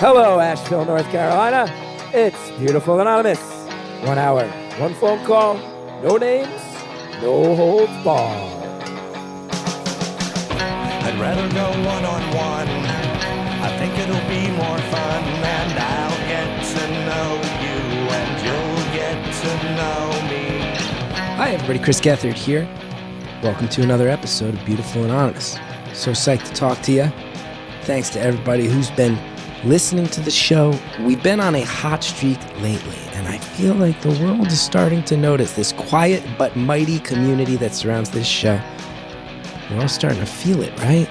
Hello, 0.00 0.38
Asheville, 0.38 0.84
North 0.84 1.10
Carolina. 1.10 1.66
It's 2.14 2.52
Beautiful 2.52 3.00
Anonymous. 3.00 3.40
One 4.06 4.16
hour, 4.16 4.46
one 4.78 4.94
phone 4.94 5.26
call, 5.26 5.56
no 6.04 6.16
names, 6.16 6.62
no 7.20 7.56
holds 7.56 7.90
barred. 8.04 8.80
I'd 11.02 11.18
rather 11.18 11.52
go 11.52 11.66
one 11.84 12.04
on 12.04 12.22
one. 12.32 12.68
I 13.60 13.76
think 13.80 13.98
it'll 13.98 14.28
be 14.28 14.48
more 14.52 14.78
fun, 14.78 15.24
and 15.42 15.76
I'll 15.80 16.28
get 16.28 16.64
to 16.76 16.86
know 17.04 17.34
you, 17.58 17.80
and 18.14 18.38
you'll 18.46 18.84
get 18.94 19.18
to 19.34 19.50
know 19.74 20.10
me. 20.30 20.44
Hi, 21.34 21.50
everybody. 21.54 21.80
Chris 21.80 22.00
Gethard 22.00 22.34
here. 22.34 22.68
Welcome 23.42 23.68
to 23.70 23.82
another 23.82 24.08
episode 24.08 24.54
of 24.54 24.64
Beautiful 24.64 25.02
Anonymous. 25.02 25.58
So 25.92 26.12
psyched 26.12 26.44
to 26.44 26.52
talk 26.54 26.80
to 26.82 26.92
you. 26.92 27.12
Thanks 27.82 28.10
to 28.10 28.20
everybody 28.20 28.68
who's 28.68 28.92
been 28.92 29.18
listening 29.64 30.06
to 30.08 30.20
the 30.20 30.30
show. 30.30 30.78
We've 31.00 31.22
been 31.22 31.40
on 31.40 31.54
a 31.54 31.62
hot 31.62 32.04
streak 32.04 32.38
lately, 32.60 32.98
and 33.12 33.26
I 33.28 33.38
feel 33.38 33.74
like 33.74 34.00
the 34.02 34.10
world 34.22 34.46
is 34.46 34.60
starting 34.60 35.02
to 35.04 35.16
notice 35.16 35.52
this 35.54 35.72
quiet 35.72 36.24
but 36.38 36.56
mighty 36.56 37.00
community 37.00 37.56
that 37.56 37.74
surrounds 37.74 38.10
this 38.10 38.26
show. 38.26 38.60
We're 39.70 39.80
all 39.80 39.88
starting 39.88 40.20
to 40.20 40.26
feel 40.26 40.62
it, 40.62 40.76
right? 40.78 41.08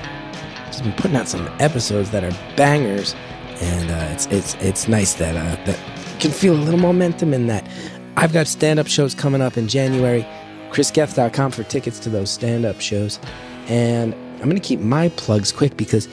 Just 0.68 0.84
been 0.84 0.94
putting 0.94 1.18
out 1.18 1.28
some 1.28 1.48
episodes 1.60 2.12
that 2.12 2.24
are 2.24 2.56
bangers, 2.56 3.16
and 3.62 3.92
uh, 3.92 4.14
it's 4.14 4.26
it's 4.28 4.56
it's 4.56 4.88
nice 4.88 5.14
that 5.16 5.36
uh, 5.36 5.64
that 5.66 5.80
can 6.20 6.32
feel 6.32 6.54
a 6.54 6.62
little 6.62 6.80
momentum 6.80 7.34
in 7.34 7.48
that. 7.48 7.68
I've 8.16 8.34
got 8.34 8.48
stand-up 8.48 8.88
shows 8.88 9.14
coming 9.14 9.42
up 9.42 9.58
in 9.58 9.68
January. 9.68 10.26
ChrisGeth.com 10.72 11.52
for 11.52 11.64
tickets 11.64 11.98
to 12.00 12.10
those 12.10 12.30
stand-up 12.30 12.82
shows, 12.82 13.20
and 13.68 14.14
I'm 14.42 14.50
to 14.50 14.60
keep 14.60 14.80
my 14.80 15.10
plugs 15.10 15.52
quick 15.52 15.78
because 15.78 16.08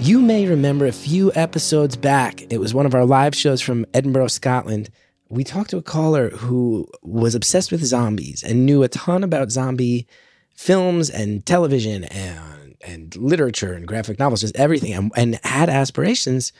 you 0.00 0.22
may 0.22 0.46
remember 0.46 0.86
a 0.86 0.92
few 0.92 1.30
episodes 1.34 1.94
back, 1.94 2.50
it 2.50 2.58
was 2.58 2.72
one 2.72 2.86
of 2.86 2.94
our 2.94 3.04
live 3.04 3.34
shows 3.34 3.60
from 3.60 3.84
Edinburgh, 3.92 4.28
Scotland. 4.28 4.88
We 5.28 5.44
talked 5.44 5.68
to 5.70 5.76
a 5.76 5.82
caller 5.82 6.30
who 6.30 6.88
was 7.02 7.34
obsessed 7.34 7.70
with 7.70 7.84
zombies 7.84 8.42
and 8.42 8.64
knew 8.64 8.82
a 8.82 8.88
ton 8.88 9.22
about 9.22 9.50
zombie 9.50 10.06
films 10.56 11.10
and 11.10 11.44
television 11.44 12.04
and, 12.04 12.76
and 12.80 13.14
literature 13.14 13.74
and 13.74 13.86
graphic 13.86 14.18
novels, 14.18 14.40
just 14.40 14.56
everything, 14.56 14.94
and, 14.94 15.12
and 15.16 15.38
had 15.44 15.68
aspirations 15.68 16.50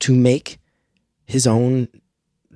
to 0.00 0.12
make 0.12 0.58
his 1.26 1.46
own 1.46 1.86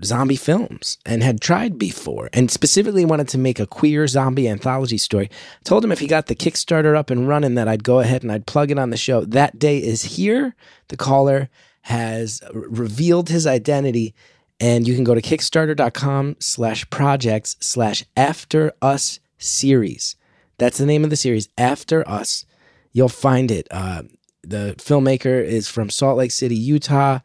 zombie 0.02 0.36
films 0.36 0.98
and 1.06 1.22
had 1.22 1.40
tried 1.40 1.78
before 1.78 2.28
and 2.32 2.50
specifically 2.50 3.04
wanted 3.04 3.28
to 3.28 3.38
make 3.38 3.60
a 3.60 3.66
queer 3.66 4.06
zombie 4.06 4.48
anthology 4.48 4.98
story. 4.98 5.30
Told 5.64 5.84
him 5.84 5.92
if 5.92 6.00
he 6.00 6.06
got 6.06 6.26
the 6.26 6.34
Kickstarter 6.34 6.96
up 6.96 7.10
and 7.10 7.28
running 7.28 7.54
that 7.54 7.68
I'd 7.68 7.84
go 7.84 8.00
ahead 8.00 8.22
and 8.22 8.32
I'd 8.32 8.46
plug 8.46 8.70
it 8.70 8.78
on 8.78 8.90
the 8.90 8.96
show. 8.96 9.24
That 9.24 9.58
day 9.58 9.78
is 9.78 10.02
here. 10.02 10.56
The 10.88 10.96
caller 10.96 11.48
has 11.82 12.42
revealed 12.52 13.28
his 13.28 13.46
identity 13.46 14.14
and 14.60 14.86
you 14.86 14.94
can 14.94 15.04
go 15.04 15.14
to 15.14 15.22
kickstarter.com 15.22 16.36
slash 16.40 16.88
projects 16.90 17.56
slash 17.60 18.04
after 18.16 18.72
us 18.80 19.20
series. 19.38 20.16
That's 20.58 20.78
the 20.78 20.86
name 20.86 21.04
of 21.04 21.10
the 21.10 21.16
series, 21.16 21.48
After 21.58 22.08
Us. 22.08 22.46
You'll 22.92 23.08
find 23.08 23.50
it. 23.50 23.66
Uh, 23.70 24.04
the 24.42 24.74
filmmaker 24.78 25.44
is 25.44 25.68
from 25.68 25.90
Salt 25.90 26.16
Lake 26.16 26.30
City, 26.30 26.54
Utah. 26.54 27.18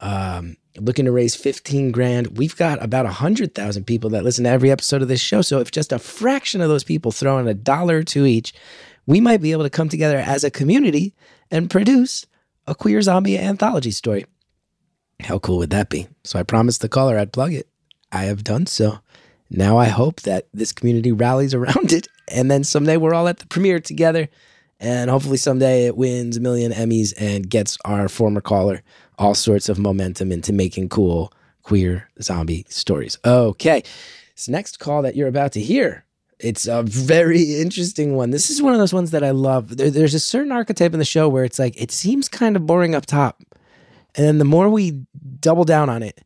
Um, 0.00 0.56
looking 0.78 1.04
to 1.04 1.12
raise 1.12 1.36
15 1.36 1.92
grand. 1.92 2.36
We've 2.36 2.56
got 2.56 2.82
about 2.82 3.04
100,000 3.04 3.84
people 3.84 4.10
that 4.10 4.24
listen 4.24 4.44
to 4.44 4.50
every 4.50 4.70
episode 4.70 5.02
of 5.02 5.08
this 5.08 5.20
show. 5.20 5.42
So 5.42 5.60
if 5.60 5.70
just 5.70 5.92
a 5.92 5.98
fraction 5.98 6.60
of 6.60 6.68
those 6.68 6.84
people 6.84 7.12
throw 7.12 7.38
in 7.38 7.48
a 7.48 7.54
dollar 7.54 8.02
to 8.04 8.26
each, 8.26 8.52
we 9.06 9.20
might 9.20 9.40
be 9.40 9.52
able 9.52 9.62
to 9.64 9.70
come 9.70 9.88
together 9.88 10.18
as 10.18 10.44
a 10.44 10.50
community 10.50 11.14
and 11.50 11.70
produce 11.70 12.26
a 12.66 12.74
queer 12.74 13.02
zombie 13.02 13.38
anthology 13.38 13.90
story. 13.90 14.26
How 15.20 15.38
cool 15.38 15.58
would 15.58 15.70
that 15.70 15.90
be? 15.90 16.08
So 16.24 16.38
I 16.38 16.42
promised 16.42 16.80
the 16.80 16.88
caller 16.88 17.18
I'd 17.18 17.32
plug 17.32 17.52
it. 17.52 17.68
I 18.10 18.24
have 18.24 18.44
done 18.44 18.66
so. 18.66 18.98
Now 19.50 19.76
I 19.76 19.86
hope 19.86 20.22
that 20.22 20.48
this 20.52 20.72
community 20.72 21.12
rallies 21.12 21.54
around 21.54 21.92
it 21.92 22.08
and 22.28 22.50
then 22.50 22.64
someday 22.64 22.96
we're 22.96 23.14
all 23.14 23.28
at 23.28 23.38
the 23.38 23.46
premiere 23.46 23.80
together 23.80 24.28
and 24.80 25.10
hopefully 25.10 25.36
someday 25.36 25.86
it 25.86 25.96
wins 25.96 26.36
a 26.36 26.40
million 26.40 26.72
Emmys 26.72 27.14
and 27.16 27.48
gets 27.48 27.78
our 27.84 28.08
former 28.08 28.40
caller 28.40 28.82
all 29.18 29.34
sorts 29.34 29.68
of 29.68 29.78
momentum 29.78 30.32
into 30.32 30.52
making 30.52 30.88
cool 30.88 31.32
queer 31.62 32.08
zombie 32.20 32.66
stories. 32.68 33.18
Okay. 33.24 33.82
This 34.34 34.48
next 34.48 34.78
call 34.78 35.02
that 35.02 35.16
you're 35.16 35.28
about 35.28 35.52
to 35.52 35.60
hear, 35.60 36.04
it's 36.40 36.66
a 36.66 36.82
very 36.82 37.60
interesting 37.60 38.16
one. 38.16 38.30
This 38.30 38.50
is 38.50 38.60
one 38.60 38.72
of 38.72 38.78
those 38.78 38.92
ones 38.92 39.12
that 39.12 39.22
I 39.22 39.30
love. 39.30 39.76
There, 39.76 39.90
there's 39.90 40.14
a 40.14 40.20
certain 40.20 40.52
archetype 40.52 40.92
in 40.92 40.98
the 40.98 41.04
show 41.04 41.28
where 41.28 41.44
it's 41.44 41.58
like, 41.58 41.80
it 41.80 41.90
seems 41.90 42.28
kind 42.28 42.56
of 42.56 42.66
boring 42.66 42.94
up 42.94 43.06
top. 43.06 43.42
And 44.16 44.26
then 44.26 44.38
the 44.38 44.44
more 44.44 44.68
we 44.68 45.06
double 45.40 45.64
down 45.64 45.88
on 45.88 46.02
it, 46.02 46.20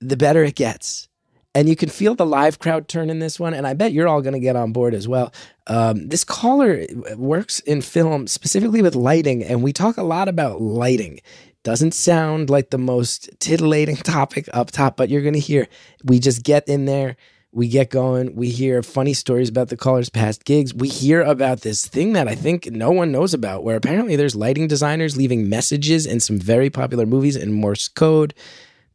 the 0.00 0.16
better 0.16 0.44
it 0.44 0.54
gets. 0.54 1.08
And 1.54 1.68
you 1.68 1.76
can 1.76 1.90
feel 1.90 2.14
the 2.14 2.24
live 2.24 2.58
crowd 2.58 2.88
turn 2.88 3.10
in 3.10 3.18
this 3.18 3.38
one. 3.38 3.52
And 3.54 3.66
I 3.66 3.74
bet 3.74 3.92
you're 3.92 4.08
all 4.08 4.22
going 4.22 4.32
to 4.32 4.40
get 4.40 4.56
on 4.56 4.72
board 4.72 4.94
as 4.94 5.06
well. 5.06 5.34
Um, 5.66 6.08
this 6.08 6.24
caller 6.24 6.86
works 7.16 7.60
in 7.60 7.82
film 7.82 8.26
specifically 8.26 8.80
with 8.80 8.94
lighting. 8.94 9.44
And 9.44 9.62
we 9.62 9.72
talk 9.72 9.98
a 9.98 10.02
lot 10.02 10.28
about 10.28 10.62
lighting. 10.62 11.20
Doesn't 11.64 11.94
sound 11.94 12.50
like 12.50 12.70
the 12.70 12.78
most 12.78 13.30
titillating 13.38 13.96
topic 13.96 14.48
up 14.52 14.70
top, 14.70 14.96
but 14.96 15.08
you're 15.08 15.22
going 15.22 15.34
to 15.34 15.40
hear 15.40 15.68
we 16.04 16.18
just 16.18 16.42
get 16.42 16.68
in 16.68 16.86
there. 16.86 17.16
We 17.54 17.68
get 17.68 17.90
going. 17.90 18.34
We 18.34 18.48
hear 18.48 18.82
funny 18.82 19.12
stories 19.12 19.50
about 19.50 19.68
the 19.68 19.76
caller's 19.76 20.08
past 20.08 20.46
gigs. 20.46 20.72
We 20.72 20.88
hear 20.88 21.20
about 21.20 21.60
this 21.60 21.86
thing 21.86 22.14
that 22.14 22.26
I 22.26 22.34
think 22.34 22.70
no 22.72 22.90
one 22.90 23.12
knows 23.12 23.34
about, 23.34 23.62
where 23.62 23.76
apparently 23.76 24.16
there's 24.16 24.34
lighting 24.34 24.68
designers 24.68 25.18
leaving 25.18 25.50
messages 25.50 26.06
in 26.06 26.20
some 26.20 26.38
very 26.38 26.70
popular 26.70 27.04
movies 27.04 27.36
in 27.36 27.52
Morse 27.52 27.88
code. 27.88 28.32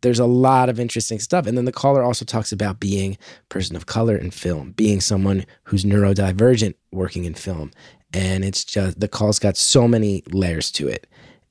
There's 0.02 0.18
a 0.18 0.26
lot 0.26 0.70
of 0.70 0.80
interesting 0.80 1.20
stuff. 1.20 1.46
And 1.46 1.56
then 1.56 1.66
the 1.66 1.72
caller 1.72 2.02
also 2.02 2.26
talks 2.26 2.52
about 2.52 2.80
being 2.80 3.14
a 3.14 3.46
person 3.50 3.76
of 3.76 3.86
color 3.86 4.18
in 4.18 4.32
film, 4.32 4.72
being 4.72 5.02
someone 5.02 5.46
who's 5.66 5.86
neurodivergent 5.86 6.74
working 6.92 7.26
in 7.26 7.36
film. 7.36 7.72
And 8.12 8.44
it's 8.44 8.64
just 8.64 9.00
the 9.00 9.08
call's 9.08 9.38
got 9.38 9.56
so 9.56 9.88
many 9.88 10.24
layers 10.32 10.72
to 10.72 10.88
it. 10.88 11.06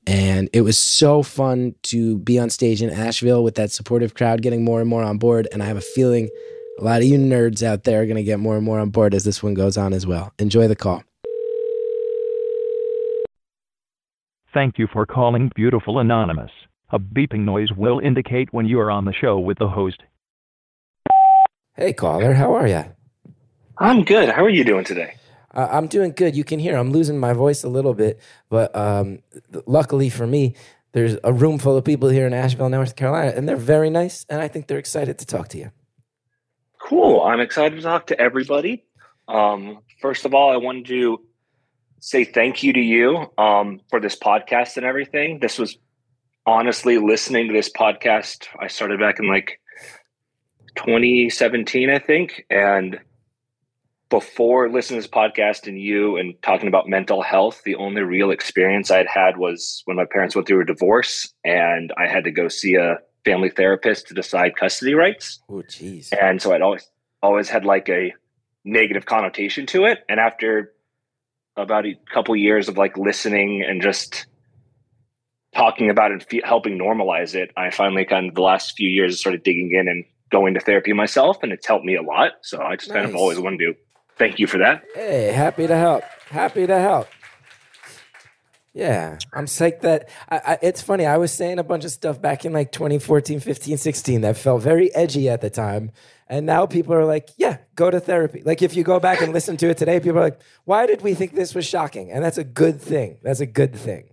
And 0.07 0.49
it 0.53 0.61
was 0.61 0.77
so 0.77 1.21
fun 1.21 1.75
to 1.83 2.17
be 2.19 2.39
on 2.39 2.49
stage 2.49 2.81
in 2.81 2.89
Asheville 2.89 3.43
with 3.43 3.55
that 3.55 3.71
supportive 3.71 4.13
crowd 4.13 4.41
getting 4.41 4.63
more 4.63 4.79
and 4.79 4.89
more 4.89 5.03
on 5.03 5.17
board. 5.17 5.49
And 5.51 5.61
I 5.61 5.65
have 5.65 5.75
a 5.75 5.81
feeling 5.81 6.29
a 6.79 6.83
lot 6.83 7.01
of 7.01 7.07
you 7.07 7.17
nerds 7.17 7.61
out 7.61 7.83
there 7.83 8.01
are 8.01 8.05
going 8.05 8.15
to 8.15 8.23
get 8.23 8.39
more 8.39 8.55
and 8.55 8.63
more 8.63 8.79
on 8.79 8.89
board 8.89 9.13
as 9.13 9.25
this 9.25 9.43
one 9.43 9.53
goes 9.53 9.77
on 9.77 9.91
as 9.91 10.07
well. 10.07 10.31
Enjoy 10.39 10.67
the 10.69 10.77
call. 10.77 11.03
Thank 14.53 14.79
you 14.79 14.87
for 14.91 15.05
calling 15.05 15.51
Beautiful 15.55 15.99
Anonymous. 15.99 16.51
A 16.91 16.99
beeping 16.99 17.41
noise 17.41 17.73
will 17.75 17.99
indicate 17.99 18.53
when 18.53 18.65
you 18.65 18.79
are 18.79 18.89
on 18.89 19.03
the 19.03 19.13
show 19.13 19.37
with 19.37 19.59
the 19.59 19.67
host. 19.67 20.01
Hey, 21.75 21.91
caller, 21.91 22.33
how 22.33 22.55
are 22.55 22.67
you? 22.67 22.85
I'm 23.77 24.05
good. 24.05 24.29
How 24.29 24.45
are 24.45 24.49
you 24.49 24.63
doing 24.63 24.85
today? 24.85 25.15
Uh, 25.57 25.67
I'm 25.71 25.87
doing 25.87 26.11
good. 26.11 26.35
You 26.35 26.43
can 26.43 26.59
hear 26.59 26.77
I'm 26.77 26.91
losing 26.91 27.19
my 27.19 27.33
voice 27.33 27.63
a 27.63 27.67
little 27.67 27.95
bit, 27.95 28.19
but 28.47 28.73
um, 28.75 29.19
luckily 29.65 30.09
for 30.09 30.27
me, 30.27 30.55
there's 30.91 31.17
a 31.23 31.33
room 31.33 31.57
full 31.57 31.75
of 31.75 31.83
people 31.83 32.09
here 32.09 32.27
in 32.27 32.33
Asheville, 32.33 32.69
North 32.69 32.95
Carolina, 32.95 33.33
and 33.35 33.49
they're 33.49 33.57
very 33.57 33.89
nice, 33.89 34.25
and 34.29 34.39
I 34.39 34.47
think 34.47 34.67
they're 34.67 34.77
excited 34.77 35.17
to 35.17 35.25
talk 35.25 35.47
to 35.49 35.57
you. 35.57 35.71
Cool. 36.79 37.21
I'm 37.23 37.39
excited 37.39 37.75
to 37.75 37.81
talk 37.81 38.07
to 38.07 38.21
everybody. 38.21 38.85
Um, 39.27 39.79
first 39.99 40.25
of 40.25 40.35
all, 40.35 40.51
I 40.51 40.57
wanted 40.57 40.85
to 40.85 41.21
say 41.99 42.23
thank 42.23 42.61
you 42.61 42.71
to 42.73 42.79
you 42.79 43.25
um, 43.39 43.81
for 43.89 43.99
this 43.99 44.15
podcast 44.15 44.77
and 44.77 44.85
everything. 44.85 45.39
This 45.39 45.57
was 45.57 45.77
honestly 46.45 46.99
listening 46.99 47.47
to 47.47 47.53
this 47.53 47.69
podcast. 47.71 48.45
I 48.59 48.67
started 48.67 48.99
back 48.99 49.19
in 49.19 49.27
like 49.27 49.59
2017, 50.75 51.89
I 51.89 51.99
think, 51.99 52.45
and 52.49 52.99
before 54.09 54.69
listening 54.69 55.01
to 55.01 55.07
this 55.07 55.11
podcast 55.11 55.67
and 55.67 55.79
you 55.79 56.17
and 56.17 56.33
talking 56.41 56.67
about 56.67 56.87
mental 56.87 57.21
health, 57.21 57.61
the 57.65 57.75
only 57.75 58.01
real 58.01 58.31
experience 58.31 58.89
I'd 58.89 59.07
had 59.07 59.37
was 59.37 59.81
when 59.85 59.97
my 59.97 60.05
parents 60.05 60.35
went 60.35 60.47
through 60.47 60.61
a 60.61 60.65
divorce 60.65 61.33
and 61.43 61.91
I 61.97 62.07
had 62.07 62.23
to 62.23 62.31
go 62.31 62.47
see 62.47 62.75
a 62.75 62.99
family 63.25 63.49
therapist 63.49 64.07
to 64.07 64.13
decide 64.13 64.55
custody 64.55 64.93
rights. 64.93 65.39
Oh, 65.49 65.55
jeez. 65.55 66.13
And 66.19 66.41
so 66.41 66.53
I'd 66.53 66.61
always 66.61 66.89
always 67.21 67.49
had 67.49 67.65
like 67.65 67.89
a 67.89 68.13
negative 68.63 69.05
connotation 69.05 69.65
to 69.67 69.85
it. 69.85 69.99
And 70.07 70.19
after 70.19 70.73
about 71.57 71.85
a 71.85 71.97
couple 72.13 72.35
years 72.35 72.69
of 72.69 72.77
like 72.77 72.97
listening 72.97 73.63
and 73.67 73.81
just 73.81 74.27
talking 75.53 75.89
about 75.89 76.11
it, 76.11 76.23
fe- 76.29 76.41
helping 76.43 76.77
normalize 76.77 77.35
it, 77.35 77.51
I 77.57 77.71
finally 77.71 78.05
kind 78.05 78.29
of 78.29 78.35
the 78.35 78.41
last 78.41 78.77
few 78.77 78.89
years 78.89 79.19
started 79.19 79.43
digging 79.43 79.71
in 79.73 79.87
and 79.87 80.05
going 80.29 80.53
to 80.53 80.59
therapy 80.59 80.93
myself, 80.93 81.37
and 81.41 81.51
it's 81.51 81.65
helped 81.65 81.85
me 81.85 81.95
a 81.95 82.01
lot. 82.01 82.33
So 82.41 82.61
I 82.61 82.75
just 82.75 82.91
kind 82.91 83.05
of 83.05 83.15
always 83.15 83.39
wanted 83.39 83.59
to 83.59 83.75
thank 84.17 84.39
you 84.39 84.47
for 84.47 84.57
that. 84.59 84.83
Hey, 84.93 85.31
happy 85.31 85.67
to 85.67 85.75
help. 85.75 86.03
Happy 86.29 86.67
to 86.67 86.79
help. 86.79 87.07
Yeah, 88.73 89.17
I'm 89.33 89.47
psyched 89.47 89.81
that 89.81 90.07
I, 90.29 90.37
I, 90.37 90.59
it's 90.61 90.83
funny. 90.83 91.07
I 91.07 91.17
was 91.17 91.31
saying 91.31 91.57
a 91.57 91.63
bunch 91.63 91.83
of 91.83 91.89
stuff 91.89 92.21
back 92.21 92.45
in 92.45 92.53
like 92.53 92.71
2014, 92.71 93.39
15, 93.39 93.75
16 93.75 94.21
that 94.21 94.37
felt 94.37 94.61
very 94.61 94.93
edgy 94.93 95.29
at 95.29 95.41
the 95.41 95.49
time. 95.49 95.89
And 96.27 96.45
now 96.45 96.67
people 96.67 96.93
are 96.93 97.05
like, 97.05 97.29
yeah, 97.37 97.57
go 97.73 97.89
to 97.89 97.99
therapy. 97.99 98.43
Like 98.45 98.61
if 98.61 98.75
you 98.75 98.83
go 98.83 98.99
back 98.99 99.21
and 99.21 99.33
listen 99.33 99.57
to 99.57 99.69
it 99.69 99.77
today, 99.77 99.99
people 99.99 100.19
are 100.19 100.25
like, 100.25 100.41
why 100.65 100.85
did 100.85 101.01
we 101.01 101.15
think 101.15 101.33
this 101.33 101.55
was 101.55 101.65
shocking? 101.65 102.11
And 102.11 102.23
that's 102.23 102.37
a 102.37 102.43
good 102.43 102.79
thing. 102.79 103.17
That's 103.23 103.39
a 103.39 103.47
good 103.47 103.73
thing. 103.75 104.09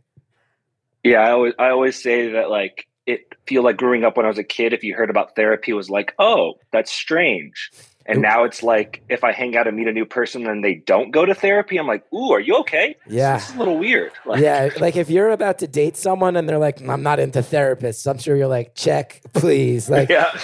Yeah, 1.02 1.18
I 1.18 1.32
always 1.32 1.52
I 1.58 1.68
always 1.68 2.02
say 2.02 2.30
that 2.30 2.48
like 2.48 2.88
it 3.04 3.34
feel 3.46 3.62
like 3.62 3.76
growing 3.76 4.04
up 4.04 4.16
when 4.16 4.24
I 4.24 4.30
was 4.30 4.38
a 4.38 4.44
kid, 4.44 4.72
if 4.72 4.82
you 4.82 4.94
heard 4.94 5.10
about 5.10 5.36
therapy, 5.36 5.72
it 5.72 5.74
was 5.74 5.90
like, 5.90 6.14
oh, 6.18 6.54
that's 6.72 6.90
strange. 6.90 7.70
And 8.06 8.20
now 8.20 8.44
it's 8.44 8.62
like 8.62 9.02
if 9.08 9.24
I 9.24 9.32
hang 9.32 9.56
out 9.56 9.66
and 9.66 9.76
meet 9.76 9.88
a 9.88 9.92
new 9.92 10.04
person 10.04 10.46
and 10.46 10.62
they 10.62 10.74
don't 10.74 11.10
go 11.10 11.24
to 11.24 11.34
therapy, 11.34 11.78
I'm 11.78 11.86
like, 11.86 12.04
ooh, 12.12 12.32
are 12.32 12.40
you 12.40 12.56
okay? 12.58 12.96
Yeah. 13.08 13.38
This 13.38 13.48
is 13.48 13.54
a 13.54 13.58
little 13.58 13.78
weird. 13.78 14.12
Like, 14.26 14.40
yeah, 14.40 14.70
like 14.80 14.96
if 14.96 15.10
you're 15.10 15.30
about 15.30 15.58
to 15.58 15.66
date 15.66 15.96
someone 15.96 16.36
and 16.36 16.48
they're 16.48 16.58
like, 16.58 16.80
I'm 16.86 17.02
not 17.02 17.18
into 17.18 17.40
therapists, 17.40 18.06
I'm 18.10 18.18
sure 18.18 18.36
you're 18.36 18.46
like, 18.48 18.74
check, 18.74 19.20
please. 19.34 19.88
Like, 19.90 20.08
yeah. 20.08 20.38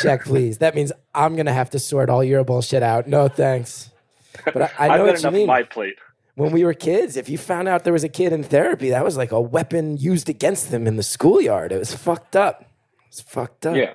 check, 0.00 0.24
please. 0.24 0.58
That 0.58 0.74
means 0.74 0.90
I'm 1.14 1.34
going 1.36 1.46
to 1.46 1.52
have 1.52 1.70
to 1.70 1.78
sort 1.78 2.08
all 2.08 2.24
your 2.24 2.44
bullshit 2.44 2.82
out. 2.82 3.06
No, 3.06 3.28
thanks. 3.28 3.90
But 4.44 4.62
I, 4.62 4.64
I 4.64 4.68
I've 4.78 4.98
know 4.98 5.06
got 5.06 5.12
what 5.12 5.22
you 5.22 5.30
mean. 5.30 5.46
my 5.46 5.62
plate. 5.64 5.96
when 6.34 6.50
we 6.52 6.64
were 6.64 6.74
kids, 6.74 7.16
if 7.16 7.28
you 7.28 7.36
found 7.38 7.68
out 7.68 7.84
there 7.84 7.92
was 7.92 8.04
a 8.04 8.08
kid 8.08 8.32
in 8.32 8.42
therapy, 8.42 8.90
that 8.90 9.04
was 9.04 9.16
like 9.16 9.32
a 9.32 9.40
weapon 9.40 9.96
used 9.98 10.28
against 10.28 10.70
them 10.70 10.86
in 10.86 10.96
the 10.96 11.02
schoolyard. 11.02 11.72
It 11.72 11.78
was 11.78 11.94
fucked 11.94 12.36
up. 12.36 12.62
It 12.62 12.68
was 13.10 13.20
fucked 13.20 13.66
up. 13.66 13.76
Yeah. 13.76 13.94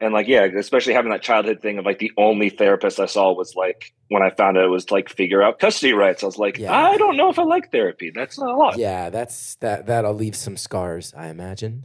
And 0.00 0.14
like, 0.14 0.28
yeah, 0.28 0.44
especially 0.44 0.94
having 0.94 1.10
that 1.10 1.22
childhood 1.22 1.60
thing 1.60 1.78
of 1.78 1.84
like 1.84 1.98
the 1.98 2.10
only 2.16 2.48
therapist 2.48 2.98
I 2.98 3.06
saw 3.06 3.34
was 3.34 3.54
like 3.54 3.92
when 4.08 4.22
I 4.22 4.30
found 4.30 4.56
out 4.56 4.64
it 4.64 4.68
was 4.68 4.90
like 4.90 5.10
figure 5.10 5.42
out 5.42 5.58
custody 5.58 5.92
rights. 5.92 6.22
I 6.22 6.26
was 6.26 6.38
like, 6.38 6.58
Yeah. 6.58 6.72
I 6.74 6.96
don't 6.96 7.16
know 7.16 7.28
if 7.28 7.38
I 7.38 7.42
like 7.42 7.70
therapy. 7.70 8.10
That's 8.14 8.38
not 8.38 8.48
a 8.48 8.56
lot. 8.56 8.78
Yeah, 8.78 9.10
that's 9.10 9.56
that. 9.56 9.86
That'll 9.86 10.14
leave 10.14 10.34
some 10.34 10.56
scars, 10.56 11.12
I 11.16 11.28
imagine. 11.28 11.84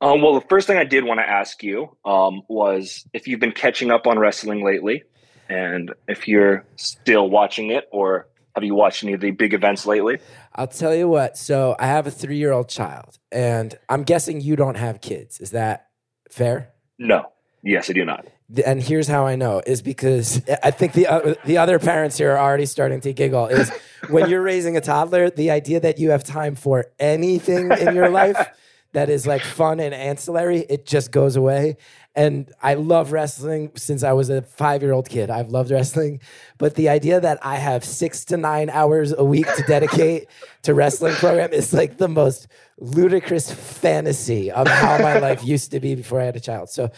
Um, 0.00 0.22
well, 0.22 0.34
the 0.34 0.46
first 0.48 0.66
thing 0.66 0.76
I 0.76 0.84
did 0.84 1.04
want 1.04 1.18
to 1.20 1.28
ask 1.28 1.62
you 1.62 1.96
um, 2.04 2.42
was 2.48 3.06
if 3.12 3.26
you've 3.26 3.40
been 3.40 3.52
catching 3.52 3.90
up 3.90 4.06
on 4.06 4.18
wrestling 4.18 4.64
lately, 4.64 5.02
and 5.48 5.92
if 6.06 6.28
you're 6.28 6.64
still 6.76 7.28
watching 7.30 7.70
it, 7.70 7.88
or 7.90 8.28
have 8.54 8.62
you 8.62 8.74
watched 8.74 9.02
any 9.02 9.12
of 9.14 9.20
the 9.20 9.30
big 9.32 9.54
events 9.54 9.86
lately? 9.86 10.18
I'll 10.54 10.68
tell 10.68 10.94
you 10.94 11.08
what. 11.08 11.36
So 11.36 11.74
I 11.80 11.86
have 11.86 12.06
a 12.06 12.10
three-year-old 12.10 12.68
child, 12.68 13.18
and 13.32 13.76
I'm 13.88 14.04
guessing 14.04 14.40
you 14.40 14.54
don't 14.56 14.76
have 14.76 15.00
kids. 15.00 15.40
Is 15.40 15.50
that 15.50 15.87
fair? 16.30 16.70
No. 16.98 17.32
Yes, 17.62 17.90
I 17.90 17.92
do 17.92 18.04
not. 18.04 18.26
and 18.64 18.82
here's 18.82 19.08
how 19.08 19.26
I 19.26 19.36
know 19.36 19.60
is 19.66 19.82
because 19.82 20.40
I 20.62 20.70
think 20.70 20.92
the 20.92 21.06
uh, 21.06 21.34
the 21.44 21.58
other 21.58 21.78
parents 21.78 22.16
here 22.18 22.32
are 22.32 22.38
already 22.38 22.66
starting 22.66 23.00
to 23.02 23.12
giggle. 23.12 23.46
Is 23.46 23.70
when 24.08 24.30
you're 24.30 24.42
raising 24.42 24.76
a 24.76 24.80
toddler, 24.80 25.30
the 25.30 25.50
idea 25.50 25.80
that 25.80 25.98
you 25.98 26.10
have 26.10 26.24
time 26.24 26.54
for 26.54 26.86
anything 26.98 27.70
in 27.72 27.94
your 27.94 28.08
life 28.10 28.38
that 28.92 29.10
is 29.10 29.26
like 29.26 29.42
fun 29.42 29.80
and 29.80 29.92
ancillary, 29.92 30.60
it 30.68 30.86
just 30.86 31.10
goes 31.10 31.36
away. 31.36 31.76
And 32.18 32.52
I 32.60 32.74
love 32.74 33.12
wrestling 33.12 33.70
since 33.76 34.02
I 34.02 34.12
was 34.12 34.28
a 34.28 34.42
five 34.42 34.82
year 34.82 34.90
old 34.90 35.08
kid. 35.08 35.30
I've 35.30 35.50
loved 35.50 35.70
wrestling, 35.70 36.20
but 36.58 36.74
the 36.74 36.88
idea 36.88 37.20
that 37.20 37.38
I 37.46 37.54
have 37.54 37.84
six 37.84 38.24
to 38.24 38.36
nine 38.36 38.70
hours 38.70 39.14
a 39.16 39.22
week 39.22 39.46
to 39.54 39.62
dedicate 39.62 40.26
to 40.62 40.74
wrestling 40.74 41.14
program 41.14 41.52
is 41.52 41.72
like 41.72 41.98
the 41.98 42.08
most 42.08 42.48
ludicrous 42.78 43.52
fantasy 43.52 44.50
of 44.50 44.66
how 44.66 44.98
my 44.98 45.18
life 45.20 45.44
used 45.44 45.70
to 45.70 45.78
be 45.78 45.94
before 45.94 46.20
I 46.20 46.24
had 46.24 46.34
a 46.34 46.40
child. 46.40 46.70
So 46.70 46.90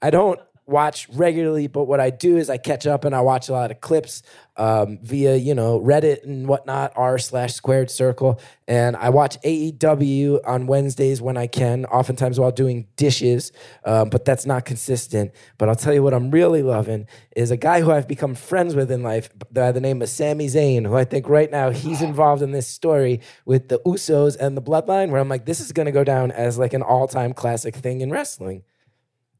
I 0.00 0.10
don't 0.10 0.38
watch 0.66 1.08
regularly, 1.08 1.66
but 1.66 1.86
what 1.86 1.98
I 1.98 2.10
do 2.10 2.36
is 2.36 2.48
I 2.48 2.56
catch 2.56 2.86
up 2.86 3.04
and 3.04 3.12
I 3.12 3.22
watch 3.22 3.48
a 3.48 3.52
lot 3.52 3.72
of 3.72 3.80
clips 3.80 4.22
um, 4.60 4.98
via 5.02 5.36
you 5.36 5.54
know 5.54 5.80
Reddit 5.80 6.22
and 6.22 6.46
whatnot, 6.46 6.92
r 6.94 7.18
slash 7.18 7.54
squared 7.54 7.90
circle, 7.90 8.38
and 8.68 8.94
I 8.94 9.08
watch 9.08 9.40
AEW 9.40 10.46
on 10.46 10.66
Wednesdays 10.66 11.22
when 11.22 11.38
I 11.38 11.46
can, 11.46 11.86
oftentimes 11.86 12.38
while 12.38 12.52
doing 12.52 12.86
dishes, 12.96 13.52
um, 13.86 14.10
but 14.10 14.26
that's 14.26 14.44
not 14.44 14.66
consistent. 14.66 15.32
But 15.56 15.70
I'll 15.70 15.76
tell 15.76 15.94
you 15.94 16.02
what 16.02 16.12
I'm 16.12 16.30
really 16.30 16.62
loving 16.62 17.06
is 17.34 17.50
a 17.50 17.56
guy 17.56 17.80
who 17.80 17.90
I've 17.90 18.06
become 18.06 18.34
friends 18.34 18.74
with 18.74 18.92
in 18.92 19.02
life 19.02 19.30
by 19.50 19.72
the 19.72 19.80
name 19.80 20.02
of 20.02 20.10
Sami 20.10 20.46
Zayn, 20.46 20.86
who 20.86 20.94
I 20.94 21.04
think 21.04 21.26
right 21.26 21.50
now 21.50 21.70
he's 21.70 22.02
involved 22.02 22.42
in 22.42 22.52
this 22.52 22.66
story 22.66 23.22
with 23.46 23.70
the 23.70 23.78
Usos 23.86 24.36
and 24.38 24.58
the 24.58 24.62
Bloodline, 24.62 25.10
where 25.10 25.22
I'm 25.22 25.28
like, 25.30 25.46
this 25.46 25.60
is 25.60 25.72
going 25.72 25.86
to 25.86 25.92
go 25.92 26.04
down 26.04 26.32
as 26.32 26.58
like 26.58 26.74
an 26.74 26.82
all 26.82 27.08
time 27.08 27.32
classic 27.32 27.76
thing 27.76 28.02
in 28.02 28.10
wrestling. 28.10 28.64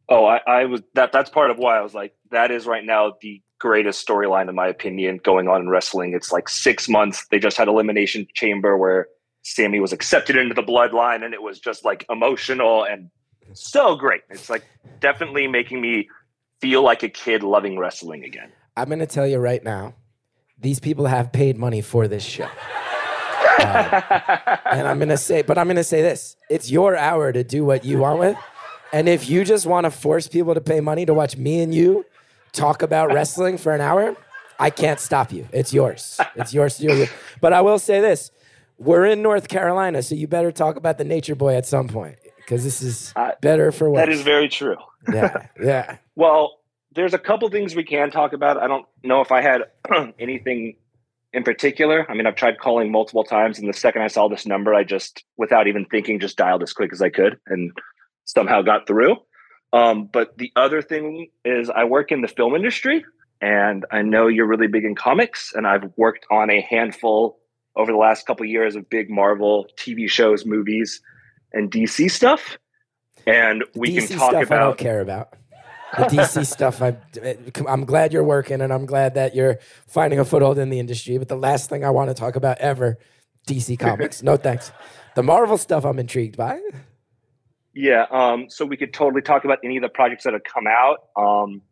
Oh, 0.08 0.24
I, 0.24 0.40
I 0.46 0.64
was 0.64 0.80
that. 0.94 1.12
That's 1.12 1.28
part 1.28 1.50
of 1.50 1.58
why 1.58 1.76
I 1.76 1.82
was 1.82 1.92
like, 1.92 2.14
that 2.30 2.50
is 2.50 2.66
right 2.66 2.84
now 2.84 3.12
the 3.20 3.42
greatest 3.60 4.06
storyline 4.06 4.48
in 4.48 4.54
my 4.56 4.66
opinion 4.66 5.20
going 5.22 5.46
on 5.46 5.60
in 5.60 5.68
wrestling. 5.68 6.14
It's 6.14 6.32
like 6.32 6.48
six 6.48 6.88
months. 6.88 7.26
They 7.30 7.38
just 7.38 7.56
had 7.56 7.68
Elimination 7.68 8.26
Chamber 8.34 8.76
where 8.76 9.06
Sami 9.42 9.78
was 9.78 9.92
accepted 9.92 10.36
into 10.36 10.54
the 10.54 10.62
bloodline, 10.62 11.24
and 11.24 11.32
it 11.32 11.42
was 11.42 11.60
just 11.60 11.84
like 11.84 12.04
emotional 12.10 12.84
and 12.84 13.10
so 13.52 13.94
great. 13.94 14.22
It's 14.30 14.50
like 14.50 14.64
definitely 15.00 15.46
making 15.46 15.80
me 15.80 16.08
feel 16.60 16.82
like 16.82 17.02
a 17.02 17.08
kid 17.08 17.42
loving 17.42 17.78
wrestling 17.78 18.24
again. 18.24 18.50
I'm 18.76 18.88
going 18.88 18.98
to 18.98 19.06
tell 19.06 19.26
you 19.26 19.38
right 19.38 19.62
now, 19.62 19.94
these 20.58 20.80
people 20.80 21.06
have 21.06 21.32
paid 21.32 21.56
money 21.56 21.80
for 21.80 22.06
this 22.08 22.24
show. 22.24 22.44
Um, 22.44 22.50
and 24.70 24.88
I'm 24.88 24.98
going 24.98 25.08
to 25.08 25.16
say, 25.16 25.42
but 25.42 25.58
I'm 25.58 25.66
going 25.66 25.76
to 25.76 25.84
say 25.84 26.02
this 26.02 26.36
it's 26.48 26.70
your 26.70 26.96
hour 26.96 27.32
to 27.32 27.44
do 27.44 27.64
what 27.64 27.84
you 27.84 27.98
want 27.98 28.18
with. 28.18 28.36
And 28.92 29.08
if 29.08 29.30
you 29.30 29.44
just 29.44 29.66
want 29.66 29.84
to 29.84 29.90
force 29.90 30.26
people 30.26 30.54
to 30.54 30.60
pay 30.60 30.80
money 30.80 31.06
to 31.06 31.14
watch 31.14 31.36
me 31.36 31.60
and 31.60 31.74
you 31.74 32.04
talk 32.52 32.82
about 32.82 33.12
wrestling 33.12 33.58
for 33.58 33.74
an 33.74 33.80
hour, 33.80 34.16
I 34.58 34.70
can't 34.70 35.00
stop 35.00 35.32
you. 35.32 35.48
It's 35.52 35.72
yours. 35.72 36.20
It's 36.36 36.52
yours 36.52 36.76
to 36.78 36.86
do. 36.86 37.06
But 37.40 37.52
I 37.52 37.60
will 37.60 37.78
say 37.78 38.00
this 38.00 38.30
we're 38.78 39.04
in 39.06 39.22
North 39.22 39.48
Carolina, 39.48 40.02
so 40.02 40.14
you 40.14 40.26
better 40.26 40.50
talk 40.52 40.76
about 40.76 40.98
the 40.98 41.04
Nature 41.04 41.34
Boy 41.34 41.54
at 41.54 41.66
some 41.66 41.88
point 41.88 42.16
because 42.36 42.64
this 42.64 42.82
is 42.82 43.12
Uh, 43.16 43.32
better 43.40 43.72
for 43.72 43.90
what. 43.90 43.98
That 44.00 44.08
is 44.08 44.22
very 44.22 44.48
true. 44.48 44.76
yeah, 45.12 45.46
yeah. 45.62 45.96
Well, 46.16 46.58
there's 46.92 47.14
a 47.14 47.18
couple 47.18 47.48
things 47.48 47.74
we 47.74 47.84
can 47.84 48.10
talk 48.10 48.32
about. 48.34 48.58
I 48.58 48.66
don't 48.66 48.84
know 49.02 49.20
if 49.22 49.32
I 49.32 49.40
had 49.40 49.62
anything 50.18 50.76
in 51.32 51.44
particular. 51.44 52.04
I 52.10 52.14
mean, 52.14 52.26
I've 52.26 52.34
tried 52.34 52.58
calling 52.58 52.90
multiple 52.90 53.24
times, 53.24 53.58
and 53.58 53.68
the 53.68 53.72
second 53.72 54.02
I 54.02 54.08
saw 54.08 54.28
this 54.28 54.44
number, 54.44 54.74
I 54.74 54.82
just, 54.84 55.24
without 55.38 55.66
even 55.68 55.84
thinking, 55.86 56.18
just 56.20 56.36
dialed 56.36 56.62
as 56.62 56.72
quick 56.72 56.92
as 56.92 57.00
I 57.00 57.08
could 57.08 57.38
and 57.46 57.70
somehow 58.24 58.60
got 58.62 58.86
through. 58.86 59.16
Um, 59.72 60.08
but 60.12 60.36
the 60.36 60.52
other 60.56 60.82
thing 60.82 61.28
is, 61.44 61.70
I 61.70 61.84
work 61.84 62.10
in 62.10 62.22
the 62.22 62.28
film 62.28 62.54
industry, 62.54 63.04
and 63.40 63.84
I 63.90 64.02
know 64.02 64.26
you're 64.26 64.46
really 64.46 64.66
big 64.66 64.84
in 64.84 64.94
comics, 64.94 65.52
and 65.54 65.66
I've 65.66 65.90
worked 65.96 66.26
on 66.30 66.50
a 66.50 66.60
handful 66.60 67.38
over 67.76 67.92
the 67.92 67.98
last 67.98 68.26
couple 68.26 68.44
of 68.44 68.50
years 68.50 68.74
of 68.74 68.88
big 68.90 69.10
Marvel 69.10 69.66
TV 69.76 70.08
shows, 70.10 70.44
movies, 70.44 71.00
and 71.52 71.70
DC 71.70 72.10
stuff. 72.10 72.58
And 73.26 73.64
we 73.74 73.96
DC 73.96 74.08
can 74.08 74.18
talk 74.18 74.30
stuff 74.30 74.50
I 74.50 74.56
don't 74.56 74.62
about 74.68 74.78
care 74.78 75.00
about. 75.00 75.34
The 75.96 76.04
DC 76.04 76.46
stuff, 76.52 76.82
I, 76.82 76.96
I'm 77.68 77.84
glad 77.84 78.12
you're 78.12 78.24
working 78.24 78.60
and 78.60 78.72
I'm 78.72 78.86
glad 78.86 79.14
that 79.14 79.34
you're 79.34 79.58
finding 79.86 80.18
a 80.18 80.24
foothold 80.24 80.58
in 80.58 80.70
the 80.70 80.78
industry. 80.78 81.18
But 81.18 81.28
the 81.28 81.36
last 81.36 81.68
thing 81.68 81.84
I 81.84 81.90
want 81.90 82.10
to 82.10 82.14
talk 82.14 82.36
about 82.36 82.58
ever, 82.58 82.98
DC 83.46 83.78
Comics. 83.78 84.22
No 84.22 84.36
thanks. 84.36 84.72
The 85.16 85.22
Marvel 85.22 85.58
stuff 85.58 85.84
I'm 85.84 85.98
intrigued 85.98 86.36
by. 86.36 86.60
Yeah, 87.72 88.06
um, 88.10 88.50
so 88.50 88.64
we 88.64 88.76
could 88.76 88.92
totally 88.92 89.22
talk 89.22 89.44
about 89.44 89.58
any 89.64 89.76
of 89.76 89.82
the 89.82 89.88
projects 89.88 90.24
that 90.24 90.32
have 90.32 90.44
come 90.44 90.66
out. 90.66 91.04
Um, 91.16 91.62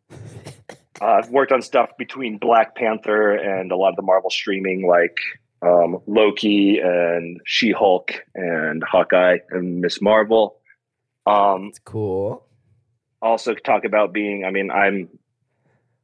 uh, 1.00 1.04
I've 1.04 1.30
worked 1.30 1.52
on 1.52 1.62
stuff 1.62 1.90
between 1.98 2.38
Black 2.38 2.76
Panther 2.76 3.32
and 3.32 3.72
a 3.72 3.76
lot 3.76 3.90
of 3.90 3.96
the 3.96 4.02
Marvel 4.02 4.30
streaming, 4.30 4.86
like 4.86 5.16
um, 5.62 5.98
Loki 6.06 6.78
and 6.78 7.40
She 7.44 7.72
Hulk 7.72 8.12
and 8.34 8.82
Hawkeye 8.82 9.38
and 9.50 9.80
Miss 9.80 10.00
Marvel. 10.00 10.60
Um, 11.26 11.66
It's 11.66 11.78
cool. 11.80 12.46
also 13.20 13.54
talk 13.54 13.84
about 13.84 14.12
being. 14.12 14.44
I 14.44 14.50
mean, 14.50 14.70
I'm 14.70 15.08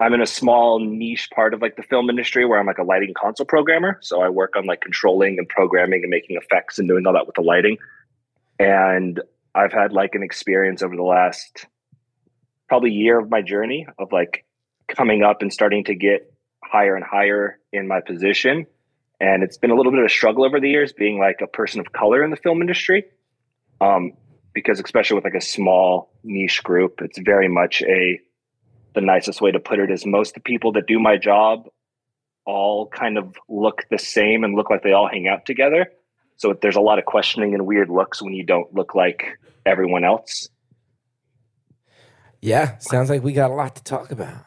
I'm 0.00 0.12
in 0.12 0.20
a 0.20 0.26
small 0.26 0.80
niche 0.80 1.30
part 1.34 1.54
of 1.54 1.62
like 1.62 1.76
the 1.76 1.82
film 1.84 2.10
industry 2.10 2.44
where 2.44 2.58
I'm 2.58 2.66
like 2.66 2.78
a 2.78 2.82
lighting 2.82 3.14
console 3.16 3.46
programmer. 3.46 3.98
So 4.02 4.22
I 4.22 4.28
work 4.28 4.56
on 4.56 4.66
like 4.66 4.80
controlling 4.80 5.38
and 5.38 5.48
programming 5.48 6.02
and 6.02 6.10
making 6.10 6.36
effects 6.36 6.78
and 6.78 6.88
doing 6.88 7.06
all 7.06 7.12
that 7.12 7.26
with 7.26 7.36
the 7.36 7.42
lighting. 7.42 7.78
And 8.58 9.20
I've 9.54 9.72
had 9.72 9.92
like 9.92 10.14
an 10.14 10.22
experience 10.22 10.82
over 10.82 10.96
the 10.96 11.02
last 11.02 11.66
probably 12.68 12.90
year 12.90 13.18
of 13.18 13.30
my 13.30 13.42
journey 13.42 13.86
of 13.98 14.10
like 14.12 14.44
coming 14.88 15.22
up 15.22 15.42
and 15.42 15.52
starting 15.52 15.84
to 15.84 15.94
get 15.94 16.32
higher 16.64 16.96
and 16.96 17.04
higher 17.04 17.58
in 17.72 17.86
my 17.86 18.00
position. 18.00 18.66
And 19.20 19.42
it's 19.42 19.56
been 19.56 19.70
a 19.70 19.74
little 19.74 19.92
bit 19.92 20.00
of 20.00 20.06
a 20.06 20.10
struggle 20.10 20.44
over 20.44 20.60
the 20.60 20.68
years 20.68 20.92
being 20.92 21.18
like 21.18 21.40
a 21.42 21.46
person 21.46 21.80
of 21.80 21.92
color 21.92 22.24
in 22.24 22.30
the 22.30 22.36
film 22.36 22.60
industry. 22.60 23.04
Um, 23.80 24.12
because 24.54 24.80
especially 24.80 25.16
with 25.16 25.24
like 25.24 25.34
a 25.34 25.40
small 25.40 26.12
niche 26.22 26.62
group, 26.62 27.00
it's 27.02 27.18
very 27.18 27.48
much 27.48 27.82
a 27.82 28.20
the 28.94 29.00
nicest 29.00 29.40
way 29.40 29.50
to 29.50 29.58
put 29.58 29.80
it 29.80 29.90
is 29.90 30.06
most 30.06 30.30
of 30.30 30.34
the 30.34 30.40
people 30.40 30.72
that 30.72 30.86
do 30.86 31.00
my 31.00 31.16
job 31.16 31.66
all 32.46 32.86
kind 32.88 33.18
of 33.18 33.36
look 33.48 33.82
the 33.90 33.98
same 33.98 34.44
and 34.44 34.54
look 34.54 34.70
like 34.70 34.82
they 34.82 34.92
all 34.92 35.08
hang 35.08 35.26
out 35.26 35.44
together. 35.44 35.88
So 36.36 36.54
there's 36.60 36.76
a 36.76 36.80
lot 36.80 36.98
of 36.98 37.04
questioning 37.04 37.54
and 37.54 37.66
weird 37.66 37.90
looks 37.90 38.20
when 38.20 38.32
you 38.32 38.44
don't 38.44 38.72
look 38.74 38.94
like 38.94 39.38
everyone 39.64 40.04
else. 40.04 40.48
Yeah, 42.40 42.76
sounds 42.78 43.08
like 43.08 43.22
we 43.22 43.32
got 43.32 43.50
a 43.50 43.54
lot 43.54 43.76
to 43.76 43.82
talk 43.82 44.10
about. 44.10 44.44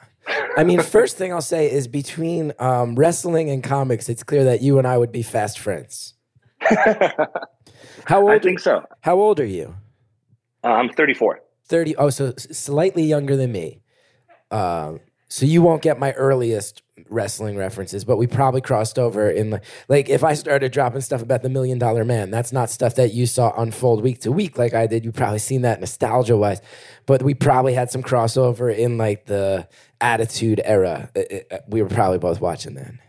I 0.55 0.63
mean, 0.63 0.81
first 0.83 1.17
thing 1.17 1.33
I'll 1.33 1.41
say 1.41 1.71
is 1.71 1.87
between 1.87 2.53
um, 2.59 2.95
wrestling 2.95 3.49
and 3.49 3.63
comics, 3.63 4.09
it's 4.09 4.23
clear 4.23 4.43
that 4.43 4.61
you 4.61 4.77
and 4.77 4.87
I 4.87 4.97
would 4.97 5.11
be 5.11 5.23
fast 5.23 5.57
friends. 5.59 6.13
How 8.05 8.21
old? 8.21 8.31
I 8.31 8.39
think 8.39 8.59
so. 8.59 8.83
How 9.01 9.19
old 9.19 9.39
are 9.39 9.45
you? 9.45 9.75
Uh, 10.63 10.67
I'm 10.67 10.89
34. 10.89 11.41
30 11.67 11.95
oh 11.97 12.09
so 12.09 12.33
slightly 12.37 13.03
younger 13.03 13.35
than 13.35 13.51
me 13.51 13.81
um 14.51 14.99
So 15.29 15.45
you 15.45 15.61
won't 15.61 15.81
get 15.81 15.99
my 15.99 16.13
earliest 16.13 16.81
wrestling 17.09 17.57
references, 17.57 18.05
but 18.05 18.17
we 18.17 18.27
probably 18.27 18.61
crossed 18.61 18.97
over 18.97 19.29
in 19.29 19.49
like, 19.51 19.63
like 19.89 20.09
if 20.09 20.23
I 20.23 20.33
started 20.33 20.71
dropping 20.71 21.01
stuff 21.01 21.21
about 21.21 21.43
the 21.43 21.49
Million 21.49 21.77
Dollar 21.77 22.05
Man, 22.05 22.31
that's 22.31 22.51
not 22.53 22.69
stuff 22.69 22.95
that 22.95 23.13
you 23.13 23.25
saw 23.25 23.53
unfold 23.57 24.03
week 24.03 24.21
to 24.21 24.31
week 24.31 24.57
like 24.57 24.73
I 24.73 24.87
did. 24.87 25.03
You 25.05 25.11
probably 25.11 25.39
seen 25.39 25.61
that 25.63 25.79
nostalgia 25.79 26.37
wise, 26.37 26.61
but 27.05 27.21
we 27.23 27.33
probably 27.33 27.73
had 27.73 27.91
some 27.91 28.01
crossover 28.03 28.75
in 28.75 28.97
like 28.97 29.25
the 29.25 29.67
Attitude 29.99 30.61
era. 30.63 31.09
It- 31.15 31.47
it- 31.51 31.63
we 31.67 31.81
were 31.81 31.89
probably 31.89 32.19
both 32.19 32.39
watching 32.39 32.73
then. 32.75 32.99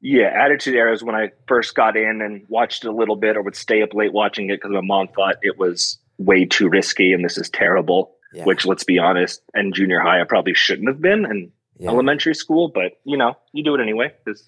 Yeah, 0.00 0.26
Attitude 0.26 0.76
Era 0.76 0.92
is 0.92 1.02
when 1.02 1.16
I 1.16 1.30
first 1.48 1.74
got 1.74 1.96
in 1.96 2.22
and 2.22 2.44
watched 2.48 2.84
a 2.84 2.92
little 2.92 3.16
bit, 3.16 3.36
or 3.36 3.42
would 3.42 3.56
stay 3.56 3.82
up 3.82 3.94
late 3.94 4.12
watching 4.12 4.48
it 4.48 4.58
because 4.60 4.70
my 4.70 4.80
mom 4.80 5.08
thought 5.08 5.36
it 5.42 5.58
was 5.58 5.98
way 6.18 6.44
too 6.44 6.68
risky 6.68 7.12
and 7.12 7.24
this 7.24 7.36
is 7.36 7.50
terrible. 7.50 8.14
Yeah. 8.32 8.44
Which, 8.44 8.66
let's 8.66 8.84
be 8.84 8.98
honest, 8.98 9.42
and 9.54 9.72
junior 9.74 10.00
high, 10.00 10.20
I 10.20 10.24
probably 10.24 10.54
shouldn't 10.54 10.88
have 10.88 11.00
been 11.00 11.24
in 11.24 11.50
Yeah. 11.78 11.90
elementary 11.90 12.34
school, 12.34 12.68
but 12.68 12.92
you 13.04 13.16
know, 13.16 13.36
you 13.52 13.62
do 13.64 13.74
it 13.74 13.80
anyway 13.80 14.12
because 14.24 14.42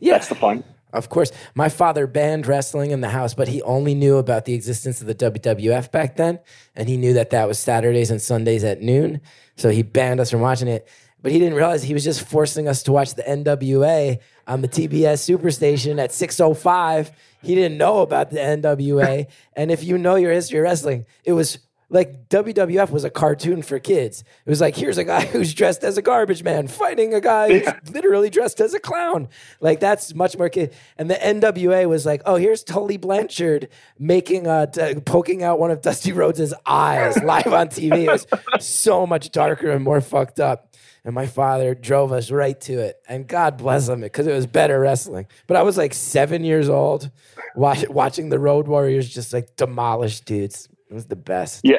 Yeah. 0.00 0.12
that's 0.14 0.28
the 0.28 0.34
fun. 0.34 0.64
Of 0.92 1.08
course, 1.08 1.32
my 1.56 1.68
father 1.68 2.06
banned 2.06 2.46
wrestling 2.46 2.92
in 2.92 3.00
the 3.00 3.08
house, 3.08 3.34
but 3.34 3.48
he 3.48 3.60
only 3.62 3.94
knew 3.94 4.16
about 4.18 4.44
the 4.44 4.54
existence 4.54 5.00
of 5.00 5.08
the 5.08 5.14
WWF 5.14 5.90
back 5.90 6.16
then, 6.16 6.38
and 6.76 6.88
he 6.88 6.96
knew 6.96 7.12
that 7.14 7.30
that 7.30 7.48
was 7.48 7.58
Saturdays 7.58 8.10
and 8.12 8.22
Sundays 8.22 8.62
at 8.62 8.80
noon. 8.80 9.20
So 9.56 9.70
he 9.70 9.82
banned 9.82 10.20
us 10.20 10.30
from 10.30 10.40
watching 10.40 10.68
it. 10.68 10.86
But 11.20 11.32
he 11.32 11.38
didn't 11.38 11.54
realize 11.54 11.82
he 11.82 11.94
was 11.94 12.04
just 12.04 12.20
forcing 12.28 12.68
us 12.68 12.82
to 12.82 12.92
watch 12.92 13.14
the 13.14 13.22
NWA 13.28 14.18
on 14.46 14.60
the 14.60 14.68
TBS 14.68 15.24
Superstation 15.26 15.98
at 15.98 16.12
6:05. 16.12 17.10
He 17.42 17.54
didn't 17.54 17.78
know 17.78 18.00
about 18.00 18.30
the 18.30 18.38
NWA, 18.40 19.26
and 19.56 19.70
if 19.70 19.82
you 19.82 19.96
know 19.98 20.16
your 20.16 20.32
history 20.32 20.58
of 20.58 20.64
wrestling, 20.64 21.06
it 21.24 21.32
was 21.32 21.58
like 21.90 22.28
WWF 22.28 22.90
was 22.90 23.04
a 23.04 23.10
cartoon 23.10 23.62
for 23.62 23.78
kids. 23.78 24.24
It 24.44 24.50
was 24.50 24.60
like 24.60 24.76
here's 24.76 24.98
a 24.98 25.04
guy 25.04 25.24
who's 25.26 25.54
dressed 25.54 25.84
as 25.84 25.96
a 25.96 26.02
garbage 26.02 26.42
man 26.42 26.68
fighting 26.68 27.14
a 27.14 27.20
guy 27.20 27.58
who's 27.58 27.92
literally 27.92 28.30
dressed 28.30 28.60
as 28.60 28.74
a 28.74 28.80
clown. 28.80 29.28
Like 29.60 29.80
that's 29.80 30.14
much 30.14 30.36
more 30.36 30.48
kid. 30.48 30.74
And 30.96 31.10
the 31.10 31.14
NWA 31.14 31.88
was 31.88 32.06
like, 32.06 32.22
oh, 32.26 32.36
here's 32.36 32.62
Tully 32.62 32.96
Blanchard 32.96 33.68
making 33.98 34.46
uh 34.46 34.66
t- 34.66 34.94
poking 35.00 35.42
out 35.42 35.58
one 35.58 35.70
of 35.70 35.82
Dusty 35.82 36.12
Rhodes' 36.12 36.54
eyes 36.66 37.16
live 37.22 37.52
on 37.52 37.68
TV. 37.68 38.04
It 38.04 38.08
was 38.08 38.26
so 38.60 39.06
much 39.06 39.30
darker 39.30 39.70
and 39.70 39.84
more 39.84 40.00
fucked 40.00 40.40
up. 40.40 40.70
And 41.06 41.14
my 41.14 41.26
father 41.26 41.74
drove 41.74 42.12
us 42.12 42.30
right 42.30 42.58
to 42.62 42.80
it. 42.80 42.98
And 43.06 43.26
God 43.26 43.58
bless 43.58 43.88
him 43.88 44.00
because 44.00 44.26
it 44.26 44.32
was 44.32 44.46
better 44.46 44.80
wrestling. 44.80 45.26
But 45.46 45.58
I 45.58 45.62
was 45.62 45.76
like 45.76 45.92
seven 45.92 46.44
years 46.44 46.70
old 46.70 47.10
watch, 47.54 47.86
watching 47.88 48.30
the 48.30 48.38
Road 48.38 48.68
Warriors 48.68 49.12
just 49.12 49.32
like 49.32 49.54
demolish 49.56 50.20
dudes. 50.20 50.68
It 50.90 50.94
was 50.94 51.06
the 51.06 51.16
best. 51.16 51.60
Yeah, 51.64 51.78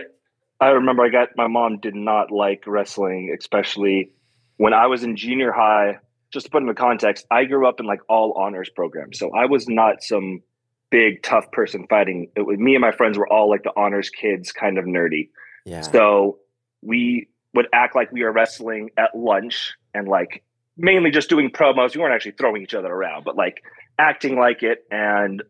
I 0.59 0.69
remember 0.69 1.03
I 1.03 1.09
got 1.09 1.29
my 1.35 1.47
mom 1.47 1.79
did 1.79 1.95
not 1.95 2.31
like 2.31 2.63
wrestling, 2.65 3.35
especially 3.37 4.11
when 4.57 4.73
I 4.73 4.87
was 4.87 5.03
in 5.03 5.15
junior 5.15 5.51
high. 5.51 5.99
Just 6.31 6.47
to 6.47 6.51
put 6.51 6.63
into 6.63 6.73
context, 6.73 7.25
I 7.31 7.45
grew 7.45 7.67
up 7.67 7.79
in 7.79 7.85
like 7.85 8.01
all 8.09 8.33
honors 8.33 8.69
programs, 8.69 9.19
so 9.19 9.31
I 9.33 9.45
was 9.45 9.69
not 9.69 10.03
some 10.03 10.41
big 10.89 11.23
tough 11.23 11.51
person 11.51 11.85
fighting. 11.89 12.29
It 12.35 12.41
was 12.41 12.57
me 12.57 12.75
and 12.75 12.81
my 12.81 12.91
friends 12.91 13.17
were 13.17 13.31
all 13.31 13.49
like 13.49 13.63
the 13.63 13.71
honors 13.77 14.09
kids, 14.09 14.51
kind 14.51 14.77
of 14.77 14.85
nerdy. 14.85 15.29
Yeah. 15.65 15.81
So 15.81 16.39
we 16.81 17.27
would 17.53 17.67
act 17.73 17.95
like 17.95 18.11
we 18.11 18.23
were 18.23 18.31
wrestling 18.31 18.89
at 18.97 19.15
lunch 19.15 19.73
and 19.93 20.07
like 20.07 20.43
mainly 20.77 21.11
just 21.11 21.29
doing 21.29 21.49
promos. 21.49 21.95
We 21.95 22.01
weren't 22.01 22.13
actually 22.13 22.33
throwing 22.33 22.61
each 22.61 22.73
other 22.73 22.91
around, 22.91 23.23
but 23.23 23.35
like 23.35 23.63
acting 23.97 24.37
like 24.37 24.61
it. 24.61 24.85
And 24.91 25.41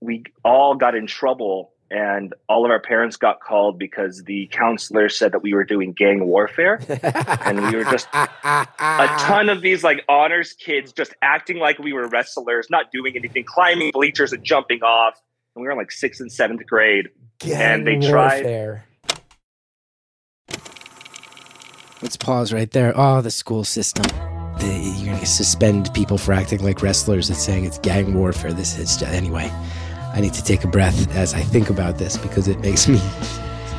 we 0.00 0.24
all 0.44 0.74
got 0.74 0.94
in 0.94 1.06
trouble 1.06 1.71
and 1.92 2.32
all 2.48 2.64
of 2.64 2.70
our 2.70 2.80
parents 2.80 3.16
got 3.16 3.40
called 3.40 3.78
because 3.78 4.24
the 4.24 4.46
counselor 4.50 5.08
said 5.10 5.32
that 5.32 5.42
we 5.42 5.52
were 5.52 5.62
doing 5.64 5.92
gang 5.92 6.24
warfare. 6.26 6.80
and 7.44 7.60
we 7.66 7.76
were 7.76 7.84
just 7.84 8.08
a 8.14 8.66
ton 9.20 9.48
of 9.50 9.60
these 9.60 9.84
like 9.84 10.02
honors 10.08 10.54
kids 10.54 10.92
just 10.92 11.14
acting 11.20 11.58
like 11.58 11.78
we 11.78 11.92
were 11.92 12.08
wrestlers, 12.08 12.68
not 12.70 12.90
doing 12.90 13.14
anything, 13.14 13.44
climbing 13.44 13.90
bleachers 13.92 14.32
and 14.32 14.42
jumping 14.42 14.82
off. 14.82 15.20
And 15.54 15.60
we 15.62 15.66
were 15.66 15.72
in 15.72 15.78
like 15.78 15.92
sixth 15.92 16.20
and 16.20 16.32
seventh 16.32 16.66
grade. 16.66 17.10
and 17.44 17.86
they 17.86 17.96
Gang 17.96 18.10
tried- 18.10 18.42
warfare. 18.44 18.84
Let's 22.00 22.16
pause 22.16 22.52
right 22.52 22.70
there. 22.70 22.92
Oh, 22.96 23.20
the 23.20 23.30
school 23.30 23.62
system. 23.64 24.04
The, 24.58 24.96
you're 24.98 25.14
gonna 25.14 25.24
suspend 25.26 25.92
people 25.94 26.18
for 26.18 26.32
acting 26.32 26.62
like 26.64 26.82
wrestlers 26.82 27.28
and 27.28 27.38
saying 27.38 27.64
it's 27.64 27.78
gang 27.78 28.14
warfare. 28.14 28.52
This 28.52 28.76
is 28.78 28.96
just, 28.96 29.12
anyway. 29.12 29.50
I 30.12 30.20
need 30.20 30.34
to 30.34 30.44
take 30.44 30.64
a 30.64 30.68
breath 30.68 31.14
as 31.16 31.34
I 31.34 31.40
think 31.40 31.70
about 31.70 31.98
this 31.98 32.16
because 32.16 32.48
it 32.48 32.60
makes 32.60 32.88
me 32.94 33.00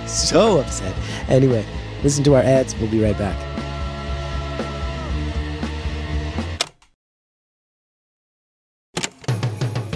so 0.08 0.60
upset. 0.60 0.96
Anyway, 1.28 1.66
listen 2.04 2.24
to 2.26 2.36
our 2.36 2.42
ads. 2.42 2.76
We'll 2.78 2.92
be 2.92 3.04
right 3.04 3.18
back. 3.18 3.38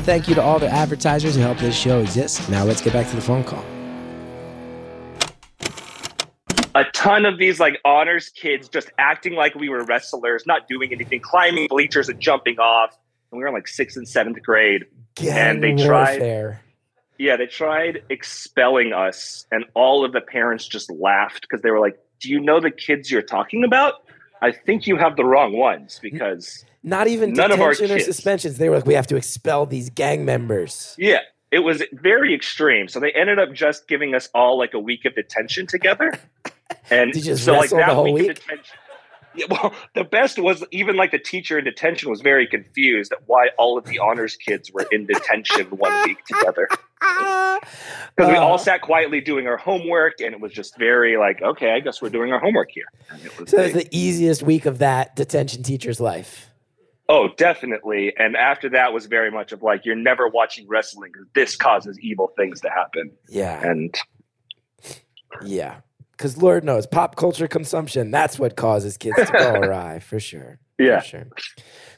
Thank 0.06 0.30
you 0.30 0.36
to 0.36 0.42
all 0.42 0.58
the 0.58 0.70
advertisers 0.70 1.36
who 1.36 1.42
help 1.42 1.58
this 1.58 1.76
show 1.76 2.00
exist. 2.00 2.50
Now 2.50 2.64
let's 2.64 2.82
get 2.82 2.94
back 2.94 3.10
to 3.10 3.16
the 3.16 3.22
phone 3.22 3.44
call. 3.44 3.66
a 6.78 6.84
ton 6.94 7.26
of 7.26 7.40
these 7.40 7.60
like 7.60 7.80
honors 7.84 8.30
kids 8.30 8.70
just 8.70 8.92
acting 9.00 9.34
like 9.34 9.56
we 9.56 9.68
were 9.68 9.84
wrestlers, 9.86 10.46
not 10.46 10.68
doing 10.68 10.92
anything, 10.92 11.20
climbing 11.20 11.68
bleachers 11.68 12.08
and 12.08 12.20
jumping 12.20 12.60
off. 12.60 12.96
And 13.32 13.38
we 13.38 13.44
were 13.44 13.48
in 13.48 13.54
like 13.54 13.68
sixth 13.68 13.98
and 13.98 14.08
seventh 14.08 14.42
grade. 14.44 14.86
Gang 15.16 15.38
And 15.38 15.64
they 15.64 15.76
tried-. 15.76 16.60
Yeah, 17.20 17.36
they 17.36 17.48
tried 17.48 18.04
expelling 18.10 18.94
us, 18.94 19.48
and 19.52 19.66
all 19.74 20.06
of 20.06 20.12
the 20.14 20.22
parents 20.22 20.68
just 20.68 20.92
laughed 20.92 21.42
because 21.42 21.62
they 21.64 21.72
were 21.72 21.80
like, 21.80 21.98
Do 22.20 22.30
you 22.30 22.40
know 22.40 22.60
the 22.60 22.70
kids 22.72 23.10
you're 23.10 23.24
talking 23.24 23.64
about? 23.64 23.96
I 24.40 24.52
think 24.52 24.86
you 24.86 24.98
have 24.98 25.16
the 25.16 25.26
wrong 25.26 25.54
ones 25.58 26.00
because, 26.00 26.64
Not 26.84 27.08
even 27.08 27.34
None 27.34 27.52
of 27.52 27.60
our 27.60 27.72
detention 27.72 27.96
or 27.96 27.98
kids. 27.98 28.06
suspensions. 28.06 28.60
They 28.60 28.70
were 28.70 28.76
like, 28.76 28.86
we 28.86 28.94
have 28.94 29.08
to 29.08 29.16
expel 29.16 29.66
these 29.66 29.90
gang 29.90 30.26
members. 30.26 30.94
yeah, 31.00 31.22
it 31.50 31.60
was 31.60 31.82
very 31.94 32.36
extreme. 32.36 32.88
So 32.88 33.00
they 33.00 33.12
ended 33.14 33.40
up 33.40 33.52
just 33.52 33.88
giving 33.88 34.14
us 34.14 34.30
all 34.36 34.58
like 34.60 34.76
a 34.76 34.80
week 34.80 35.06
of 35.06 35.16
detention 35.16 35.66
together. 35.68 36.14
And 36.90 37.14
Did 37.14 37.26
you 37.26 37.32
just 37.32 37.46
so, 37.46 37.54
like, 37.54 37.62
wrestle 37.72 37.78
the 37.80 37.86
whole 37.86 38.04
week, 38.14 38.28
week? 38.28 38.32
Of 38.32 38.36
detention, 38.42 38.76
yeah, 39.38 39.46
well, 39.50 39.74
the 39.96 40.04
best 40.04 40.40
was 40.40 40.64
even 40.72 40.96
like 40.98 41.12
the 41.12 41.20
teacher 41.20 41.58
in 41.60 41.66
detention 41.66 42.10
was 42.10 42.22
very 42.22 42.48
confused 42.48 43.12
at 43.12 43.20
why 43.28 43.50
all 43.58 43.78
of 43.78 43.86
the 43.86 44.00
honors 44.00 44.36
kids 44.36 44.72
were 44.72 44.86
in 44.92 45.06
detention 45.06 45.66
one 45.68 45.94
week 46.08 46.24
together. 46.26 46.68
Because 48.16 48.32
we 48.32 48.36
Uh. 48.38 48.42
all 48.42 48.58
sat 48.58 48.82
quietly 48.82 49.22
doing 49.22 49.46
our 49.48 49.58
homework, 49.58 50.20
and 50.20 50.34
it 50.34 50.40
was 50.42 50.52
just 50.52 50.78
very 50.80 51.16
like, 51.18 51.42
okay, 51.44 51.72
I 51.72 51.80
guess 51.80 52.02
we're 52.02 52.10
doing 52.10 52.34
our 52.34 52.40
homework 52.40 52.70
here. 52.72 52.86
It 53.24 53.40
was 53.40 53.52
So 53.52 53.60
it's 53.62 53.76
the 53.76 53.88
easiest 53.92 54.42
week 54.42 54.66
of 54.66 54.80
that 54.80 55.16
detention 55.16 55.62
teacher's 55.62 56.00
life. 56.00 56.50
oh, 57.10 57.30
definitely. 57.38 58.14
And 58.18 58.36
after 58.36 58.70
that 58.70 58.94
was 58.94 59.06
very 59.06 59.30
much 59.30 59.52
of 59.52 59.62
like, 59.62 59.86
you're 59.86 59.96
never 59.96 60.28
watching 60.28 60.68
wrestling 60.68 61.12
because 61.14 61.28
this 61.36 61.56
causes 61.56 62.00
evil 62.00 62.34
things 62.36 62.62
to 62.62 62.70
happen. 62.70 63.12
Yeah. 63.30 63.62
And 63.64 63.96
Yeah. 65.44 65.82
Because 66.18 66.42
Lord 66.42 66.64
knows, 66.64 66.88
pop 66.88 67.16
culture 67.16 67.48
consumption, 67.48 68.10
that's 68.10 68.40
what 68.40 68.56
causes 68.56 68.98
kids 68.98 69.18
to 69.18 69.32
go 69.32 69.54
awry, 69.62 70.00
for 70.00 70.20
sure. 70.20 70.58
yeah, 70.80 71.00
For 71.02 71.06
sure. 71.06 71.28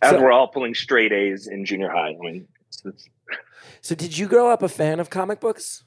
as 0.01 0.11
So- 0.11 0.21
we're 0.21 0.31
all 0.33 0.49
pulling 0.49 0.73
straight 0.73 1.13
A's 1.13 1.47
in 1.47 1.63
junior 1.65 1.89
high. 1.89 2.09
I 2.09 2.17
mean, 2.19 2.47
it's, 2.67 2.81
it's, 2.85 3.09
So, 3.81 3.95
did 3.95 4.17
you 4.17 4.27
grow 4.27 4.49
up 4.49 4.61
a 4.61 4.67
fan 4.69 4.99
of 4.99 5.09
comic 5.09 5.39
books? 5.39 5.83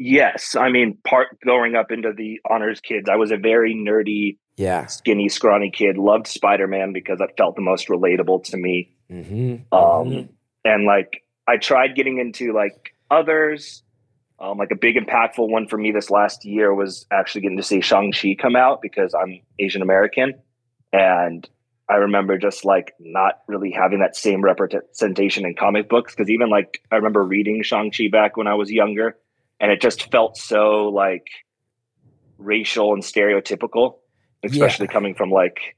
yes, 0.00 0.54
I 0.54 0.68
mean, 0.70 0.96
part 1.04 1.38
growing 1.40 1.74
up 1.74 1.90
into 1.90 2.12
the 2.12 2.40
honors 2.48 2.80
kids, 2.80 3.08
I 3.08 3.16
was 3.16 3.30
a 3.32 3.36
very 3.36 3.74
nerdy, 3.74 4.38
Yeah. 4.56 4.86
skinny, 4.86 5.28
scrawny 5.28 5.70
kid. 5.70 5.98
Loved 5.98 6.28
Spider 6.28 6.66
Man 6.68 6.92
because 6.92 7.20
it 7.20 7.30
felt 7.36 7.56
the 7.56 7.62
most 7.62 7.88
relatable 7.88 8.44
to 8.44 8.56
me. 8.56 8.94
Mm-hmm. 9.10 9.74
Um, 9.74 10.28
and 10.64 10.84
like 10.86 11.24
I 11.48 11.56
tried 11.56 11.94
getting 11.96 12.18
into 12.18 12.52
like 12.52 12.94
others. 13.10 13.82
Um, 14.40 14.56
like 14.56 14.70
a 14.70 14.76
big 14.76 14.96
impactful 14.96 15.48
one 15.48 15.66
for 15.66 15.76
me 15.76 15.90
this 15.90 16.10
last 16.10 16.44
year 16.44 16.72
was 16.72 17.06
actually 17.10 17.40
getting 17.40 17.56
to 17.56 17.62
see 17.62 17.80
Shang 17.80 18.12
Chi 18.12 18.36
come 18.40 18.54
out 18.54 18.80
because 18.80 19.12
I'm 19.12 19.40
Asian 19.58 19.82
American, 19.82 20.34
and 20.92 21.48
I 21.88 21.94
remember 21.96 22.38
just 22.38 22.64
like 22.64 22.94
not 23.00 23.40
really 23.48 23.72
having 23.72 23.98
that 23.98 24.14
same 24.14 24.42
representation 24.42 25.44
in 25.44 25.54
comic 25.54 25.88
books 25.88 26.14
because 26.14 26.30
even 26.30 26.50
like 26.50 26.82
I 26.92 26.96
remember 26.96 27.24
reading 27.24 27.62
Shang 27.64 27.90
Chi 27.90 28.08
back 28.12 28.36
when 28.36 28.46
I 28.46 28.54
was 28.54 28.70
younger, 28.70 29.16
and 29.58 29.72
it 29.72 29.80
just 29.80 30.10
felt 30.12 30.36
so 30.36 30.88
like 30.88 31.26
racial 32.38 32.94
and 32.94 33.02
stereotypical, 33.02 33.96
especially 34.44 34.86
coming 34.86 35.14
from 35.14 35.30
like 35.30 35.76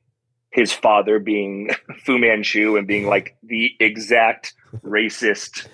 his 0.50 0.72
father 0.72 1.18
being 1.18 1.70
Fu 2.04 2.18
Manchu 2.18 2.76
and 2.76 2.86
being 2.86 3.06
like 3.06 3.36
the 3.42 3.72
exact 3.80 4.54
racist 4.84 5.66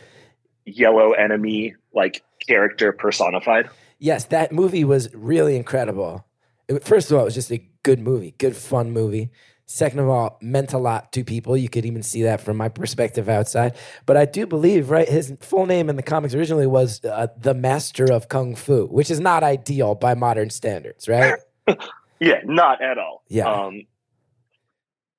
yellow 0.64 1.12
enemy 1.12 1.74
like 1.94 2.22
character 2.46 2.92
personified. 2.92 3.68
Yes, 3.98 4.24
that 4.26 4.52
movie 4.52 4.84
was 4.84 5.12
really 5.14 5.56
incredible. 5.56 6.24
It- 6.68 6.84
first 6.84 7.10
of 7.10 7.16
all, 7.16 7.22
it 7.22 7.26
was 7.26 7.34
just 7.34 7.52
a 7.52 7.66
good 7.82 8.00
movie, 8.00 8.34
good 8.38 8.56
fun 8.56 8.92
movie. 8.92 9.30
Second 9.68 9.98
of 9.98 10.08
all, 10.08 10.38
meant 10.40 10.72
a 10.72 10.78
lot 10.78 11.10
to 11.12 11.24
people. 11.24 11.56
You 11.56 11.68
could 11.68 11.84
even 11.84 12.02
see 12.04 12.22
that 12.22 12.40
from 12.40 12.56
my 12.56 12.68
perspective 12.68 13.28
outside. 13.28 13.74
But 14.06 14.16
I 14.16 14.24
do 14.24 14.46
believe, 14.46 14.90
right, 14.90 15.08
his 15.08 15.34
full 15.40 15.66
name 15.66 15.90
in 15.90 15.96
the 15.96 16.04
comics 16.04 16.34
originally 16.34 16.68
was 16.68 17.04
uh, 17.04 17.26
the 17.36 17.52
Master 17.52 18.12
of 18.12 18.28
Kung 18.28 18.54
Fu, 18.54 18.86
which 18.86 19.10
is 19.10 19.18
not 19.18 19.42
ideal 19.42 19.96
by 19.96 20.14
modern 20.14 20.50
standards, 20.50 21.08
right? 21.08 21.34
Yeah, 22.18 22.40
not 22.44 22.80
at 22.80 22.96
all. 22.96 23.22
Yeah. 23.28 23.44
Um, 23.46 23.82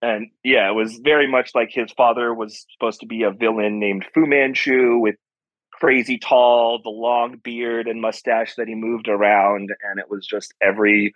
and 0.02 0.30
yeah, 0.44 0.70
it 0.70 0.74
was 0.74 0.98
very 1.04 1.28
much 1.28 1.52
like 1.54 1.70
his 1.72 1.92
father 1.92 2.34
was 2.34 2.66
supposed 2.74 3.02
to 3.02 3.06
be 3.06 3.24
a 3.24 3.32
villain 3.32 3.80
named 3.80 4.06
Fu 4.14 4.26
Manchu 4.26 4.98
with 4.98 5.16
crazy 5.80 6.18
tall, 6.18 6.82
the 6.82 6.90
long 6.90 7.40
beard 7.44 7.88
and 7.88 8.02
mustache 8.02 8.56
that 8.56 8.68
he 8.68 8.76
moved 8.76 9.08
around, 9.08 9.70
and 9.84 10.00
it 10.00 10.10
was 10.10 10.26
just 10.26 10.54
every 10.62 11.14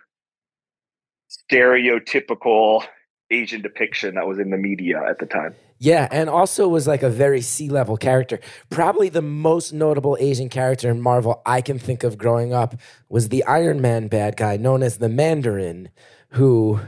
stereotypical 1.50 2.84
Asian 3.30 3.62
depiction 3.62 4.14
that 4.14 4.26
was 4.26 4.38
in 4.38 4.50
the 4.50 4.56
media 4.56 5.02
at 5.08 5.18
the 5.18 5.26
time. 5.26 5.54
Yeah, 5.78 6.06
and 6.12 6.28
also 6.28 6.68
was 6.68 6.86
like 6.86 7.02
a 7.02 7.08
very 7.08 7.40
C 7.40 7.68
level 7.68 7.96
character. 7.96 8.38
Probably 8.70 9.08
the 9.08 9.22
most 9.22 9.72
notable 9.72 10.16
Asian 10.20 10.48
character 10.48 10.90
in 10.90 11.00
Marvel 11.00 11.42
I 11.44 11.60
can 11.60 11.78
think 11.78 12.04
of 12.04 12.18
growing 12.18 12.52
up 12.52 12.76
was 13.08 13.30
the 13.30 13.42
Iron 13.44 13.80
Man 13.80 14.06
bad 14.06 14.36
guy 14.36 14.56
known 14.56 14.82
as 14.82 14.98
the 14.98 15.08
Mandarin, 15.08 15.88
who 16.30 16.80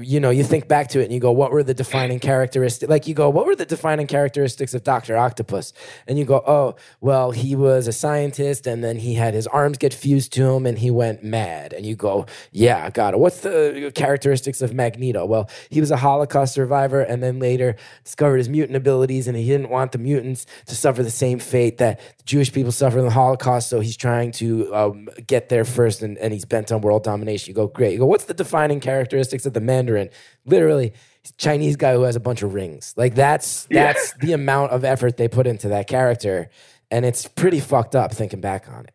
you 0.00 0.20
know, 0.20 0.30
you 0.30 0.44
think 0.44 0.68
back 0.68 0.88
to 0.88 1.00
it 1.00 1.04
and 1.04 1.12
you 1.12 1.18
go, 1.18 1.32
what 1.32 1.50
were 1.50 1.62
the 1.62 1.74
defining 1.74 2.20
characteristics? 2.20 2.88
Like 2.88 3.06
you 3.08 3.14
go, 3.14 3.28
what 3.28 3.46
were 3.46 3.56
the 3.56 3.66
defining 3.66 4.06
characteristics 4.06 4.72
of 4.74 4.84
Dr. 4.84 5.16
Octopus? 5.16 5.72
And 6.06 6.18
you 6.18 6.24
go, 6.24 6.42
oh, 6.46 6.76
well, 7.00 7.32
he 7.32 7.56
was 7.56 7.88
a 7.88 7.92
scientist 7.92 8.66
and 8.66 8.84
then 8.84 8.98
he 8.98 9.14
had 9.14 9.34
his 9.34 9.46
arms 9.48 9.78
get 9.78 9.92
fused 9.92 10.32
to 10.34 10.50
him 10.50 10.66
and 10.66 10.78
he 10.78 10.90
went 10.90 11.24
mad. 11.24 11.72
And 11.72 11.84
you 11.84 11.96
go, 11.96 12.26
yeah, 12.52 12.88
got 12.90 13.14
it. 13.14 13.18
What's 13.18 13.40
the 13.40 13.90
characteristics 13.94 14.62
of 14.62 14.72
Magneto? 14.72 15.26
Well, 15.26 15.50
he 15.68 15.80
was 15.80 15.90
a 15.90 15.96
Holocaust 15.96 16.54
survivor 16.54 17.00
and 17.00 17.22
then 17.22 17.40
later 17.40 17.74
discovered 18.04 18.36
his 18.36 18.48
mutant 18.48 18.76
abilities 18.76 19.26
and 19.26 19.36
he 19.36 19.46
didn't 19.46 19.70
want 19.70 19.92
the 19.92 19.98
mutants 19.98 20.46
to 20.66 20.76
suffer 20.76 21.02
the 21.02 21.10
same 21.10 21.40
fate 21.40 21.78
that 21.78 21.98
the 22.18 22.24
Jewish 22.24 22.52
people 22.52 22.72
suffered 22.72 23.00
in 23.00 23.04
the 23.06 23.10
Holocaust. 23.10 23.68
So 23.68 23.80
he's 23.80 23.96
trying 23.96 24.30
to 24.32 24.74
um, 24.74 25.08
get 25.26 25.48
there 25.48 25.64
first 25.64 26.02
and, 26.02 26.16
and 26.18 26.32
he's 26.32 26.44
bent 26.44 26.70
on 26.70 26.82
world 26.82 27.02
domination. 27.02 27.50
You 27.50 27.54
go, 27.54 27.66
great. 27.66 27.92
You 27.92 27.98
go, 27.98 28.06
what's 28.06 28.24
the 28.24 28.34
defining 28.34 28.78
characteristics 28.78 29.44
of 29.44 29.54
the 29.54 29.60
man? 29.60 29.87
Mandarin, 29.88 30.10
literally 30.44 30.92
Chinese 31.36 31.76
guy 31.76 31.94
who 31.94 32.02
has 32.02 32.16
a 32.16 32.20
bunch 32.20 32.42
of 32.42 32.54
rings. 32.54 32.94
Like 32.96 33.14
that's 33.14 33.64
that's 33.70 34.14
yeah. 34.20 34.26
the 34.26 34.32
amount 34.32 34.72
of 34.72 34.84
effort 34.84 35.16
they 35.16 35.28
put 35.28 35.46
into 35.46 35.68
that 35.68 35.86
character, 35.86 36.50
and 36.90 37.04
it's 37.04 37.26
pretty 37.26 37.60
fucked 37.60 37.96
up 37.96 38.12
thinking 38.12 38.40
back 38.40 38.68
on 38.68 38.84
it. 38.84 38.94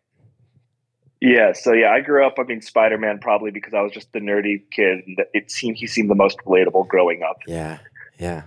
Yeah, 1.20 1.52
so 1.54 1.72
yeah, 1.72 1.90
I 1.90 2.00
grew 2.00 2.26
up. 2.26 2.34
I 2.38 2.42
mean, 2.42 2.60
Spider 2.60 2.98
Man 2.98 3.18
probably 3.18 3.50
because 3.50 3.72
I 3.72 3.80
was 3.80 3.92
just 3.92 4.12
the 4.12 4.20
nerdy 4.20 4.62
kid. 4.70 5.04
It 5.32 5.50
seemed 5.50 5.76
he 5.76 5.86
seemed 5.86 6.10
the 6.10 6.14
most 6.14 6.38
relatable 6.38 6.88
growing 6.88 7.22
up. 7.22 7.38
Yeah, 7.46 7.78
yeah. 8.18 8.42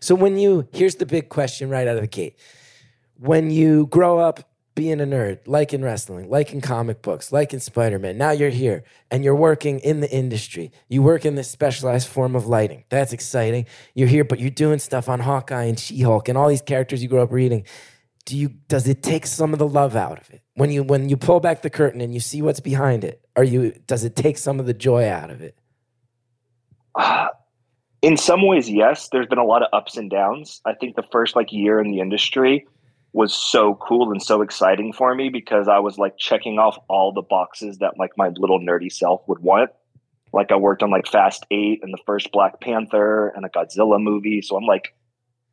So 0.00 0.14
when 0.14 0.36
you 0.36 0.68
here's 0.72 0.96
the 0.96 1.06
big 1.06 1.28
question 1.28 1.70
right 1.70 1.86
out 1.86 1.96
of 1.96 2.02
the 2.02 2.08
gate: 2.08 2.36
when 3.18 3.50
you 3.50 3.86
grow 3.86 4.18
up 4.18 4.49
being 4.80 4.98
a 4.98 5.04
nerd, 5.04 5.40
like 5.44 5.74
in 5.74 5.84
wrestling, 5.84 6.30
like 6.30 6.54
in 6.54 6.62
comic 6.62 7.02
books, 7.02 7.30
like 7.32 7.52
in 7.52 7.60
Spider 7.60 7.98
Man. 7.98 8.16
Now 8.16 8.30
you're 8.30 8.48
here 8.48 8.82
and 9.10 9.22
you're 9.22 9.36
working 9.36 9.78
in 9.80 10.00
the 10.00 10.10
industry. 10.10 10.72
You 10.88 11.02
work 11.02 11.26
in 11.26 11.34
this 11.34 11.50
specialized 11.50 12.08
form 12.08 12.34
of 12.34 12.46
lighting. 12.46 12.84
That's 12.88 13.12
exciting. 13.12 13.66
You're 13.92 14.08
here, 14.08 14.24
but 14.24 14.40
you're 14.40 14.48
doing 14.48 14.78
stuff 14.78 15.06
on 15.06 15.20
Hawkeye 15.20 15.64
and 15.64 15.78
She 15.78 16.00
Hulk 16.00 16.30
and 16.30 16.38
all 16.38 16.48
these 16.48 16.62
characters 16.62 17.02
you 17.02 17.10
grew 17.10 17.20
up 17.20 17.30
reading. 17.30 17.66
Do 18.24 18.38
you 18.38 18.48
does 18.68 18.88
it 18.88 19.02
take 19.02 19.26
some 19.26 19.52
of 19.52 19.58
the 19.58 19.68
love 19.68 19.96
out 19.96 20.18
of 20.18 20.30
it 20.30 20.40
when 20.54 20.70
you 20.70 20.82
when 20.82 21.10
you 21.10 21.18
pull 21.18 21.40
back 21.40 21.60
the 21.60 21.68
curtain 21.68 22.00
and 22.00 22.14
you 22.14 22.20
see 22.20 22.40
what's 22.40 22.60
behind 22.60 23.04
it? 23.04 23.20
Are 23.36 23.44
you 23.44 23.72
does 23.86 24.02
it 24.02 24.16
take 24.16 24.38
some 24.38 24.58
of 24.58 24.64
the 24.64 24.72
joy 24.72 25.06
out 25.10 25.28
of 25.28 25.42
it? 25.42 25.58
Uh, 26.94 27.28
in 28.00 28.16
some 28.16 28.46
ways, 28.46 28.70
yes. 28.70 29.10
There's 29.10 29.26
been 29.26 29.36
a 29.36 29.44
lot 29.44 29.60
of 29.60 29.68
ups 29.74 29.98
and 29.98 30.08
downs. 30.08 30.62
I 30.64 30.72
think 30.72 30.96
the 30.96 31.04
first 31.12 31.36
like 31.36 31.52
year 31.52 31.80
in 31.80 31.90
the 31.90 32.00
industry, 32.00 32.66
was 33.12 33.34
so 33.34 33.74
cool 33.76 34.12
and 34.12 34.22
so 34.22 34.40
exciting 34.40 34.92
for 34.92 35.14
me 35.14 35.28
because 35.28 35.66
I 35.68 35.78
was 35.78 35.98
like 35.98 36.16
checking 36.16 36.58
off 36.58 36.78
all 36.88 37.12
the 37.12 37.22
boxes 37.22 37.78
that 37.78 37.98
like 37.98 38.12
my 38.16 38.28
little 38.36 38.60
nerdy 38.60 38.92
self 38.92 39.22
would 39.26 39.40
want. 39.40 39.70
Like 40.32 40.52
I 40.52 40.56
worked 40.56 40.82
on 40.82 40.90
like 40.90 41.08
Fast 41.08 41.44
Eight 41.50 41.80
and 41.82 41.92
the 41.92 41.98
first 42.06 42.30
Black 42.30 42.60
Panther 42.60 43.28
and 43.28 43.44
a 43.44 43.48
Godzilla 43.48 44.00
movie. 44.00 44.42
So 44.42 44.56
I'm 44.56 44.64
like 44.64 44.94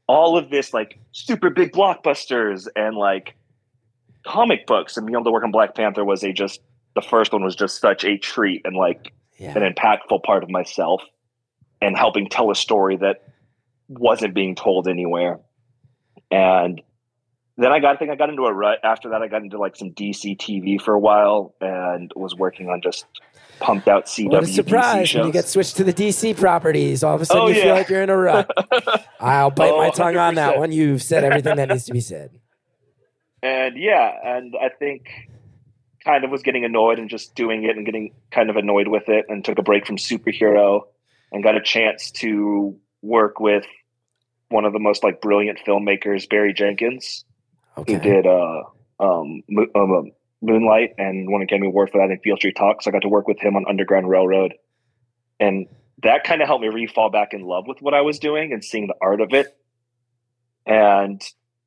all 0.08 0.38
of 0.38 0.52
this 0.52 0.74
like 0.74 1.00
super 1.14 1.50
big 1.50 1.72
blockbusters 1.72 2.68
and 2.76 2.96
like 2.96 3.36
comic 4.24 4.68
books 4.68 4.96
and 4.96 5.06
being 5.06 5.16
able 5.16 5.26
to 5.26 5.32
work 5.32 5.44
on 5.44 5.52
Black 5.52 5.74
Panther 5.74 6.06
was 6.06 6.24
a 6.24 6.32
just 6.32 6.62
the 6.94 7.02
first 7.02 7.34
one 7.34 7.44
was 7.44 7.56
just 7.56 7.82
such 7.82 8.04
a 8.04 8.18
treat 8.18 8.62
and 8.66 8.76
like 8.76 9.14
yeah. 9.38 9.58
an 9.58 9.74
impactful 9.74 10.22
part 10.24 10.44
of 10.44 10.50
myself 10.50 11.04
and 11.82 11.98
helping 11.98 12.28
tell 12.28 12.52
a 12.52 12.56
story 12.56 12.98
that 12.98 13.24
wasn't 13.88 14.34
being 14.34 14.56
told 14.56 14.88
anywhere. 14.88 15.40
And 16.32 16.82
then 17.58 17.72
I 17.72 17.80
got, 17.80 17.96
I 17.96 17.98
think 17.98 18.12
I 18.12 18.16
got 18.16 18.30
into 18.30 18.44
a 18.44 18.54
rut. 18.54 18.80
After 18.84 19.10
that, 19.10 19.24
I 19.24 19.28
got 19.28 19.42
into 19.42 19.58
like 19.58 19.76
some 19.76 19.92
DC 19.92 20.38
TV 20.38 20.80
for 20.80 20.94
a 20.94 21.00
while 21.00 21.56
and 21.60 22.12
was 22.16 22.36
working 22.36 22.70
on 22.70 22.82
just 22.82 23.06
pumped 23.60 23.88
out 23.88 24.06
CW. 24.06 24.30
What 24.30 24.44
a 24.44 24.48
surprise 24.48 25.14
when 25.16 25.26
you 25.26 25.32
get 25.32 25.48
switched 25.48 25.78
to 25.78 25.84
the 25.84 25.94
DC 25.94 26.38
properties. 26.38 27.04
All 27.04 27.16
of 27.16 27.22
a 27.22 27.26
sudden, 27.26 27.44
oh, 27.44 27.48
you 27.48 27.56
yeah. 27.56 27.64
feel 27.64 27.74
like 27.74 27.90
you're 27.90 28.04
in 28.04 28.12
a 28.12 28.18
rut. 28.18 28.52
I'll 29.20 29.50
bite 29.50 29.72
oh, 29.72 29.78
my 29.78 29.90
tongue 29.90 30.14
100%. 30.14 30.28
on 30.28 30.36
that 30.36 30.60
one. 30.60 30.72
You've 30.72 31.02
said 31.02 31.24
everything 31.24 31.56
that 31.56 31.70
needs 31.70 31.86
to 31.86 31.94
be 31.94 32.02
said. 32.02 32.32
And 33.44 33.78
yeah, 33.78 34.12
and 34.24 34.56
I 34.60 34.70
think 34.70 35.10
kind 36.04 36.26
of 36.26 36.32
was 36.32 36.42
getting 36.42 36.66
annoyed 36.66 36.98
and 36.98 37.08
just 37.08 37.36
doing 37.36 37.66
it 37.66 37.78
and 37.78 37.86
getting 37.86 38.16
kind 38.32 38.50
of 38.50 38.56
annoyed 38.56 38.88
with 38.88 39.10
it 39.10 39.26
and 39.30 39.46
took 39.46 39.60
a 39.60 39.62
break 39.62 39.86
from 39.86 39.98
superhero 39.98 40.82
and 41.32 41.44
got 41.44 41.56
a 41.56 41.62
chance 41.62 42.10
to 42.12 42.76
work 43.04 43.40
with 43.40 43.64
one 44.50 44.66
of 44.66 44.74
the 44.74 44.80
most 44.80 45.04
like 45.04 45.22
brilliant 45.22 45.60
filmmakers, 45.66 46.28
Barry 46.28 46.52
Jenkins 46.52 47.26
Okay. 47.78 47.94
He 47.94 48.00
did 48.00 48.26
uh, 48.26 48.64
um, 49.00 49.44
um, 49.76 49.92
um, 49.94 50.12
Moonlight 50.42 50.96
and 50.98 51.30
won 51.30 51.42
an 51.42 51.48
Academy 51.48 51.68
Award 51.68 51.90
for 51.92 52.00
that 52.00 52.12
If 52.14 52.22
Beale 52.22 52.38
Street 52.38 52.56
Talk. 52.56 52.82
So 52.82 52.90
I 52.90 52.92
got 52.92 53.04
to 53.04 53.10
work 53.10 53.28
with 53.28 53.40
him 53.40 53.56
on 53.56 53.66
Underground 53.68 54.10
Railroad, 54.10 54.54
and 55.40 55.68
that 56.04 56.24
kind 56.24 56.42
of 56.42 56.48
helped 56.48 56.62
me 56.62 56.70
re 56.70 56.88
fall 56.88 57.10
back 57.10 57.34
in 57.34 57.42
love 57.42 57.66
with 57.68 57.82
what 57.82 57.94
I 57.94 58.02
was 58.02 58.20
doing 58.20 58.54
and 58.54 58.64
seeing 58.64 58.88
the 58.88 58.96
art 59.02 59.22
of 59.22 59.34
it. 59.34 59.56
And 60.66 61.22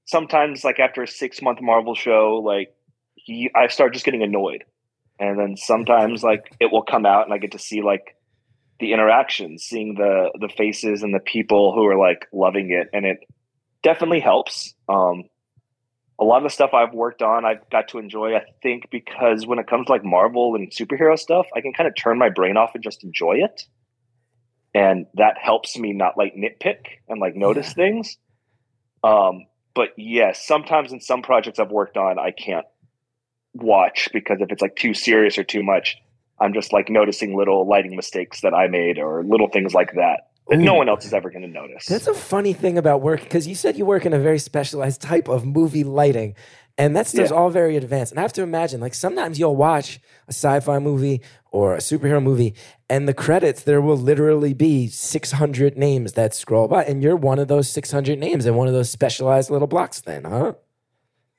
sometimes, 0.04 0.64
like 0.64 0.78
after 0.78 1.02
a 1.02 1.08
six 1.08 1.40
month 1.42 1.60
Marvel 1.60 1.94
show, 1.94 2.42
like 2.44 2.74
he, 3.14 3.50
I 3.54 3.68
start 3.68 3.92
just 3.92 4.04
getting 4.04 4.22
annoyed, 4.22 4.64
and 5.18 5.38
then 5.38 5.56
sometimes 5.56 6.22
like 6.22 6.52
it 6.60 6.70
will 6.72 6.82
come 6.82 7.06
out 7.06 7.24
and 7.24 7.34
I 7.34 7.38
get 7.38 7.52
to 7.52 7.58
see 7.58 7.82
like 7.82 8.16
the 8.78 8.92
interactions, 8.92 9.64
seeing 9.64 9.94
the 9.94 10.30
the 10.40 10.48
faces 10.48 11.02
and 11.02 11.14
the 11.14 11.20
people 11.20 11.72
who 11.74 11.86
are 11.86 11.96
like 11.96 12.26
loving 12.32 12.70
it, 12.70 12.88
and 12.92 13.06
it 13.06 13.18
definitely 13.82 14.20
helps. 14.20 14.74
Um, 14.88 15.24
a 16.20 16.24
lot 16.24 16.36
of 16.36 16.42
the 16.42 16.50
stuff 16.50 16.74
I've 16.74 16.92
worked 16.92 17.22
on, 17.22 17.46
I've 17.46 17.68
got 17.70 17.88
to 17.88 17.98
enjoy. 17.98 18.36
I 18.36 18.44
think 18.62 18.90
because 18.90 19.46
when 19.46 19.58
it 19.58 19.66
comes 19.66 19.86
to 19.86 19.92
like 19.92 20.04
Marvel 20.04 20.54
and 20.54 20.70
superhero 20.70 21.18
stuff, 21.18 21.46
I 21.56 21.62
can 21.62 21.72
kind 21.72 21.88
of 21.88 21.96
turn 21.96 22.18
my 22.18 22.28
brain 22.28 22.58
off 22.58 22.74
and 22.74 22.84
just 22.84 23.02
enjoy 23.02 23.38
it, 23.38 23.64
and 24.74 25.06
that 25.14 25.38
helps 25.40 25.78
me 25.78 25.92
not 25.94 26.18
like 26.18 26.34
nitpick 26.34 26.98
and 27.08 27.20
like 27.20 27.34
notice 27.34 27.68
yeah. 27.68 27.74
things. 27.74 28.18
Um, 29.02 29.46
but 29.74 29.90
yes, 29.96 30.46
sometimes 30.46 30.92
in 30.92 31.00
some 31.00 31.22
projects 31.22 31.58
I've 31.58 31.70
worked 31.70 31.96
on, 31.96 32.18
I 32.18 32.32
can't 32.32 32.66
watch 33.54 34.10
because 34.12 34.38
if 34.40 34.52
it's 34.52 34.62
like 34.62 34.76
too 34.76 34.92
serious 34.92 35.38
or 35.38 35.44
too 35.44 35.62
much, 35.62 35.96
I'm 36.38 36.52
just 36.52 36.72
like 36.72 36.90
noticing 36.90 37.34
little 37.34 37.66
lighting 37.66 37.96
mistakes 37.96 38.42
that 38.42 38.52
I 38.52 38.68
made 38.68 38.98
or 38.98 39.24
little 39.24 39.48
things 39.48 39.72
like 39.72 39.94
that 39.94 40.29
that 40.50 40.58
no 40.58 40.74
one 40.74 40.88
else 40.88 41.04
is 41.04 41.14
ever 41.14 41.30
going 41.30 41.42
to 41.42 41.48
notice. 41.48 41.86
That's 41.86 42.08
a 42.08 42.14
funny 42.14 42.52
thing 42.52 42.76
about 42.76 43.00
work 43.00 43.22
because 43.22 43.46
you 43.46 43.54
said 43.54 43.78
you 43.78 43.86
work 43.86 44.04
in 44.04 44.12
a 44.12 44.18
very 44.18 44.38
specialized 44.38 45.00
type 45.00 45.28
of 45.28 45.46
movie 45.46 45.84
lighting, 45.84 46.34
and 46.76 46.96
that 46.96 47.06
stuff's 47.06 47.30
yeah. 47.30 47.36
all 47.36 47.50
very 47.50 47.76
advanced. 47.76 48.12
And 48.12 48.18
I 48.18 48.22
have 48.22 48.32
to 48.34 48.42
imagine, 48.42 48.80
like 48.80 48.94
sometimes 48.94 49.38
you'll 49.38 49.56
watch 49.56 50.00
a 50.26 50.32
sci-fi 50.32 50.78
movie 50.80 51.22
or 51.52 51.74
a 51.74 51.78
superhero 51.78 52.22
movie, 52.22 52.54
and 52.88 53.08
the 53.08 53.14
credits 53.14 53.62
there 53.62 53.80
will 53.80 53.96
literally 53.96 54.52
be 54.52 54.88
600 54.88 55.78
names 55.78 56.14
that 56.14 56.34
scroll 56.34 56.68
by, 56.68 56.84
and 56.84 57.02
you're 57.02 57.16
one 57.16 57.38
of 57.38 57.48
those 57.48 57.68
600 57.68 58.18
names 58.18 58.44
in 58.44 58.56
one 58.56 58.66
of 58.66 58.74
those 58.74 58.90
specialized 58.90 59.50
little 59.50 59.68
blocks. 59.68 60.00
Then, 60.00 60.24
huh? 60.24 60.54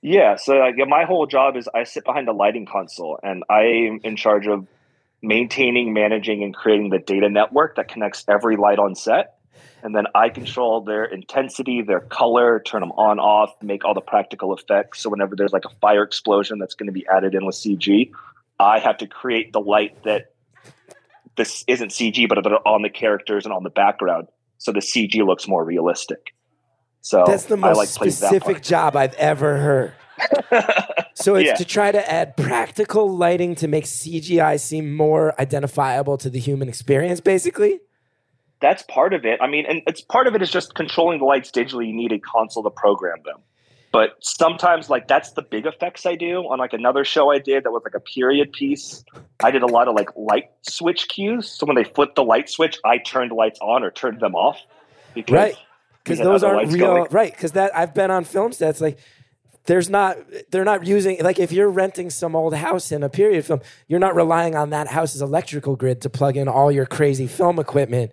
Yeah. 0.02 0.36
So 0.38 0.56
like, 0.56 0.76
my 0.88 1.04
whole 1.04 1.28
job 1.28 1.58
is 1.58 1.68
I 1.76 1.84
sit 1.84 2.06
behind 2.06 2.30
a 2.30 2.34
lighting 2.34 2.66
console, 2.66 3.20
and 3.22 3.44
I 3.50 3.64
am 3.64 4.00
in 4.04 4.16
charge 4.16 4.48
of 4.48 4.68
maintaining, 5.22 5.94
managing, 5.94 6.44
and 6.44 6.54
creating 6.54 6.90
the 6.90 7.00
data 7.00 7.30
network 7.30 7.76
that 7.76 7.88
connects 7.88 8.26
every 8.28 8.58
light 8.58 8.80
on 8.80 8.96
set. 8.96 9.38
And 9.84 9.96
then 9.96 10.06
I 10.14 10.30
control 10.30 10.82
their 10.82 11.06
intensity, 11.06 11.82
their 11.82 12.02
color, 12.02 12.62
turn 12.64 12.82
them 12.82 12.92
on, 12.92 13.20
off, 13.20 13.52
make 13.64 13.84
all 13.84 13.94
the 13.94 14.02
practical 14.02 14.56
effects. 14.56 15.02
So 15.02 15.10
whenever 15.10 15.36
there's 15.36 15.54
like 15.54 15.66
a 15.66 15.76
fire 15.82 16.04
explosion 16.04 16.60
that's 16.60 16.76
going 16.76 16.88
to 16.88 16.94
be 16.94 17.06
added 17.08 17.34
in 17.34 17.46
with 17.46 17.56
CG, 17.56 18.12
I 18.60 18.80
have 18.80 18.98
to 18.98 19.08
create 19.08 19.54
the 19.54 19.60
light 19.60 20.04
that 20.04 20.34
this 21.36 21.64
isn't 21.68 21.90
CG, 21.90 22.30
but 22.30 22.44
that 22.44 22.52
are 22.52 22.68
on 22.68 22.84
the 22.84 22.90
characters 22.90 23.46
and 23.46 23.54
on 23.54 23.64
the 23.64 23.70
background. 23.70 24.28
So 24.60 24.72
the 24.72 24.82
CG 24.82 25.26
looks 25.26 25.48
more 25.48 25.64
realistic. 25.64 26.36
So 27.02 27.24
that's 27.26 27.46
the 27.46 27.58
most 27.58 27.78
like 27.78 27.88
specific 27.88 28.62
job 28.62 28.96
I've 28.96 29.16
ever 29.16 29.58
heard. 29.58 29.94
So 31.14 31.36
it's 31.36 31.48
yeah. 31.48 31.54
to 31.56 31.66
try 31.66 31.92
to 31.92 32.12
add 32.12 32.36
practical 32.38 33.16
lighting 33.16 33.56
to 33.56 33.68
make 33.68 33.86
CGI 33.86 34.60
seem 34.60 34.96
more 34.96 35.40
identifiable 35.40 36.18
to 36.18 36.30
the 36.30 36.40
human 36.40 36.70
experience, 36.70 37.20
basically. 37.20 37.80
That's 38.60 38.84
part 38.84 39.14
of 39.14 39.26
it. 39.26 39.40
I 39.42 39.48
mean, 39.48 39.66
and 39.68 39.82
it's 39.88 40.02
part 40.02 40.28
of 40.28 40.36
it 40.36 40.42
is 40.42 40.52
just 40.52 40.76
controlling 40.76 41.20
the 41.20 41.26
lights 41.26 41.50
digitally. 41.52 41.88
You 41.88 41.94
need 41.94 42.12
a 42.12 42.20
console 42.20 42.64
to 42.64 42.70
program 42.70 43.18
them. 43.26 43.38
But 43.92 44.16
sometimes, 44.22 44.90
like 44.90 45.08
that's 45.08 45.32
the 45.32 45.42
big 45.42 45.66
effects 45.66 46.06
I 46.06 46.16
do 46.16 46.44
on 46.44 46.60
like 46.60 46.72
another 46.72 47.04
show 47.04 47.32
I 47.32 47.40
did 47.40 47.66
that 47.66 47.72
was 47.72 47.82
like 47.84 47.96
a 47.96 48.00
period 48.00 48.54
piece. 48.54 49.04
I 49.44 49.52
did 49.52 49.64
a 49.64 49.68
lot 49.68 49.90
of 49.90 49.96
like 49.96 50.10
light 50.16 50.46
switch 50.62 51.10
cues. 51.10 51.50
So 51.50 51.66
when 51.66 51.76
they 51.76 51.84
flipped 51.84 52.16
the 52.16 52.24
light 52.24 52.50
switch, 52.50 52.80
I 52.86 53.00
turned 53.00 53.34
lights 53.34 53.60
on 53.62 53.84
or 53.84 53.92
turned 53.92 54.22
them 54.22 54.34
off. 54.34 54.60
Because 55.14 55.34
Right. 55.34 55.56
Because 56.04 56.20
those 56.20 56.44
aren't 56.44 56.72
real, 56.72 56.88
going. 56.88 57.08
right? 57.12 57.32
Because 57.32 57.52
that 57.52 57.76
I've 57.76 57.94
been 57.94 58.12
on 58.12 58.24
film 58.24 58.54
sets 58.54 58.80
like. 58.80 58.98
There's 59.66 59.90
not, 59.90 60.18
they're 60.50 60.66
not 60.66 60.88
using, 60.88 61.20
like, 61.22 61.38
if 61.40 61.52
you're 61.52 61.70
renting 61.70 62.10
some 62.10 62.36
old 62.36 62.56
house 62.56 62.92
in 62.92 63.04
a 63.04 63.10
period 63.10 63.46
film, 63.46 63.62
you're 63.88 64.00
not 64.00 64.16
relying 64.16 64.56
on 64.56 64.72
that 64.72 64.88
house's 64.88 65.22
electrical 65.22 65.76
grid 65.76 66.02
to 66.02 66.10
plug 66.10 66.36
in 66.36 66.48
all 66.48 66.72
your 66.72 66.86
crazy 66.88 67.28
film 67.28 67.60
equipment. 67.60 68.12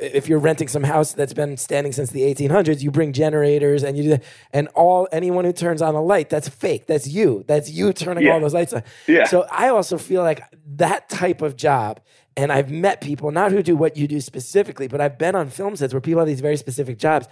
If 0.00 0.28
you're 0.28 0.38
renting 0.40 0.68
some 0.68 0.82
house 0.84 1.12
that's 1.12 1.32
been 1.32 1.56
standing 1.56 1.92
since 1.92 2.10
the 2.10 2.22
1800s, 2.22 2.82
you 2.82 2.90
bring 2.90 3.12
generators 3.12 3.82
and 3.84 3.96
you 3.96 4.02
do 4.04 4.08
that. 4.10 4.24
And 4.52 4.68
all, 4.74 5.06
anyone 5.12 5.44
who 5.44 5.52
turns 5.52 5.80
on 5.82 5.94
a 5.94 6.02
light, 6.02 6.28
that's 6.28 6.48
fake. 6.48 6.86
That's 6.86 7.06
you. 7.06 7.44
That's 7.46 7.70
you 7.70 7.92
turning 7.92 8.24
Yeah. 8.24 8.32
all 8.34 8.40
those 8.40 8.54
lights 8.54 8.72
on. 8.72 8.82
Yeah. 9.06 9.24
So 9.26 9.46
I 9.50 9.68
also 9.68 9.96
feel 9.98 10.22
like 10.22 10.42
that 10.76 11.08
type 11.08 11.40
of 11.40 11.56
job, 11.56 12.00
and 12.36 12.50
I've 12.52 12.70
met 12.70 13.00
people, 13.00 13.30
not 13.30 13.52
who 13.52 13.62
do 13.62 13.76
what 13.76 13.96
you 13.96 14.06
do 14.08 14.20
specifically, 14.20 14.88
but 14.88 15.00
I've 15.00 15.18
been 15.18 15.34
on 15.34 15.50
film 15.50 15.76
sets 15.76 15.94
where 15.94 16.00
people 16.00 16.20
have 16.20 16.28
these 16.28 16.40
very 16.40 16.56
specific 16.56 16.98
jobs. 16.98 17.28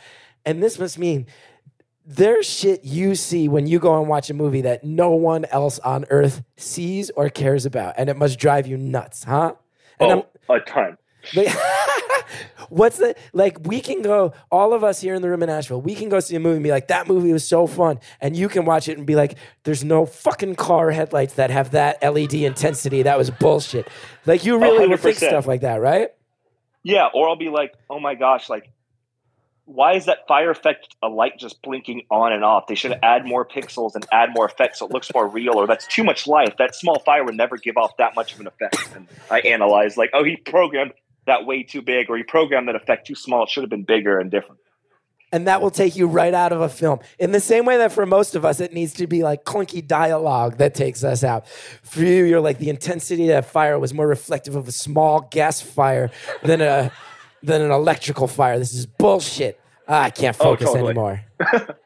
And 0.47 0.63
this 0.63 0.79
must 0.79 0.99
mean 0.99 1.27
there's 2.07 2.47
shit 2.47 2.85
you 2.85 3.15
see 3.15 3.49
when 3.49 3.67
you 3.67 3.79
go 3.79 3.99
and 3.99 4.09
watch 4.09 4.29
a 4.31 4.35
movie 4.35 4.61
that 4.63 4.85
no 4.85 5.11
one 5.11 5.45
else 5.47 5.79
on 5.81 6.05
earth 6.11 6.43
sees 6.57 7.11
or 7.11 7.29
cares 7.31 7.65
about. 7.67 7.95
And 7.97 8.09
it 8.11 8.17
must 8.17 8.39
drive 8.39 8.67
you 8.67 8.77
nuts, 8.77 9.25
huh? 9.25 9.55
And 10.01 10.13
oh, 10.13 10.15
I'm- 10.17 10.23
Oh, 10.47 10.55
a 10.57 10.61
ton. 10.61 10.99
like, 11.35 11.49
what's 12.69 12.99
the 12.99 13.15
like? 13.33 13.67
We 13.67 13.81
can 13.81 14.03
go, 14.03 14.35
all 14.51 14.75
of 14.75 14.85
us 14.85 15.01
here 15.01 15.15
in 15.15 15.23
the 15.23 15.31
room 15.31 15.43
in 15.43 15.49
Asheville, 15.49 15.81
we 15.81 15.95
can 15.95 16.11
go 16.11 16.21
see 16.21 16.37
a 16.37 16.41
movie 16.41 16.57
and 16.57 16.63
be 16.65 16.71
like, 16.71 16.89
that 16.89 17.09
movie 17.09 17.33
was 17.33 17.49
so 17.49 17.67
fun. 17.67 17.99
And 18.21 18.37
you 18.37 18.49
can 18.51 18.67
watch 18.67 18.89
it 18.89 18.99
and 18.99 19.07
be 19.07 19.15
like, 19.15 19.39
there's 19.63 19.83
no 19.83 20.05
fucking 20.05 20.57
car 20.57 20.91
headlights 20.91 21.35
that 21.35 21.49
have 21.51 21.71
that 21.71 22.03
LED 22.03 22.35
intensity. 22.35 23.03
That 23.03 23.17
was 23.17 23.31
bullshit. 23.31 23.89
Like, 24.27 24.45
you 24.45 24.59
really 24.59 24.87
will 24.87 24.99
think 24.99 25.17
100%. 25.17 25.29
stuff 25.29 25.47
like 25.47 25.63
that, 25.63 25.77
right? 25.81 26.11
Yeah, 26.83 27.09
or 27.15 27.29
I'll 27.31 27.37
be 27.37 27.49
like, 27.49 27.73
oh 27.89 27.99
my 28.01 28.15
gosh, 28.15 28.51
like, 28.51 28.71
why 29.67 29.95
is 29.95 30.05
that 30.07 30.27
fire 30.29 30.51
effect 30.51 30.95
a 31.03 31.09
light 31.09 31.39
just 31.39 31.63
blinking 31.63 32.03
on 32.11 32.33
and 32.33 32.45
off? 32.45 32.67
They 32.67 32.75
should 32.75 32.99
add 33.03 33.25
more 33.25 33.47
pixels 33.47 33.95
and 33.95 34.07
add 34.13 34.31
more 34.35 34.47
effects 34.47 34.81
so 34.81 34.87
it 34.87 34.93
looks 34.93 35.11
more 35.15 35.27
real, 35.27 35.55
or 35.55 35.67
that's 35.67 35.87
too 35.87 36.05
much 36.05 36.27
light. 36.27 36.59
That 36.59 36.75
small 36.75 36.99
fire 37.01 37.25
would 37.25 37.37
never 37.37 37.57
give 37.57 37.77
off 37.77 37.97
that 37.97 38.15
much 38.15 38.35
of 38.35 38.41
an 38.41 38.47
effect. 38.47 38.77
And 38.95 39.09
I 39.31 39.41
analyze, 39.41 39.97
like, 39.97 40.11
oh, 40.13 40.23
he 40.23 40.37
programmed 40.37 40.93
that 41.27 41.47
way 41.47 41.63
too 41.63 41.81
big, 41.81 42.11
or 42.11 42.17
he 42.17 42.23
programmed 42.23 42.69
that 42.69 42.77
effect 42.77 43.07
too 43.07 43.15
small. 43.15 43.45
It 43.45 43.51
should 43.51 43.63
have 43.63 43.71
been 43.71 43.85
bigger 43.85 44.19
and 44.19 44.31
different. 44.31 44.61
And 45.33 45.49
that 45.49 45.61
will 45.61 45.73
take 45.73 45.97
you 45.97 46.07
right 46.07 46.33
out 46.33 46.53
of 46.53 46.61
a 46.61 46.69
film. 46.69 47.01
In 47.19 47.33
the 47.33 47.41
same 47.41 47.65
way 47.65 47.79
that 47.79 47.91
for 47.91 48.07
most 48.07 48.37
of 48.37 48.45
us, 48.45 48.61
it 48.61 48.73
needs 48.73 48.93
to 48.95 49.09
be 49.09 49.25
like 49.25 49.45
clunky 49.45 49.85
dialogue 49.85 50.59
that 50.59 50.75
takes 50.75 51.03
us 51.03 51.25
out. 51.25 51.49
For 51.83 52.01
you, 52.01 52.25
you're 52.25 52.41
like 52.41 52.59
the 52.59 52.69
intensity 52.69 53.25
of 53.25 53.29
that 53.29 53.47
fire 53.47 53.77
was 53.79 53.93
more 53.93 54.07
reflective 54.07 54.55
of 54.55 54.69
a 54.69 54.73
small 54.73 55.23
gas 55.33 55.61
fire 55.61 56.11
than 56.45 56.61
a 56.61 56.93
than 57.45 57.63
an 57.63 57.71
electrical 57.71 58.27
fire. 58.27 58.59
This 58.59 58.75
is 58.75 58.87
bullshit. 58.87 59.61
Ah, 59.89 60.05
I 60.05 60.11
can't 60.11 60.37
Oh, 60.41 60.45
focus 60.45 60.67
totally. 60.73 60.91
anymore. 60.91 61.25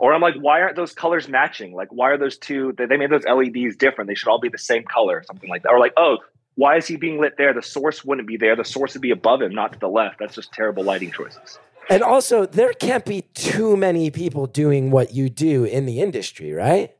Or 0.00 0.12
I'm 0.12 0.20
like, 0.20 0.34
why 0.40 0.60
aren't 0.62 0.74
those 0.74 0.92
colors 0.92 1.28
matching? 1.28 1.72
Like, 1.74 1.92
why 1.92 2.10
are 2.10 2.18
those 2.18 2.36
two? 2.36 2.74
They, 2.76 2.86
they 2.86 2.96
made 2.96 3.10
those 3.10 3.22
LEDs 3.24 3.76
different. 3.76 4.08
They 4.08 4.16
should 4.16 4.28
all 4.28 4.40
be 4.40 4.48
the 4.48 4.58
same 4.58 4.82
color, 4.82 5.22
something 5.24 5.48
like 5.48 5.62
that. 5.62 5.68
Or 5.70 5.78
like, 5.78 5.92
oh, 5.96 6.16
why 6.56 6.76
is 6.76 6.88
he 6.88 6.96
being 6.96 7.20
lit 7.20 7.34
there? 7.38 7.54
The 7.54 7.62
source 7.62 8.04
wouldn't 8.04 8.26
be 8.26 8.36
there. 8.36 8.56
The 8.56 8.64
source 8.64 8.94
would 8.94 9.02
be 9.02 9.12
above 9.12 9.40
him, 9.42 9.54
not 9.54 9.72
to 9.74 9.78
the 9.78 9.86
left. 9.88 10.18
That's 10.18 10.34
just 10.34 10.52
terrible 10.52 10.82
lighting 10.82 11.12
choices. 11.12 11.60
And 11.88 12.02
also, 12.02 12.46
there 12.46 12.72
can't 12.72 13.04
be 13.04 13.22
too 13.34 13.76
many 13.76 14.10
people 14.10 14.46
doing 14.46 14.90
what 14.90 15.14
you 15.14 15.28
do 15.28 15.62
in 15.62 15.86
the 15.86 16.00
industry, 16.00 16.52
right? 16.52 16.92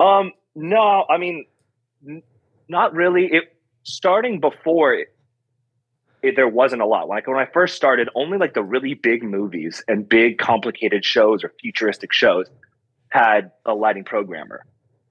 Um, 0.00 0.32
no, 0.54 1.04
I 1.10 1.18
mean, 1.18 1.44
n- 2.08 2.22
not 2.68 2.94
really. 2.94 3.26
It 3.30 3.44
starting 3.82 4.40
before 4.40 4.94
it, 6.24 6.36
there 6.36 6.48
wasn't 6.48 6.82
a 6.82 6.86
lot. 6.86 7.08
Like 7.08 7.26
when 7.26 7.36
I 7.36 7.46
first 7.46 7.76
started, 7.76 8.08
only 8.14 8.38
like 8.38 8.54
the 8.54 8.62
really 8.62 8.94
big 8.94 9.22
movies 9.22 9.82
and 9.86 10.08
big 10.08 10.38
complicated 10.38 11.04
shows 11.04 11.44
or 11.44 11.52
futuristic 11.60 12.12
shows 12.12 12.46
had 13.08 13.52
a 13.66 13.74
lighting 13.74 14.04
programmer. 14.04 14.64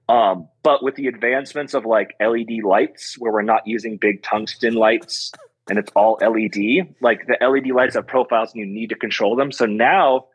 Um, 0.08 0.48
but 0.62 0.82
with 0.82 0.96
the 0.96 1.06
advancements 1.06 1.72
of 1.72 1.86
like 1.86 2.14
LED 2.20 2.62
lights, 2.64 3.16
where 3.18 3.32
we're 3.32 3.42
not 3.42 3.66
using 3.66 3.96
big 3.96 4.22
tungsten 4.22 4.74
lights 4.74 5.32
and 5.68 5.78
it's 5.78 5.90
all 5.94 6.18
LED, 6.20 6.94
like 7.00 7.26
the 7.26 7.38
LED 7.40 7.68
lights 7.68 7.94
have 7.94 8.06
profiles 8.06 8.52
and 8.52 8.60
you 8.60 8.66
need 8.66 8.90
to 8.90 8.96
control 8.96 9.36
them. 9.36 9.52
So 9.52 9.64
now 9.64 10.26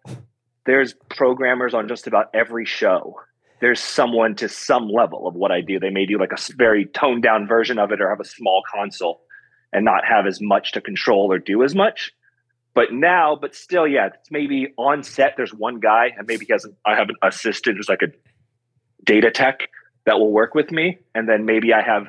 there's 0.66 0.96
programmers 1.10 1.74
on 1.74 1.88
just 1.88 2.08
about 2.08 2.30
every 2.34 2.66
show 2.66 3.16
there's 3.62 3.82
someone 3.82 4.36
to 4.36 4.48
some 4.48 4.88
level 4.88 5.28
of 5.28 5.36
what 5.36 5.52
I 5.52 5.62
do. 5.62 5.80
They 5.80 5.90
may 5.90 6.06
do 6.06 6.18
like 6.18 6.32
a 6.32 6.54
very 6.56 6.86
toned 6.86 7.24
down 7.24 7.46
version 7.46 7.78
of 7.78 7.92
it 7.92 8.00
or 8.02 8.10
have 8.10 8.22
a 8.22 8.26
small 8.26 8.64
console 8.74 9.22
and 9.74 9.86
not 9.86 10.06
have 10.06 10.26
as 10.26 10.40
much 10.42 10.72
to 10.74 10.82
control 10.82 11.32
or 11.32 11.40
do 11.40 11.64
as 11.64 11.76
much. 11.76 12.12
But 12.74 12.94
now, 12.94 13.38
but 13.40 13.56
still, 13.56 13.88
yeah, 13.88 14.08
it's 14.08 14.32
maybe 14.32 14.74
on 14.78 15.04
set, 15.04 15.34
there's 15.38 15.54
one 15.54 15.80
guy 15.80 16.12
and 16.18 16.28
maybe 16.28 16.46
he 16.46 16.54
has, 16.54 16.66
an, 16.66 16.76
I 16.86 16.96
have 16.96 17.10
an 17.10 17.16
assistant 17.24 17.78
who's 17.78 17.90
like 17.90 18.02
a 18.02 18.08
data 19.04 19.32
tech 19.32 19.70
that 20.06 20.20
will 20.20 20.32
work 20.32 20.56
with 20.56 20.72
me. 20.72 20.98
And 21.16 21.28
then 21.28 21.46
maybe 21.46 21.74
I 21.74 21.82
have 21.82 22.08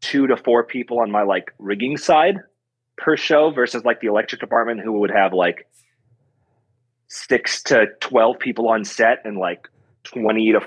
two 0.00 0.26
to 0.26 0.36
four 0.36 0.64
people 0.64 1.00
on 1.00 1.10
my 1.10 1.22
like 1.22 1.52
rigging 1.58 1.96
side 1.96 2.36
per 2.96 3.16
show 3.16 3.50
versus 3.50 3.84
like 3.84 4.00
the 4.00 4.08
electric 4.08 4.40
department 4.40 4.80
who 4.80 4.92
would 5.00 5.10
have 5.10 5.32
like 5.32 5.66
six 7.08 7.62
to 7.64 7.86
12 8.00 8.38
people 8.38 8.68
on 8.68 8.84
set 8.84 9.18
and 9.24 9.36
like 9.36 9.68
20 10.04 10.52
to 10.52 10.60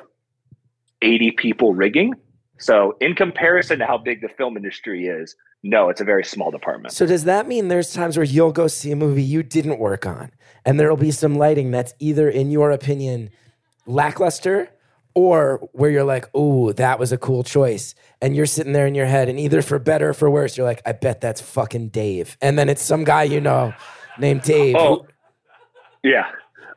80 1.02 1.32
people 1.32 1.74
rigging. 1.74 2.13
So, 2.60 2.96
in 3.02 3.16
comparison 3.16 3.80
to 3.80 3.86
how 3.86 3.98
big 3.98 4.22
the 4.22 4.30
film 4.30 4.56
industry 4.56 5.08
is, 5.08 5.36
no, 5.63 5.89
it's 5.89 6.02
a 6.02 6.04
very 6.04 6.23
small 6.23 6.52
department. 6.52 6.93
So 6.93 7.06
does 7.06 7.23
that 7.23 7.47
mean 7.47 7.69
there's 7.69 7.93
times 7.93 8.17
where 8.17 8.26
you'll 8.26 8.52
go 8.52 8.67
see 8.67 8.91
a 8.91 8.95
movie 8.95 9.23
you 9.23 9.41
didn't 9.43 9.80
work 9.80 10.06
on, 10.06 10.32
and 10.65 10.80
there'll 10.80 10.97
be 10.97 11.12
some 11.12 11.36
lighting 11.36 11.71
that's 11.71 11.93
either, 11.99 12.30
in 12.30 12.52
your 12.52 12.71
opinion, 12.71 13.30
lackluster, 13.86 14.69
or 15.15 15.69
where 15.73 15.89
you're 15.91 16.04
like, 16.04 16.28
"Oh, 16.34 16.71
that 16.73 16.99
was 16.99 17.12
a 17.12 17.17
cool 17.17 17.43
choice," 17.43 17.95
and 18.21 18.36
you're 18.36 18.45
sitting 18.45 18.73
there 18.73 18.88
in 18.88 18.95
your 18.95 19.06
head, 19.06 19.30
and 19.30 19.39
either 19.39 19.62
for 19.62 19.78
better 19.80 20.10
or 20.10 20.13
for 20.13 20.30
worse, 20.30 20.58
you're 20.58 20.65
like, 20.65 20.82
"I 20.86 20.91
bet 20.93 21.21
that's 21.21 21.41
fucking 21.41 21.89
Dave," 21.89 22.38
and 22.41 22.58
then 22.58 22.69
it's 22.69 22.82
some 22.82 23.04
guy 23.04 23.23
you 23.23 23.39
know 23.41 23.73
named 24.17 24.41
Dave. 24.43 24.76
Oh, 24.78 24.95
who- 24.95 26.10
yeah. 26.10 26.26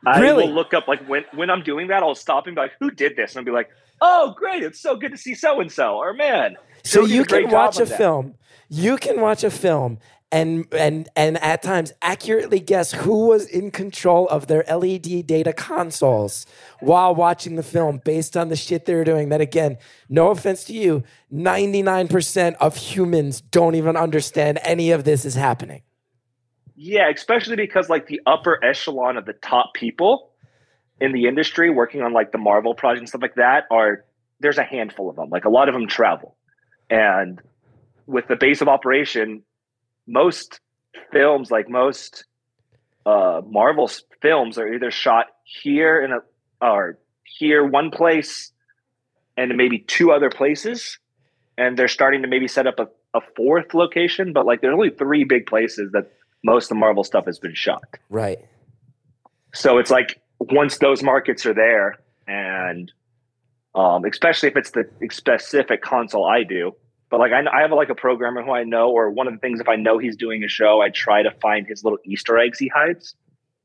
I 0.05 0.19
Really? 0.21 0.45
will 0.45 0.53
look 0.53 0.73
up, 0.73 0.87
like, 0.87 1.05
when, 1.07 1.25
when 1.33 1.49
I'm 1.49 1.63
doing 1.63 1.87
that, 1.87 2.01
I'll 2.03 2.15
stop 2.15 2.45
and 2.47 2.55
be 2.55 2.61
like, 2.61 2.71
who 2.79 2.91
did 2.91 3.15
this? 3.17 3.31
And 3.35 3.39
I'll 3.39 3.45
be 3.45 3.51
like, 3.51 3.69
oh, 3.99 4.33
great. 4.37 4.63
It's 4.63 4.79
so 4.79 4.95
good 4.95 5.11
to 5.11 5.17
see 5.17 5.33
so 5.33 5.59
and 5.59 5.69
so. 5.71 5.97
Or, 5.97 6.13
man. 6.13 6.55
So 6.87 7.05
you 7.05 7.25
can 7.25 7.49
watch 7.49 7.79
a 7.79 7.85
film. 7.85 8.35
You 8.69 8.97
can 8.97 9.21
watch 9.21 9.43
a 9.43 9.51
film. 9.51 9.99
And, 10.29 10.67
and 10.73 11.07
and 11.15 11.41
at 11.41 11.63
times 11.63 11.93
accurately 12.01 12.59
guess 12.59 12.91
who 12.91 13.27
was 13.27 13.45
in 13.45 13.71
control 13.71 14.27
of 14.27 14.47
their 14.47 14.65
LED 14.67 15.25
data 15.25 15.53
consoles 15.53 16.45
while 16.81 17.15
watching 17.15 17.55
the 17.55 17.63
film 17.63 18.01
based 18.03 18.35
on 18.35 18.49
the 18.49 18.57
shit 18.57 18.85
they 18.85 18.95
were 18.95 19.05
doing. 19.05 19.29
That 19.29 19.39
again, 19.39 19.77
no 20.09 20.31
offense 20.31 20.65
to 20.65 20.73
you, 20.73 21.03
99% 21.33 22.55
of 22.55 22.75
humans 22.75 23.39
don't 23.39 23.75
even 23.75 23.95
understand 23.95 24.59
any 24.63 24.91
of 24.91 25.05
this 25.05 25.23
is 25.23 25.35
happening. 25.35 25.83
Yeah, 26.75 27.09
especially 27.09 27.55
because 27.55 27.89
like 27.89 28.07
the 28.07 28.19
upper 28.25 28.63
echelon 28.63 29.15
of 29.15 29.25
the 29.25 29.33
top 29.33 29.73
people 29.73 30.31
in 30.99 31.11
the 31.11 31.27
industry 31.27 31.69
working 31.69 32.01
on 32.01 32.13
like 32.13 32.31
the 32.31 32.37
Marvel 32.37 32.75
project 32.75 32.99
and 32.99 33.09
stuff 33.09 33.21
like 33.21 33.35
that 33.35 33.63
are 33.71 34.03
there's 34.39 34.57
a 34.57 34.63
handful 34.63 35.09
of 35.09 35.15
them. 35.15 35.29
Like 35.29 35.45
a 35.45 35.49
lot 35.49 35.69
of 35.69 35.73
them 35.73 35.87
travel. 35.87 36.35
And 36.89 37.41
with 38.05 38.27
the 38.27 38.35
base 38.35 38.61
of 38.61 38.67
operation, 38.67 39.43
most 40.07 40.59
films, 41.11 41.51
like 41.51 41.69
most 41.69 42.25
uh 43.05 43.41
Marvel 43.45 43.89
films 44.21 44.57
are 44.57 44.73
either 44.73 44.91
shot 44.91 45.27
here 45.43 46.01
in 46.03 46.11
a 46.11 46.19
or 46.61 46.97
here 47.23 47.65
one 47.65 47.91
place 47.91 48.51
and 49.37 49.55
maybe 49.55 49.79
two 49.79 50.11
other 50.11 50.29
places. 50.29 50.97
And 51.57 51.77
they're 51.77 51.87
starting 51.87 52.21
to 52.21 52.27
maybe 52.27 52.47
set 52.47 52.67
up 52.67 52.79
a, 52.79 52.87
a 53.15 53.21
fourth 53.35 53.73
location, 53.73 54.33
but 54.33 54.45
like 54.45 54.61
there's 54.61 54.73
only 54.73 54.89
three 54.89 55.23
big 55.23 55.45
places 55.45 55.91
that 55.91 56.11
most 56.43 56.65
of 56.65 56.69
the 56.69 56.75
Marvel 56.75 57.03
stuff 57.03 57.25
has 57.25 57.39
been 57.39 57.55
shot. 57.55 57.83
Right. 58.09 58.39
So 59.53 59.77
it's 59.79 59.89
like 59.89 60.21
once 60.39 60.77
those 60.77 61.01
markets 61.01 61.45
are 61.45 61.53
there, 61.53 61.95
and 62.27 62.91
um, 63.77 64.05
especially 64.05 64.49
if 64.49 64.57
it's 64.57 64.71
the 64.71 64.89
specific 65.11 65.81
console 65.81 66.25
I 66.25 66.43
do, 66.43 66.75
but 67.09 67.19
like 67.19 67.31
I, 67.31 67.43
I 67.51 67.61
have 67.61 67.71
like 67.71 67.89
a 67.89 67.95
programmer 67.95 68.43
who 68.43 68.51
I 68.51 68.63
know, 68.63 68.89
or 68.89 69.09
one 69.11 69.27
of 69.27 69.33
the 69.33 69.39
things 69.39 69.59
if 69.59 69.69
I 69.69 69.75
know 69.75 69.97
he's 69.97 70.17
doing 70.17 70.43
a 70.43 70.47
show, 70.47 70.81
I 70.81 70.89
try 70.89 71.23
to 71.23 71.31
find 71.41 71.65
his 71.67 71.83
little 71.83 71.99
Easter 72.03 72.37
eggs 72.37 72.59
he 72.59 72.67
hides. 72.67 73.15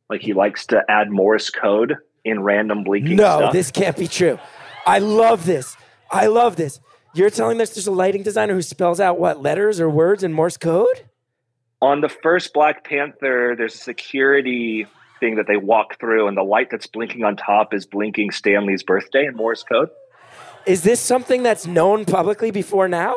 Like 0.09 0.21
he 0.21 0.35
likes 0.35 0.67
to 0.67 0.83
add 0.89 1.11
Morse 1.11 1.51
code 1.51 1.97
in 2.25 2.43
random 2.43 2.85
blinking. 2.85 3.17
No, 3.17 3.39
stuff. 3.39 3.53
this 3.53 3.71
can't 3.71 3.97
be 3.97 4.07
true. 4.07 4.39
I 4.87 4.99
love 4.99 5.47
this. 5.47 5.77
I 6.11 6.27
love 6.27 6.57
this. 6.57 6.79
You're 7.15 7.31
telling 7.31 7.61
us 7.61 7.71
there's 7.71 7.87
a 7.87 7.93
lighting 7.93 8.23
designer 8.23 8.55
who 8.55 8.63
spells 8.63 9.01
out 9.01 9.19
what 9.19 9.41
letters 9.41 9.81
or 9.81 9.89
words 9.89 10.23
in 10.23 10.33
Morse 10.33 10.57
code? 10.57 11.03
on 11.83 12.01
the 12.01 12.09
first 12.09 12.55
Black 12.55 12.85
Panther, 12.85 13.55
there's 13.59 13.75
a 13.75 13.79
security 13.79 14.87
thing 15.19 15.35
that 15.35 15.49
they 15.49 15.57
walk 15.57 15.99
through, 15.99 16.29
and 16.29 16.37
the 16.37 16.43
light 16.43 16.69
that's 16.71 16.87
blinking 16.87 17.25
on 17.25 17.37
top 17.37 17.75
is 17.75 17.85
blinking 17.85 18.31
Stan 18.31 18.65
Lee's 18.65 18.85
birthday 18.85 19.27
in 19.27 19.35
Morse 19.35 19.65
code. 19.65 19.91
Is 20.67 20.83
this 20.83 21.01
something 21.01 21.43
that's 21.43 21.67
known 21.67 22.05
publicly 22.05 22.51
before 22.51 22.89
now? 22.89 23.15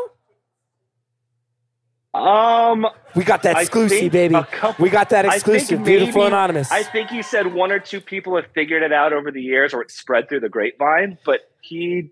Um, 2.13 2.87
We 3.13 3.25
got 3.25 3.43
that 3.43 3.57
exclusive, 3.57 4.11
baby. 4.11 4.35
couple- 4.51 4.81
we 4.81 4.89
got 4.89 5.09
that 5.09 5.25
exclusive. 5.25 5.83
Beautiful 5.83 6.21
maybe- 6.21 6.27
anonymous. 6.33 6.71
I 6.71 6.83
think 6.83 7.09
he 7.09 7.21
said 7.21 7.53
one 7.53 7.71
or 7.73 7.79
two 7.79 7.99
people 7.99 8.35
have 8.37 8.47
figured 8.53 8.83
it 8.83 8.93
out 8.93 9.11
over 9.11 9.31
the 9.31 9.41
years, 9.41 9.73
or 9.73 9.81
it's 9.81 9.95
spread 9.95 10.29
through 10.29 10.39
the 10.39 10.49
grapevine. 10.49 11.17
But 11.25 11.41
he, 11.61 12.11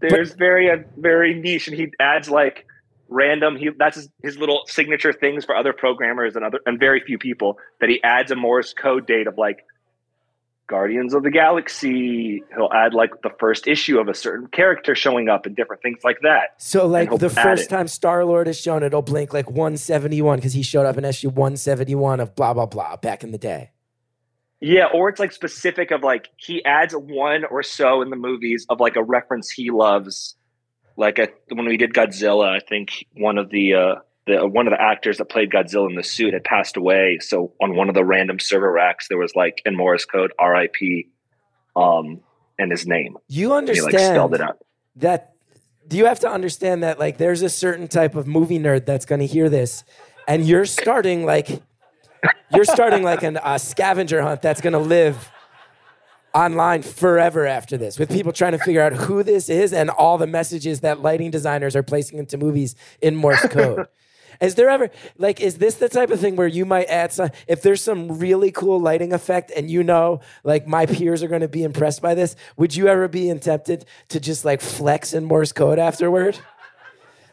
there's 0.00 0.32
very 0.34 0.68
a 0.68 0.84
very 0.96 1.34
niche, 1.34 1.68
and 1.68 1.76
he 1.76 1.92
adds 2.00 2.28
like 2.28 2.66
random. 3.08 3.54
He 3.56 3.70
that's 3.78 3.96
his, 3.96 4.08
his 4.24 4.36
little 4.36 4.62
signature 4.66 5.12
things 5.12 5.44
for 5.44 5.54
other 5.54 5.72
programmers 5.72 6.34
and 6.34 6.44
other 6.44 6.58
and 6.66 6.80
very 6.80 7.00
few 7.00 7.16
people 7.18 7.58
that 7.80 7.88
he 7.88 8.02
adds 8.02 8.32
a 8.32 8.36
Morse 8.36 8.74
code 8.74 9.06
date 9.06 9.28
of 9.28 9.38
like 9.38 9.64
Guardians 10.66 11.14
of 11.14 11.22
the 11.22 11.30
Galaxy. 11.30 12.42
He'll 12.54 12.70
add 12.72 12.94
like 12.94 13.22
the 13.22 13.30
first 13.38 13.66
issue 13.66 13.98
of 13.98 14.08
a 14.08 14.14
certain 14.14 14.46
character 14.48 14.94
showing 14.94 15.28
up 15.28 15.46
and 15.46 15.54
different 15.54 15.82
things 15.82 15.98
like 16.04 16.20
that. 16.22 16.54
so, 16.58 16.86
like 16.86 17.10
the 17.18 17.30
first 17.30 17.64
it. 17.64 17.68
time 17.68 17.88
Star 17.88 18.24
Lord 18.24 18.48
is 18.48 18.58
shown, 18.58 18.82
it'll 18.82 19.02
blink 19.02 19.32
like 19.32 19.50
171 19.50 20.38
because 20.38 20.52
he 20.52 20.62
showed 20.62 20.86
up 20.86 20.96
in 20.96 21.04
issue 21.04 21.28
171 21.28 22.20
of 22.20 22.34
blah 22.34 22.54
blah 22.54 22.66
blah 22.66 22.96
back 22.96 23.22
in 23.22 23.30
the 23.30 23.38
day. 23.38 23.70
Yeah, 24.60 24.86
or 24.94 25.10
it's 25.10 25.20
like 25.20 25.32
specific 25.32 25.90
of 25.90 26.02
like 26.02 26.30
he 26.36 26.64
adds 26.64 26.94
one 26.94 27.44
or 27.44 27.62
so 27.62 28.00
in 28.00 28.08
the 28.08 28.16
movies 28.16 28.64
of 28.70 28.80
like 28.80 28.96
a 28.96 29.02
reference 29.02 29.50
he 29.50 29.70
loves. 29.70 30.36
Like 30.96 31.18
a, 31.18 31.28
when 31.52 31.66
we 31.66 31.76
did 31.76 31.92
Godzilla, 31.92 32.48
I 32.48 32.60
think 32.60 33.04
one 33.12 33.36
of 33.36 33.50
the 33.50 33.74
uh, 33.74 33.94
the 34.26 34.46
one 34.46 34.66
of 34.66 34.72
the 34.72 34.80
actors 34.80 35.18
that 35.18 35.26
played 35.26 35.50
Godzilla 35.50 35.88
in 35.90 35.96
the 35.96 36.02
suit 36.02 36.32
had 36.32 36.44
passed 36.44 36.76
away. 36.76 37.18
So 37.20 37.52
on 37.60 37.76
one 37.76 37.88
of 37.88 37.94
the 37.94 38.04
random 38.04 38.38
server 38.38 38.70
racks, 38.70 39.08
there 39.08 39.18
was 39.18 39.34
like 39.34 39.60
in 39.64 39.76
Morse 39.76 40.04
code 40.04 40.32
R.I.P. 40.38 41.08
Um, 41.76 42.20
and 42.58 42.70
his 42.70 42.86
name. 42.86 43.16
You 43.28 43.52
And 43.54 43.68
he 43.68 43.80
understand 43.80 43.92
like 43.92 44.14
spelled 44.14 44.34
it 44.34 44.40
out. 44.40 44.58
that 44.96 45.34
do 45.86 45.96
you 45.96 46.06
have 46.06 46.20
to 46.20 46.30
understand 46.30 46.82
that 46.82 46.98
like 46.98 47.18
there's 47.18 47.42
a 47.42 47.48
certain 47.48 47.88
type 47.88 48.14
of 48.14 48.26
movie 48.26 48.58
nerd 48.58 48.86
that's 48.86 49.04
going 49.04 49.20
to 49.20 49.26
hear 49.26 49.48
this 49.48 49.84
and 50.26 50.46
you're 50.46 50.64
starting 50.64 51.26
like 51.26 51.62
you're 52.54 52.64
starting 52.64 53.02
like 53.02 53.22
an, 53.22 53.38
a 53.44 53.58
scavenger 53.58 54.22
hunt 54.22 54.40
that's 54.40 54.60
going 54.60 54.72
to 54.72 54.78
live 54.78 55.30
online 56.34 56.82
forever 56.82 57.46
after 57.46 57.76
this 57.76 57.98
with 57.98 58.10
people 58.10 58.32
trying 58.32 58.52
to 58.52 58.58
figure 58.58 58.80
out 58.80 58.92
who 58.92 59.22
this 59.22 59.48
is 59.48 59.72
and 59.72 59.90
all 59.90 60.18
the 60.18 60.26
messages 60.26 60.80
that 60.80 61.00
lighting 61.00 61.30
designers 61.30 61.76
are 61.76 61.82
placing 61.82 62.18
into 62.18 62.36
movies 62.36 62.74
in 63.02 63.14
morse 63.14 63.42
code 63.48 63.86
is 64.40 64.54
there 64.54 64.68
ever 64.68 64.90
like 65.18 65.40
is 65.40 65.58
this 65.58 65.76
the 65.76 65.88
type 65.88 66.10
of 66.10 66.20
thing 66.20 66.36
where 66.36 66.46
you 66.46 66.64
might 66.64 66.86
add 66.86 67.12
some 67.12 67.30
if 67.46 67.62
there's 67.62 67.82
some 67.82 68.18
really 68.18 68.50
cool 68.50 68.80
lighting 68.80 69.12
effect 69.12 69.50
and 69.56 69.70
you 69.70 69.82
know 69.82 70.20
like 70.42 70.66
my 70.66 70.86
peers 70.86 71.22
are 71.22 71.28
going 71.28 71.40
to 71.40 71.48
be 71.48 71.62
impressed 71.62 72.02
by 72.02 72.14
this 72.14 72.36
would 72.56 72.74
you 72.74 72.88
ever 72.88 73.08
be 73.08 73.32
tempted 73.38 73.84
to 74.08 74.20
just 74.20 74.44
like 74.44 74.60
flex 74.60 75.12
in 75.12 75.24
morse 75.24 75.52
code 75.52 75.78
afterward 75.78 76.38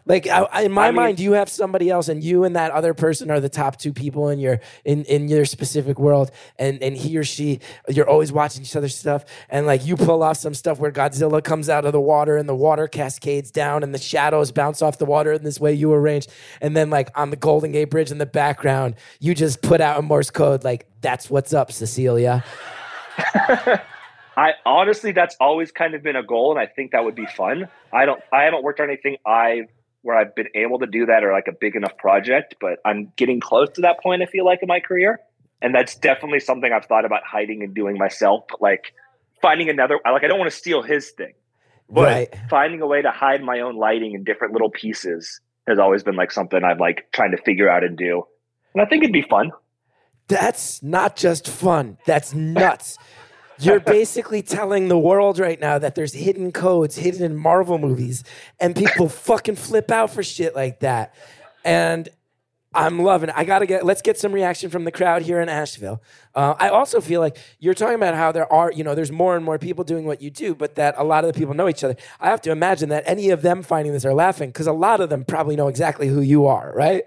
like 0.06 0.28
I, 0.28 0.64
in 0.64 0.72
my 0.72 0.88
I 0.88 0.92
mean- 0.92 0.96
mind 0.96 1.20
you 1.20 1.34
have 1.34 1.50
somebody 1.50 1.90
else 1.90 2.08
and 2.08 2.24
you 2.24 2.44
and 2.44 2.56
that 2.56 2.72
other 2.72 2.94
person 2.94 3.30
are 3.32 3.40
the 3.40 3.50
top 3.50 3.78
two 3.78 3.94
people 3.94 4.30
in 4.30 4.40
your 4.40 4.60
in 4.86 5.04
in 5.06 5.28
your 5.28 5.46
specific 5.46 6.00
world. 6.00 6.32
And 6.58 6.82
and 6.82 6.96
he 6.96 7.18
or 7.18 7.24
she 7.24 7.60
you're 7.88 8.10
always 8.10 8.32
watching 8.32 8.64
each 8.64 8.76
other's 8.76 8.96
stuff. 8.96 9.26
And 9.50 9.66
like 9.66 9.86
you 9.86 9.96
pull 9.96 10.24
off 10.24 10.38
some 10.38 10.54
stuff 10.54 10.80
where 10.80 10.92
godzilla 10.92 11.44
comes 11.44 11.70
out 11.70 11.86
of 11.86 11.92
the 11.92 12.02
water 12.02 12.38
and 12.38 12.48
the 12.48 12.56
water 12.56 12.88
cascades 12.88 13.52
down 13.52 13.84
and 13.84 13.94
the 13.94 14.00
shadows 14.00 14.52
bounce 14.52 14.82
off 14.82 14.98
the 14.98 15.06
water 15.06 15.34
in 15.34 15.44
this 15.44 15.60
way 15.60 15.74
you 15.74 15.94
arranged 15.94 16.32
and 16.62 16.76
then 16.76 16.90
like 16.90 17.10
on 17.18 17.30
the 17.30 17.36
golden 17.36 17.72
gate 17.72 17.90
bridge 17.90 18.12
in 18.12 18.18
the 18.18 18.26
background 18.26 18.96
you 19.20 19.34
just 19.36 19.62
put 19.62 19.82
out 19.82 20.00
a 20.00 20.02
morse 20.02 20.30
code 20.30 20.64
like 20.64 20.88
that's 21.02 21.30
what's 21.30 21.54
up 21.54 21.72
cecilia. 21.72 22.44
I 24.38 24.54
honestly, 24.66 25.12
that's 25.12 25.36
always 25.40 25.72
kind 25.72 25.94
of 25.94 26.04
been 26.04 26.16
a 26.16 26.24
goal, 26.24 26.52
and 26.52 26.60
I 26.60 26.66
think 26.66 26.92
that 26.92 27.04
would 27.04 27.16
be 27.16 27.26
fun. 27.26 27.68
I 27.92 28.06
don't, 28.06 28.22
I 28.32 28.44
haven't 28.44 28.64
worked 28.64 28.80
on 28.80 28.88
anything 28.88 29.18
I 29.26 29.68
where 30.04 30.18
I've 30.18 30.34
been 30.36 30.48
able 30.56 30.80
to 30.80 30.88
do 30.88 31.06
that 31.06 31.24
or 31.24 31.32
like 31.32 31.48
a 31.48 31.52
big 31.52 31.76
enough 31.76 31.98
project, 31.98 32.56
but 32.60 32.80
I'm 32.86 33.12
getting 33.16 33.40
close 33.40 33.70
to 33.76 33.82
that 33.82 34.02
point. 34.02 34.22
I 34.22 34.26
feel 34.26 34.46
like 34.46 34.60
in 34.62 34.68
my 34.68 34.80
career, 34.80 35.20
and 35.62 35.74
that's 35.76 35.96
definitely 35.96 36.40
something 36.40 36.72
I've 36.72 36.86
thought 36.86 37.06
about 37.06 37.22
hiding 37.26 37.64
and 37.64 37.74
doing 37.74 37.98
myself. 37.98 38.46
But 38.50 38.62
like 38.62 38.94
finding 39.42 39.70
another, 39.70 40.00
like 40.04 40.24
I 40.24 40.28
don't 40.28 40.40
want 40.40 40.52
to 40.52 40.58
steal 40.58 40.82
his 40.82 41.12
thing, 41.12 41.34
but 41.90 42.04
Right. 42.04 42.36
finding 42.50 42.82
a 42.82 42.88
way 42.88 43.02
to 43.02 43.12
hide 43.12 43.44
my 43.44 43.60
own 43.60 43.76
lighting 43.78 44.14
in 44.14 44.24
different 44.24 44.54
little 44.54 44.72
pieces 44.72 45.40
has 45.68 45.78
always 45.78 46.04
been 46.04 46.16
like 46.16 46.32
something 46.32 46.64
I'm 46.64 46.80
like 46.80 47.08
trying 47.12 47.32
to 47.32 47.38
figure 47.38 47.70
out 47.70 47.84
and 47.84 47.98
do, 47.98 48.24
and 48.74 48.82
I 48.82 48.86
think 48.86 49.04
it'd 49.04 49.14
be 49.14 49.22
fun. 49.22 49.52
That's 50.28 50.82
not 50.82 51.16
just 51.18 51.48
fun. 51.48 51.98
That's 52.06 52.34
nuts. 52.34 52.98
You're 53.62 53.80
basically 53.80 54.42
telling 54.42 54.88
the 54.88 54.98
world 54.98 55.40
right 55.40 55.60
now 55.60 55.78
that 55.78 55.96
there's 55.96 56.14
hidden 56.14 56.52
codes 56.52 56.96
hidden 56.96 57.24
in 57.24 57.36
Marvel 57.36 57.78
movies, 57.78 58.24
and 58.60 58.76
people 58.76 59.08
fucking 59.08 59.56
flip 59.56 59.92
out 59.92 60.10
for 60.12 60.24
shit 60.24 60.56
like 60.56 60.80
that. 60.80 61.14
And 61.64 62.10
I'm 62.74 63.00
loving 63.00 63.30
it. 63.30 63.36
I 63.38 63.44
gotta 63.44 63.66
get. 63.66 63.86
Let's 63.86 64.02
get 64.02 64.18
some 64.18 64.32
reaction 64.32 64.70
from 64.70 64.86
the 64.86 64.92
crowd 64.92 65.24
here 65.24 65.42
in 65.42 65.50
Asheville. 65.50 66.02
Uh, 66.34 66.56
I 66.58 66.70
also 66.70 67.02
feel 67.02 67.20
like 67.20 67.38
you're 67.60 67.74
talking 67.74 67.96
about 67.96 68.16
how 68.16 68.32
there 68.32 68.52
are, 68.52 68.72
you 68.72 68.84
know, 68.84 68.96
there's 68.96 69.12
more 69.12 69.36
and 69.36 69.44
more 69.44 69.60
people 69.60 69.84
doing 69.84 70.06
what 70.06 70.22
you 70.22 70.32
do, 70.32 70.56
but 70.56 70.76
that 70.76 70.96
a 70.98 71.04
lot 71.04 71.26
of 71.26 71.34
the 71.34 71.38
people 71.38 71.54
know 71.54 71.68
each 71.68 71.84
other. 71.84 71.98
I 72.20 72.30
have 72.30 72.42
to 72.42 72.52
imagine 72.52 72.90
that 72.90 73.04
any 73.06 73.30
of 73.30 73.42
them 73.42 73.62
finding 73.62 73.92
this 73.92 74.06
are 74.06 74.14
laughing 74.14 74.50
because 74.50 74.68
a 74.68 74.74
lot 74.74 75.02
of 75.02 75.10
them 75.10 75.26
probably 75.26 75.58
know 75.58 75.68
exactly 75.68 76.08
who 76.08 76.22
you 76.22 76.46
are, 76.46 76.72
right? 76.74 77.04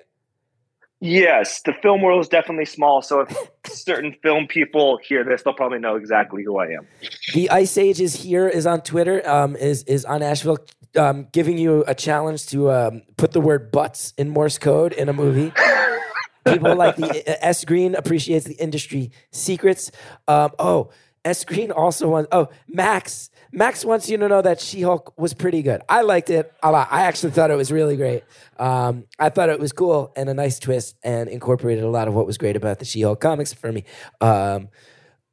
Yes, 1.04 1.60
the 1.60 1.74
film 1.82 2.00
world 2.00 2.22
is 2.22 2.28
definitely 2.28 2.64
small. 2.64 3.02
So 3.02 3.20
if 3.20 3.50
certain 3.66 4.16
film 4.22 4.46
people 4.46 4.98
hear 5.06 5.22
this, 5.22 5.42
they'll 5.42 5.52
probably 5.52 5.78
know 5.78 5.96
exactly 5.96 6.42
who 6.42 6.56
I 6.56 6.68
am. 6.68 6.86
The 7.34 7.50
Ice 7.50 7.76
Age 7.76 8.00
is 8.00 8.16
here, 8.16 8.48
is 8.48 8.66
on 8.66 8.80
Twitter, 8.80 9.26
um, 9.28 9.54
is 9.54 9.82
is 9.82 10.06
on 10.06 10.22
Asheville, 10.22 10.64
um, 10.96 11.28
giving 11.30 11.58
you 11.58 11.84
a 11.86 11.94
challenge 11.94 12.46
to 12.46 12.70
um, 12.70 13.02
put 13.18 13.32
the 13.32 13.40
word 13.42 13.70
"butts" 13.70 14.14
in 14.16 14.30
Morse 14.30 14.56
code 14.56 14.94
in 14.94 15.10
a 15.10 15.12
movie. 15.12 15.52
People 16.46 16.74
like 16.74 16.96
the 16.96 17.22
uh, 17.30 17.36
S 17.42 17.66
Green 17.66 17.94
appreciates 17.94 18.46
the 18.46 18.54
industry 18.54 19.12
secrets. 19.30 19.90
Um, 20.26 20.52
oh, 20.58 20.90
S 21.24 21.44
Green 21.44 21.70
also 21.70 22.08
wants. 22.08 22.28
Oh, 22.32 22.48
Max. 22.68 23.30
Max 23.52 23.84
wants 23.84 24.08
you 24.10 24.16
to 24.18 24.28
know 24.28 24.42
that 24.42 24.60
She 24.60 24.82
Hulk 24.82 25.16
was 25.16 25.32
pretty 25.32 25.62
good. 25.62 25.80
I 25.88 26.02
liked 26.02 26.28
it 26.28 26.52
a 26.62 26.70
lot. 26.70 26.88
I 26.90 27.02
actually 27.02 27.32
thought 27.32 27.50
it 27.50 27.56
was 27.56 27.70
really 27.70 27.96
great. 27.96 28.24
Um, 28.58 29.04
I 29.18 29.28
thought 29.28 29.48
it 29.48 29.60
was 29.60 29.72
cool 29.72 30.12
and 30.16 30.28
a 30.28 30.34
nice 30.34 30.58
twist 30.58 30.96
and 31.02 31.28
incorporated 31.28 31.84
a 31.84 31.88
lot 31.88 32.08
of 32.08 32.14
what 32.14 32.26
was 32.26 32.36
great 32.36 32.56
about 32.56 32.78
the 32.80 32.84
She 32.84 33.02
Hulk 33.02 33.20
comics 33.20 33.52
for 33.52 33.70
me. 33.72 33.84
Um, 34.20 34.68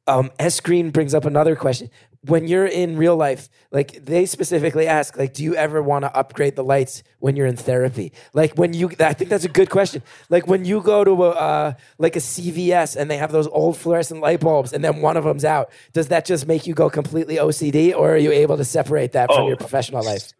um, 0.06 0.30
S 0.38 0.60
Green 0.60 0.90
brings 0.90 1.14
up 1.14 1.24
another 1.24 1.56
question. 1.56 1.90
When 2.26 2.46
you're 2.46 2.66
in 2.66 2.96
real 2.96 3.16
life, 3.16 3.48
like 3.72 4.04
they 4.04 4.26
specifically 4.26 4.86
ask, 4.86 5.18
like, 5.18 5.34
do 5.34 5.42
you 5.42 5.56
ever 5.56 5.82
want 5.82 6.04
to 6.04 6.16
upgrade 6.16 6.54
the 6.54 6.62
lights 6.62 7.02
when 7.18 7.34
you're 7.34 7.48
in 7.48 7.56
therapy? 7.56 8.12
Like 8.32 8.54
when 8.54 8.74
you, 8.74 8.90
I 9.00 9.12
think 9.12 9.28
that's 9.28 9.44
a 9.44 9.48
good 9.48 9.70
question. 9.70 10.04
Like 10.30 10.46
when 10.46 10.64
you 10.64 10.82
go 10.82 11.02
to 11.02 11.24
a 11.24 11.30
uh, 11.30 11.72
like 11.98 12.14
a 12.14 12.20
CVS 12.20 12.94
and 12.94 13.10
they 13.10 13.16
have 13.16 13.32
those 13.32 13.48
old 13.48 13.76
fluorescent 13.76 14.20
light 14.20 14.38
bulbs, 14.38 14.72
and 14.72 14.84
then 14.84 15.00
one 15.00 15.16
of 15.16 15.24
them's 15.24 15.44
out. 15.44 15.72
Does 15.92 16.08
that 16.08 16.24
just 16.24 16.46
make 16.46 16.64
you 16.64 16.74
go 16.74 16.88
completely 16.88 17.36
OCD, 17.36 17.92
or 17.92 18.12
are 18.14 18.16
you 18.18 18.30
able 18.30 18.56
to 18.56 18.64
separate 18.64 19.12
that 19.12 19.26
from 19.26 19.42
Oh. 19.44 19.48
your 19.48 19.56
professional 19.56 20.04
life? 20.04 20.32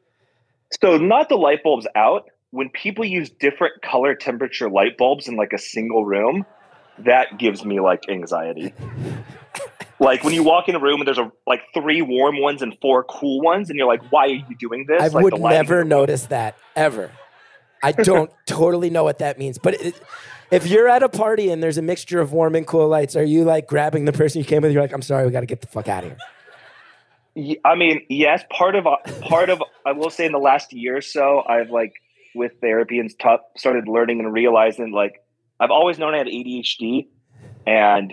So 0.81 0.99
not 0.99 1.29
the 1.29 1.37
light 1.37 1.64
bulbs 1.64 1.88
out. 1.97 2.31
When 2.53 2.68
people 2.68 3.05
use 3.05 3.29
different 3.29 3.83
color 3.83 4.14
temperature 4.14 4.71
light 4.71 4.97
bulbs 4.97 5.27
in 5.27 5.35
like 5.37 5.53
a 5.53 5.59
single 5.59 6.05
room, 6.05 6.47
that 6.99 7.38
gives 7.38 7.64
me 7.64 7.81
like 7.81 8.09
anxiety. 8.09 8.73
like 10.03 10.25
when 10.25 10.35
you 10.35 10.43
walk 10.43 10.69
in 10.69 10.75
a 10.75 10.81
room 10.81 11.01
and 11.01 11.07
there's 11.07 11.19
a 11.19 11.31
like 11.47 11.62
three 11.75 12.03
warm 12.03 12.41
ones 12.41 12.61
and 12.61 12.77
four 12.81 13.05
cool 13.05 13.41
ones, 13.41 13.71
and 13.71 13.79
you're 13.79 13.87
like, 13.87 14.03
"Why 14.11 14.25
are 14.25 14.29
you 14.29 14.57
doing 14.59 14.87
this?" 14.87 15.01
I 15.01 15.09
like, 15.09 15.25
would 15.25 15.41
never 15.41 15.85
notice 15.85 16.27
that 16.27 16.57
ever. 16.77 17.11
I 17.83 17.93
don't 17.93 18.31
totally 18.47 18.91
know 18.91 19.05
what 19.05 19.19
that 19.19 19.38
means. 19.38 19.59
But 19.59 19.75
it, 19.75 20.01
if 20.51 20.67
you're 20.67 20.88
at 20.88 21.03
a 21.03 21.09
party 21.09 21.51
and 21.51 21.62
there's 21.62 21.79
a 21.79 21.83
mixture 21.83 22.21
of 22.21 22.33
warm 22.33 22.55
and 22.55 22.67
cool 22.67 22.88
lights, 22.88 23.17
are 23.17 23.25
you 23.25 23.45
like 23.45 23.67
grabbing 23.67 24.05
the 24.05 24.12
person 24.12 24.41
you 24.41 24.45
came 24.45 24.62
with? 24.62 24.73
You're 24.73 24.83
like, 24.83 24.93
I'm 24.93 25.03
sorry, 25.03 25.25
we 25.25 25.33
got 25.33 25.41
to 25.41 25.47
get 25.47 25.61
the 25.61 25.67
fuck 25.67 25.88
out 25.88 26.05
of 26.05 26.11
here. 27.35 27.57
I 27.65 27.75
mean, 27.77 28.05
yes, 28.11 28.45
part 28.51 28.75
of 28.75 28.87
uh, 28.87 28.97
part 29.23 29.51
of 29.51 29.62
I 29.87 29.93
will 29.93 30.11
say 30.11 30.27
in 30.27 30.33
the 30.33 30.38
last 30.38 30.73
year 30.73 30.99
or 30.99 31.01
so, 31.01 31.43
I've 31.49 31.71
like 31.71 31.95
with 32.35 32.53
therapy 32.61 32.99
and 32.99 33.11
stuff 33.11 33.41
started 33.57 33.88
learning 33.88 34.21
and 34.21 34.33
realizing 34.33 34.93
like 34.93 35.23
I've 35.61 35.71
always 35.71 35.99
known 35.99 36.15
I 36.15 36.19
had 36.19 36.27
ADHD 36.27 37.07
and 37.67 38.12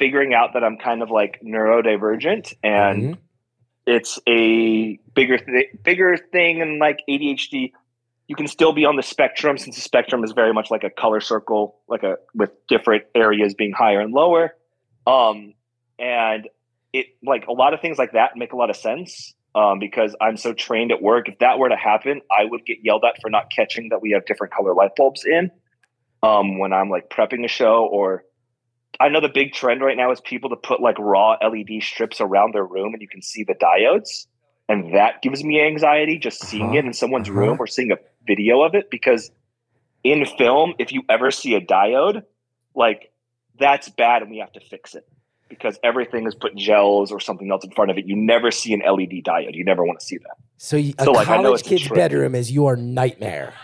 figuring 0.00 0.32
out 0.34 0.54
that 0.54 0.64
I'm 0.64 0.78
kind 0.78 1.02
of 1.02 1.10
like 1.10 1.40
neurodivergent 1.44 2.54
and 2.64 3.02
Mhm. 3.02 3.18
it's 3.86 4.18
a 4.26 4.96
bigger 5.14 5.36
th- 5.38 5.70
bigger 5.84 6.16
thing 6.16 6.62
and 6.62 6.78
like 6.80 7.02
ADHD 7.08 7.72
you 8.26 8.34
can 8.36 8.46
still 8.46 8.72
be 8.72 8.84
on 8.86 8.96
the 8.96 9.02
spectrum 9.02 9.58
since 9.58 9.74
the 9.76 9.82
spectrum 9.82 10.24
is 10.24 10.32
very 10.32 10.52
much 10.54 10.70
like 10.70 10.84
a 10.84 10.90
color 10.90 11.20
circle 11.20 11.76
like 11.86 12.02
a 12.02 12.16
with 12.34 12.50
different 12.66 13.04
areas 13.14 13.54
being 13.54 13.72
higher 13.72 14.00
and 14.00 14.12
lower 14.14 14.56
um 15.06 15.52
and 15.98 16.48
it 16.94 17.06
like 17.22 17.46
a 17.46 17.52
lot 17.52 17.74
of 17.74 17.80
things 17.80 17.98
like 17.98 18.12
that 18.12 18.36
make 18.36 18.52
a 18.54 18.56
lot 18.56 18.70
of 18.70 18.76
sense 18.76 19.34
um, 19.54 19.80
because 19.80 20.14
I'm 20.20 20.36
so 20.36 20.52
trained 20.54 20.92
at 20.92 21.02
work. 21.02 21.28
If 21.28 21.40
that 21.40 21.58
were 21.58 21.68
to 21.68 21.76
happen, 21.76 22.20
I 22.30 22.44
would 22.44 22.64
get 22.64 22.78
yelled 22.84 23.04
at 23.04 23.20
for 23.20 23.30
not 23.30 23.50
catching 23.50 23.88
that 23.88 24.00
we 24.00 24.12
have 24.12 24.24
different 24.24 24.52
color 24.52 24.74
light 24.74 24.92
bulbs 24.96 25.24
in 25.24 25.50
um, 26.22 26.58
when 26.58 26.72
I'm 26.72 26.88
like 26.88 27.10
prepping 27.10 27.44
a 27.44 27.48
show 27.48 27.84
or 27.84 28.24
I 29.00 29.08
know 29.08 29.20
the 29.20 29.30
big 29.30 29.52
trend 29.54 29.80
right 29.80 29.96
now 29.96 30.12
is 30.12 30.20
people 30.20 30.50
to 30.50 30.56
put 30.56 30.80
like 30.80 30.96
raw 30.98 31.36
LED 31.42 31.82
strips 31.82 32.20
around 32.20 32.54
their 32.54 32.64
room 32.64 32.92
and 32.92 33.00
you 33.00 33.08
can 33.08 33.22
see 33.22 33.42
the 33.44 33.54
diodes. 33.54 34.26
And 34.68 34.94
that 34.94 35.22
gives 35.22 35.42
me 35.42 35.60
anxiety 35.60 36.18
just 36.18 36.40
seeing 36.42 36.68
Uh-huh. 36.68 36.78
it 36.78 36.84
in 36.84 36.92
someone's 36.92 37.28
Uh-huh. 37.28 37.38
room 37.40 37.56
or 37.58 37.66
seeing 37.66 37.90
a 37.90 37.96
video 38.26 38.62
of 38.62 38.74
it 38.74 38.90
because 38.90 39.32
in 40.04 40.24
film, 40.26 40.74
if 40.78 40.92
you 40.92 41.02
ever 41.08 41.30
see 41.30 41.54
a 41.54 41.60
diode, 41.60 42.22
like 42.74 43.10
that's 43.58 43.88
bad 43.88 44.22
and 44.22 44.30
we 44.30 44.38
have 44.38 44.52
to 44.52 44.60
fix 44.60 44.94
it 44.94 45.06
because 45.48 45.78
everything 45.82 46.26
is 46.26 46.34
put 46.34 46.54
gels 46.54 47.10
or 47.10 47.20
something 47.20 47.50
else 47.50 47.64
in 47.64 47.70
front 47.72 47.90
of 47.90 47.98
it. 47.98 48.06
You 48.06 48.16
never 48.16 48.50
see 48.50 48.72
an 48.74 48.80
LED 48.80 49.24
diode. 49.24 49.54
You 49.54 49.64
never 49.64 49.84
want 49.84 49.98
to 49.98 50.06
see 50.06 50.18
that. 50.18 50.36
So 50.58 50.76
you, 50.76 50.92
a 50.98 51.04
So, 51.04 51.12
like, 51.12 51.26
I 51.28 51.36
know 51.38 51.48
college 51.48 51.64
kid's 51.64 51.88
bedroom 51.88 52.34
is 52.34 52.52
your 52.52 52.76
nightmare. 52.76 53.54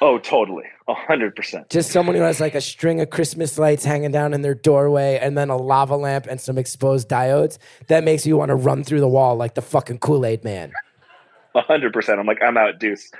Oh, 0.00 0.18
totally. 0.18 0.64
A 0.86 0.94
hundred 0.94 1.34
percent. 1.34 1.70
Just 1.70 1.90
someone 1.90 2.14
who 2.16 2.22
has 2.22 2.40
like 2.40 2.54
a 2.54 2.60
string 2.60 3.00
of 3.00 3.08
Christmas 3.10 3.58
lights 3.58 3.84
hanging 3.84 4.10
down 4.10 4.34
in 4.34 4.42
their 4.42 4.54
doorway 4.54 5.18
and 5.20 5.36
then 5.38 5.48
a 5.48 5.56
lava 5.56 5.96
lamp 5.96 6.26
and 6.28 6.40
some 6.40 6.58
exposed 6.58 7.08
diodes. 7.08 7.58
That 7.88 8.04
makes 8.04 8.26
you 8.26 8.36
want 8.36 8.50
to 8.50 8.54
run 8.54 8.84
through 8.84 9.00
the 9.00 9.08
wall 9.08 9.36
like 9.36 9.54
the 9.54 9.62
fucking 9.62 9.98
Kool 9.98 10.26
Aid 10.26 10.44
man. 10.44 10.72
A 11.54 11.60
hundred 11.62 11.92
percent. 11.92 12.18
I'm 12.20 12.26
like, 12.26 12.42
I'm 12.42 12.56
out, 12.58 12.78
deuce. 12.80 13.10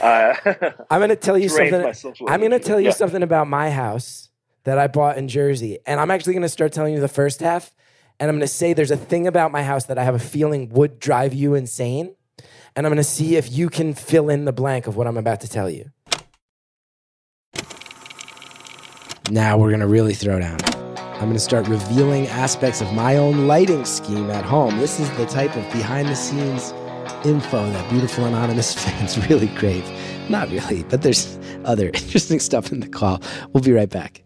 Uh, 0.00 0.34
I'm 0.90 0.98
going 1.00 1.10
to 1.10 1.16
tell 1.16 1.38
you 1.38 1.48
something. 1.50 1.84
I'm 2.26 2.40
going 2.40 2.50
to 2.52 2.58
tell 2.58 2.80
you 2.80 2.86
Yeah. 2.88 2.92
something 2.94 3.22
about 3.22 3.46
my 3.46 3.70
house 3.70 4.30
that 4.64 4.78
I 4.78 4.86
bought 4.88 5.18
in 5.18 5.28
Jersey. 5.28 5.78
And 5.86 6.00
I'm 6.00 6.10
actually 6.10 6.32
going 6.32 6.42
to 6.42 6.48
start 6.48 6.72
telling 6.72 6.94
you 6.94 7.00
the 7.00 7.06
first 7.08 7.40
half. 7.40 7.72
And 8.18 8.30
I'm 8.30 8.36
going 8.36 8.40
to 8.46 8.52
say 8.52 8.72
there's 8.72 8.90
a 8.90 8.96
thing 8.96 9.26
about 9.26 9.52
my 9.52 9.62
house 9.62 9.84
that 9.86 9.98
I 9.98 10.04
have 10.04 10.14
a 10.14 10.18
feeling 10.20 10.70
would 10.70 10.98
drive 10.98 11.34
you 11.34 11.54
insane. 11.54 12.14
And 12.74 12.86
I'm 12.86 12.90
going 12.90 12.96
to 12.96 13.04
see 13.04 13.36
if 13.36 13.52
you 13.52 13.68
can 13.68 13.92
fill 13.94 14.30
in 14.30 14.46
the 14.46 14.52
blank 14.52 14.86
of 14.86 14.96
what 14.96 15.06
I'm 15.06 15.16
about 15.18 15.42
to 15.42 15.48
tell 15.48 15.68
you. 15.68 15.90
Now 19.30 19.56
we're 19.56 19.70
going 19.70 19.80
to 19.80 19.86
really 19.86 20.12
throw 20.12 20.38
down. 20.38 20.58
I'm 20.98 21.20
going 21.20 21.32
to 21.32 21.38
start 21.38 21.66
revealing 21.66 22.26
aspects 22.26 22.82
of 22.82 22.92
my 22.92 23.16
own 23.16 23.46
lighting 23.46 23.86
scheme 23.86 24.30
at 24.30 24.44
home. 24.44 24.76
This 24.78 25.00
is 25.00 25.10
the 25.12 25.24
type 25.24 25.56
of 25.56 25.62
behind 25.72 26.08
the 26.08 26.14
scenes 26.14 26.72
info 27.24 27.64
that 27.70 27.90
beautiful 27.90 28.26
anonymous 28.26 28.74
fans 28.84 29.16
really 29.30 29.48
crave. 29.54 29.88
Not 30.28 30.50
really, 30.50 30.82
but 30.84 31.00
there's 31.00 31.38
other 31.64 31.86
interesting 31.86 32.38
stuff 32.38 32.70
in 32.70 32.80
the 32.80 32.88
call. 32.88 33.22
We'll 33.54 33.62
be 33.62 33.72
right 33.72 33.88
back. 33.88 34.22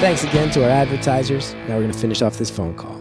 Thanks 0.00 0.24
again 0.24 0.50
to 0.50 0.62
our 0.62 0.70
advertisers. 0.70 1.54
Now 1.54 1.76
we're 1.76 1.84
going 1.84 1.92
to 1.92 1.98
finish 1.98 2.20
off 2.20 2.36
this 2.36 2.50
phone 2.50 2.74
call. 2.74 2.96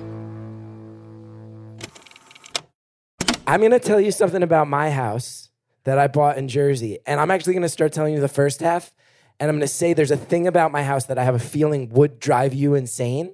I'm 3.45 3.59
going 3.59 3.71
to 3.71 3.79
tell 3.79 3.99
you 3.99 4.11
something 4.11 4.43
about 4.43 4.69
my 4.69 4.91
house 4.91 5.46
that 5.87 5.97
I 5.97 6.07
bought 6.07 6.37
in 6.37 6.49
Jersey. 6.49 6.99
And 7.05 7.17
I'm 7.17 7.31
actually 7.31 7.53
going 7.53 7.63
to 7.63 7.69
start 7.69 7.93
telling 7.93 8.13
you 8.13 8.19
the 8.19 8.27
first 8.27 8.59
half. 8.59 8.93
And 9.39 9.49
I'm 9.49 9.55
going 9.55 9.61
to 9.61 9.73
say 9.73 9.93
there's 9.93 10.11
a 10.11 10.17
thing 10.17 10.45
about 10.45 10.69
my 10.73 10.83
house 10.83 11.05
that 11.05 11.17
I 11.17 11.23
have 11.23 11.33
a 11.33 11.39
feeling 11.39 11.87
would 11.91 12.19
drive 12.19 12.53
you 12.53 12.75
insane. 12.75 13.33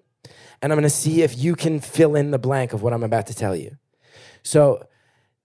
And 0.62 0.72
I'm 0.72 0.78
going 0.78 0.84
to 0.84 0.90
see 0.92 1.24
if 1.24 1.36
you 1.36 1.56
can 1.56 1.80
fill 1.80 2.16
in 2.16 2.30
the 2.30 2.38
blank 2.38 2.72
of 2.72 2.84
what 2.84 2.94
I'm 2.94 3.02
about 3.02 3.26
to 3.28 3.34
tell 3.34 3.56
you. 3.56 3.78
So, 4.44 4.86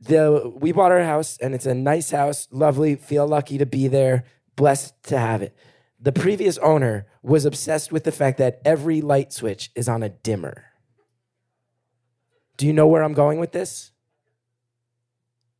the 0.01 0.53
we 0.55 0.71
bought 0.71 0.93
our 0.93 1.03
house 1.03 1.39
and 1.39 1.55
it's 1.55 1.65
a 1.65 1.75
nice 1.75 2.11
house, 2.11 2.47
lovely, 2.51 2.95
feel 2.95 3.27
lucky 3.27 3.57
to 3.57 3.65
be 3.65 3.89
there, 3.89 4.25
blessed 4.55 5.03
to 5.05 5.19
have 5.19 5.41
it. 5.41 5.57
The 5.99 6.13
previous 6.13 6.59
owner 6.59 7.07
was 7.23 7.47
obsessed 7.47 7.91
with 7.91 8.05
the 8.05 8.13
fact 8.13 8.37
that 8.37 8.61
every 8.67 9.01
light 9.01 9.33
switch 9.33 9.71
is 9.75 9.89
on 9.89 10.03
a 10.03 10.11
dimmer. 10.11 10.67
Do 12.59 12.67
you 12.67 12.75
know 12.75 12.87
where 12.87 13.03
I'm 13.03 13.15
going 13.15 13.41
with 13.41 13.53
this? 13.53 13.93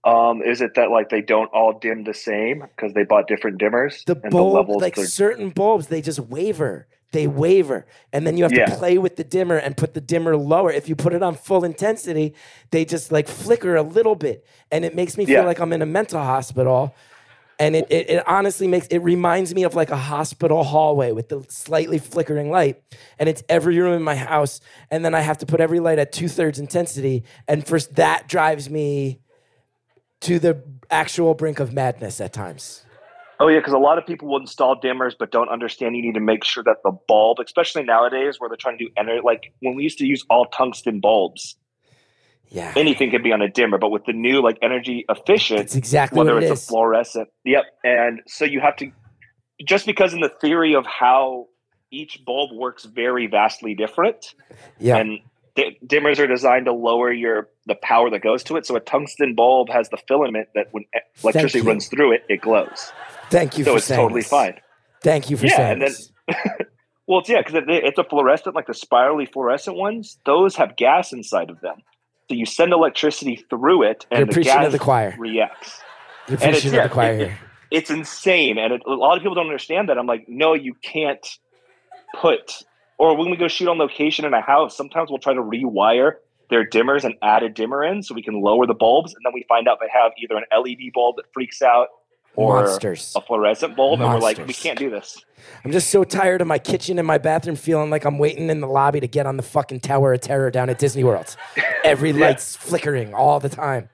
Um, 0.09 0.43
is 0.43 0.61
it 0.61 0.75
that 0.75 0.91
like 0.91 1.09
they 1.11 1.21
don't 1.23 1.49
all 1.53 1.73
dim 1.79 2.05
the 2.05 2.15
same 2.15 2.61
because 2.61 2.93
they 2.95 3.05
bought 3.05 3.29
different 3.29 3.61
dimmers 3.61 4.05
The 4.05 4.19
and 4.23 4.31
bulb, 4.31 4.67
the 4.67 4.73
like 4.75 4.95
they're- 4.97 5.07
certain 5.07 5.51
bulbs, 5.51 5.89
they 5.89 6.01
just 6.01 6.21
waver. 6.21 6.87
They 7.13 7.27
waver. 7.27 7.87
And 8.13 8.27
then 8.27 8.37
you 8.37 8.43
have 8.45 8.53
to 8.53 8.77
play 8.77 8.99
with 8.99 9.17
the 9.17 9.25
dimmer 9.25 9.57
and 9.57 9.75
put 9.75 9.95
the 9.95 10.01
dimmer 10.01 10.37
lower. 10.37 10.71
If 10.71 10.91
you 10.91 10.95
put 10.95 11.15
it 11.15 11.23
on 11.23 11.37
full 11.37 11.65
intensity, 11.65 12.35
they 12.71 12.85
just 12.85 13.11
like 13.11 13.27
flicker 13.29 13.77
a 13.77 13.83
little 13.83 14.15
bit. 14.15 14.45
And 14.71 14.85
it 14.85 14.95
makes 14.95 15.17
me 15.17 15.25
feel 15.25 15.37
Yeah. 15.41 15.45
like 15.47 15.59
I'm 15.59 15.73
in 15.73 15.81
a 15.81 15.87
mental 15.87 16.21
hospital. 16.23 16.95
And 17.59 17.75
it, 17.75 17.87
it, 17.91 18.11
it 18.11 18.29
honestly 18.29 18.69
makes 18.69 18.87
it 18.89 18.99
reminds 18.99 19.55
me 19.55 19.63
of 19.65 19.75
like 19.75 19.89
a 19.91 19.97
hospital 19.97 20.63
hallway 20.63 21.13
with 21.13 21.31
the 21.31 21.47
slightly 21.49 21.99
flickering 21.99 22.51
light. 22.51 22.83
And 23.19 23.27
it's 23.27 23.43
every 23.49 23.79
room 23.79 23.95
in 23.95 24.03
my 24.03 24.15
house. 24.15 24.61
And 24.91 25.03
then 25.03 25.15
I 25.15 25.21
have 25.21 25.39
to 25.39 25.47
put 25.47 25.61
every 25.61 25.81
light 25.81 25.99
at 25.99 26.13
two 26.13 26.29
thirds 26.29 26.59
intensity. 26.59 27.25
And 27.49 27.67
first 27.67 27.95
that 27.97 28.29
drives 28.29 28.69
me 28.69 29.21
to 30.23 30.39
the 30.39 30.63
actual 30.91 31.35
brink 31.35 31.61
of 31.61 31.73
madness 31.73 32.21
at 32.21 32.33
times. 32.33 32.85
Oh 33.41 33.47
yeah, 33.49 33.59
because 33.61 33.73
a 33.73 33.79
lot 33.79 33.99
of 33.99 34.07
people 34.07 34.29
will 34.29 34.41
install 34.41 34.81
dimmers 34.81 35.13
but 35.19 35.31
don't 35.31 35.49
understand 35.49 35.95
you 35.97 36.03
need 36.03 36.15
to 36.15 36.21
make 36.21 36.43
sure 36.45 36.65
that 36.65 36.79
the 36.83 36.91
bulb, 37.07 37.39
especially 37.39 37.85
nowadays 37.85 38.37
where 38.41 38.49
they're 38.51 38.57
trying 38.57 38.79
to 38.79 38.85
do 38.87 38.91
energy, 38.97 39.21
like 39.25 39.53
when 39.61 39.77
we 39.77 39.85
used 39.85 39.99
to 39.99 40.07
use 40.07 40.25
all 40.29 40.47
tungsten 40.47 40.99
bulbs, 40.99 41.57
Yeah. 42.49 42.73
anything 42.77 43.11
could 43.13 43.23
be 43.23 43.31
on 43.33 43.41
a 43.41 43.49
dimmer. 43.49 43.79
But 43.79 43.91
with 43.91 44.07
the 44.07 44.13
new 44.13 44.43
like 44.43 44.59
energy 44.61 45.05
efficient, 45.09 45.61
That's 45.61 45.77
exactly 45.77 46.19
whether 46.19 46.37
it 46.37 46.45
it's 46.45 46.61
is. 46.63 46.65
a 46.65 46.67
fluorescent, 46.69 47.29
yep. 47.45 47.65
And 47.85 48.21
so 48.27 48.45
you 48.45 48.61
have 48.61 48.75
to 48.77 48.91
just 49.65 49.87
because 49.87 50.15
in 50.15 50.21
the 50.21 50.31
theory 50.41 50.75
of 50.75 50.85
how 50.87 51.47
each 51.93 52.25
bulb 52.25 52.51
works 52.53 52.85
very 52.87 53.29
vastly 53.29 53.75
different, 53.75 54.35
yeah. 54.81 54.97
and 54.97 55.21
di- 55.59 55.79
dimmers 55.87 56.19
are 56.19 56.27
designed 56.27 56.67
to 56.67 56.73
lower 56.73 57.13
your 57.13 57.49
the 57.67 57.75
power 57.75 58.09
that 58.11 58.21
goes 58.23 58.43
to 58.45 58.57
it. 58.57 58.65
So 58.67 58.77
a 58.77 58.81
tungsten 58.81 59.35
bulb 59.35 59.69
has 59.71 59.89
the 59.91 59.99
filament 60.09 60.49
that 60.55 60.69
when 60.73 60.85
electricity 61.23 61.61
runs 61.67 61.89
through 61.89 62.13
it, 62.13 62.25
it 62.29 62.41
glows. 62.41 62.93
Thank 63.31 63.59
you 63.59 63.65
for 63.65 63.71
saying 63.71 63.73
so 63.73 63.77
it's 63.77 63.89
totally 63.89 64.21
this. 64.23 64.31
fine. 64.31 64.55
Thank 65.03 65.31
you 65.31 65.37
for 65.37 65.47
Yeah, 65.47 65.57
saying 65.57 65.83
and 65.83 65.95
then- 66.29 66.67
Well, 67.07 67.21
it's 67.21 67.29
yeah, 67.31 67.39
because 67.39 67.55
it, 67.55 67.65
it's 67.69 67.99
a 67.99 68.05
fluorescent, 68.05 68.55
like 68.55 68.67
the 68.67 68.75
spirally 68.75 69.25
fluorescent 69.27 69.77
ones. 69.77 70.19
Those 70.27 70.57
have 70.57 70.77
gas 70.77 71.11
inside 71.13 71.49
of 71.49 71.59
them, 71.61 71.77
so 72.29 72.35
you 72.35 72.45
send 72.45 72.73
electricity 72.75 73.37
through 73.49 73.85
it, 73.85 74.07
and 74.11 74.19
You're 74.19 74.27
the 74.27 74.33
preaching 74.35 74.53
gas 74.53 74.65
to 74.67 74.71
the 74.71 74.79
choir. 74.79 75.15
reacts. 75.19 75.81
You're 76.29 76.35
and 76.35 76.43
it's- 76.43 76.55
preaching 76.57 76.71
to 76.73 76.77
yeah, 76.77 76.83
the 76.89 76.93
choir 76.93 77.13
it- 77.15 77.19
here. 77.19 77.39
It's 77.71 77.91
insane, 77.91 78.57
and 78.59 78.73
it, 78.75 78.83
a 78.87 78.91
lot 78.93 79.17
of 79.17 79.23
people 79.23 79.35
don't 79.35 79.47
understand 79.47 79.89
that. 79.91 79.97
I'm 79.99 80.07
like, 80.07 80.27
no, 80.29 80.53
you 80.55 80.75
can't 80.75 81.27
put. 82.15 82.63
Or 82.99 83.17
when 83.17 83.31
we 83.31 83.37
go 83.37 83.49
shoot 83.49 83.69
on 83.69 83.79
location 83.79 84.25
in 84.25 84.35
a 84.35 84.41
house, 84.41 84.77
sometimes 84.77 85.09
we'll 85.11 85.21
try 85.21 85.33
to 85.35 85.43
rewire 85.43 86.15
their 86.51 86.67
dimmers 86.67 87.05
and 87.05 87.15
add 87.23 87.43
a 87.43 87.49
dimmer 87.49 87.85
in 87.85 88.03
so 88.03 88.15
we 88.15 88.23
can 88.23 88.41
lower 88.41 88.67
the 88.67 88.75
bulbs, 88.75 89.15
and 89.15 89.25
then 89.25 89.33
we 89.35 89.45
find 89.49 89.69
out 89.69 89.79
they 89.81 89.89
have 89.93 90.13
either 90.19 90.37
an 90.37 90.45
LED 90.57 90.93
bulb 90.95 91.17
that 91.17 91.27
freaks 91.33 91.63
out 91.63 91.89
or 92.35 92.63
Monsters. 92.65 93.13
a 93.17 93.21
fluorescent 93.21 93.77
bulb, 93.77 94.01
and 94.01 94.09
we're 94.13 94.19
like, 94.21 94.39
we 94.47 94.55
can't 94.55 94.79
do 94.79 94.91
this. 94.91 95.21
I'm 95.65 95.73
just 95.73 95.91
so 95.91 96.05
tired 96.05 96.41
of 96.41 96.47
my 96.47 96.59
kitchen 96.59 96.99
and 96.99 97.07
my 97.07 97.19
bathroom 97.19 97.57
feeling 97.57 97.91
like 97.91 98.05
I'm 98.05 98.19
waiting 98.19 98.49
in 98.49 98.61
the 98.61 98.67
lobby 98.67 99.01
to 99.01 99.09
get 99.09 99.27
on 99.27 99.37
the 99.37 99.43
fucking 99.43 99.81
Tower 99.81 100.13
of 100.13 100.21
Terror 100.21 100.51
down 100.51 100.71
at 100.71 100.79
Disney 100.79 101.05
World. 101.05 101.37
Every 101.85 102.11
Yeah. 102.13 102.27
light's 102.27 102.57
flickering 102.57 103.13
all 103.13 103.41
the 103.41 103.49
time. 103.49 103.89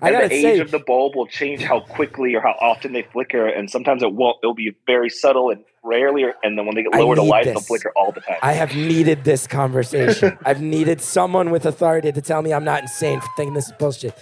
I 0.00 0.10
and 0.10 0.30
the 0.30 0.34
age 0.34 0.42
say, 0.42 0.58
of 0.58 0.70
the 0.70 0.78
bulb 0.80 1.14
will 1.14 1.26
change 1.26 1.62
how 1.62 1.80
quickly 1.80 2.34
or 2.34 2.40
how 2.40 2.54
often 2.60 2.92
they 2.92 3.02
flicker, 3.02 3.46
and 3.46 3.70
sometimes 3.70 4.02
it 4.02 4.12
won't. 4.12 4.38
It'll 4.42 4.54
be 4.54 4.74
very 4.86 5.10
subtle 5.10 5.50
and 5.50 5.64
rarely, 5.88 6.24
and 6.42 6.58
then 6.58 6.66
when 6.66 6.74
they 6.74 6.82
get 6.84 6.94
lower 6.94 7.16
to 7.16 7.22
light, 7.22 7.46
they'll 7.46 7.60
flicker 7.60 7.90
all 7.96 8.12
the 8.12 8.20
time. 8.20 8.36
I 8.42 8.52
have 8.52 8.74
needed 8.74 9.24
this 9.24 9.46
conversation. 9.46 10.38
I've 10.44 10.60
needed 10.60 11.00
someone 11.00 11.50
with 11.50 11.64
authority 11.66 12.12
to 12.12 12.20
tell 12.20 12.42
me 12.42 12.52
I'm 12.52 12.64
not 12.64 12.82
insane 12.82 13.20
for 13.20 13.28
thinking 13.36 13.54
this 13.54 13.66
is 13.66 13.72
bullshit. 13.78 14.16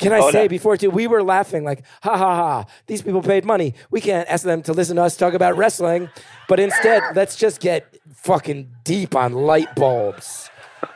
Can 0.00 0.12
I 0.14 0.20
Oh, 0.20 0.30
say 0.30 0.42
no. 0.44 0.48
before 0.48 0.78
too, 0.78 0.88
we 0.88 1.06
were 1.06 1.22
laughing 1.22 1.62
like, 1.62 1.82
ha 2.02 2.16
ha 2.16 2.34
ha, 2.36 2.64
these 2.86 3.02
people 3.02 3.20
paid 3.20 3.44
money. 3.44 3.74
We 3.90 4.00
can't 4.00 4.26
ask 4.30 4.44
them 4.44 4.62
to 4.62 4.72
listen 4.72 4.96
to 4.96 5.02
us 5.02 5.14
talk 5.16 5.34
about 5.34 5.58
wrestling. 5.58 6.08
But 6.48 6.58
instead, 6.58 7.02
let's 7.14 7.36
just 7.36 7.60
get 7.60 7.98
fucking 8.14 8.70
deep 8.84 9.14
on 9.14 9.34
light 9.34 9.74
bulbs. 9.76 10.48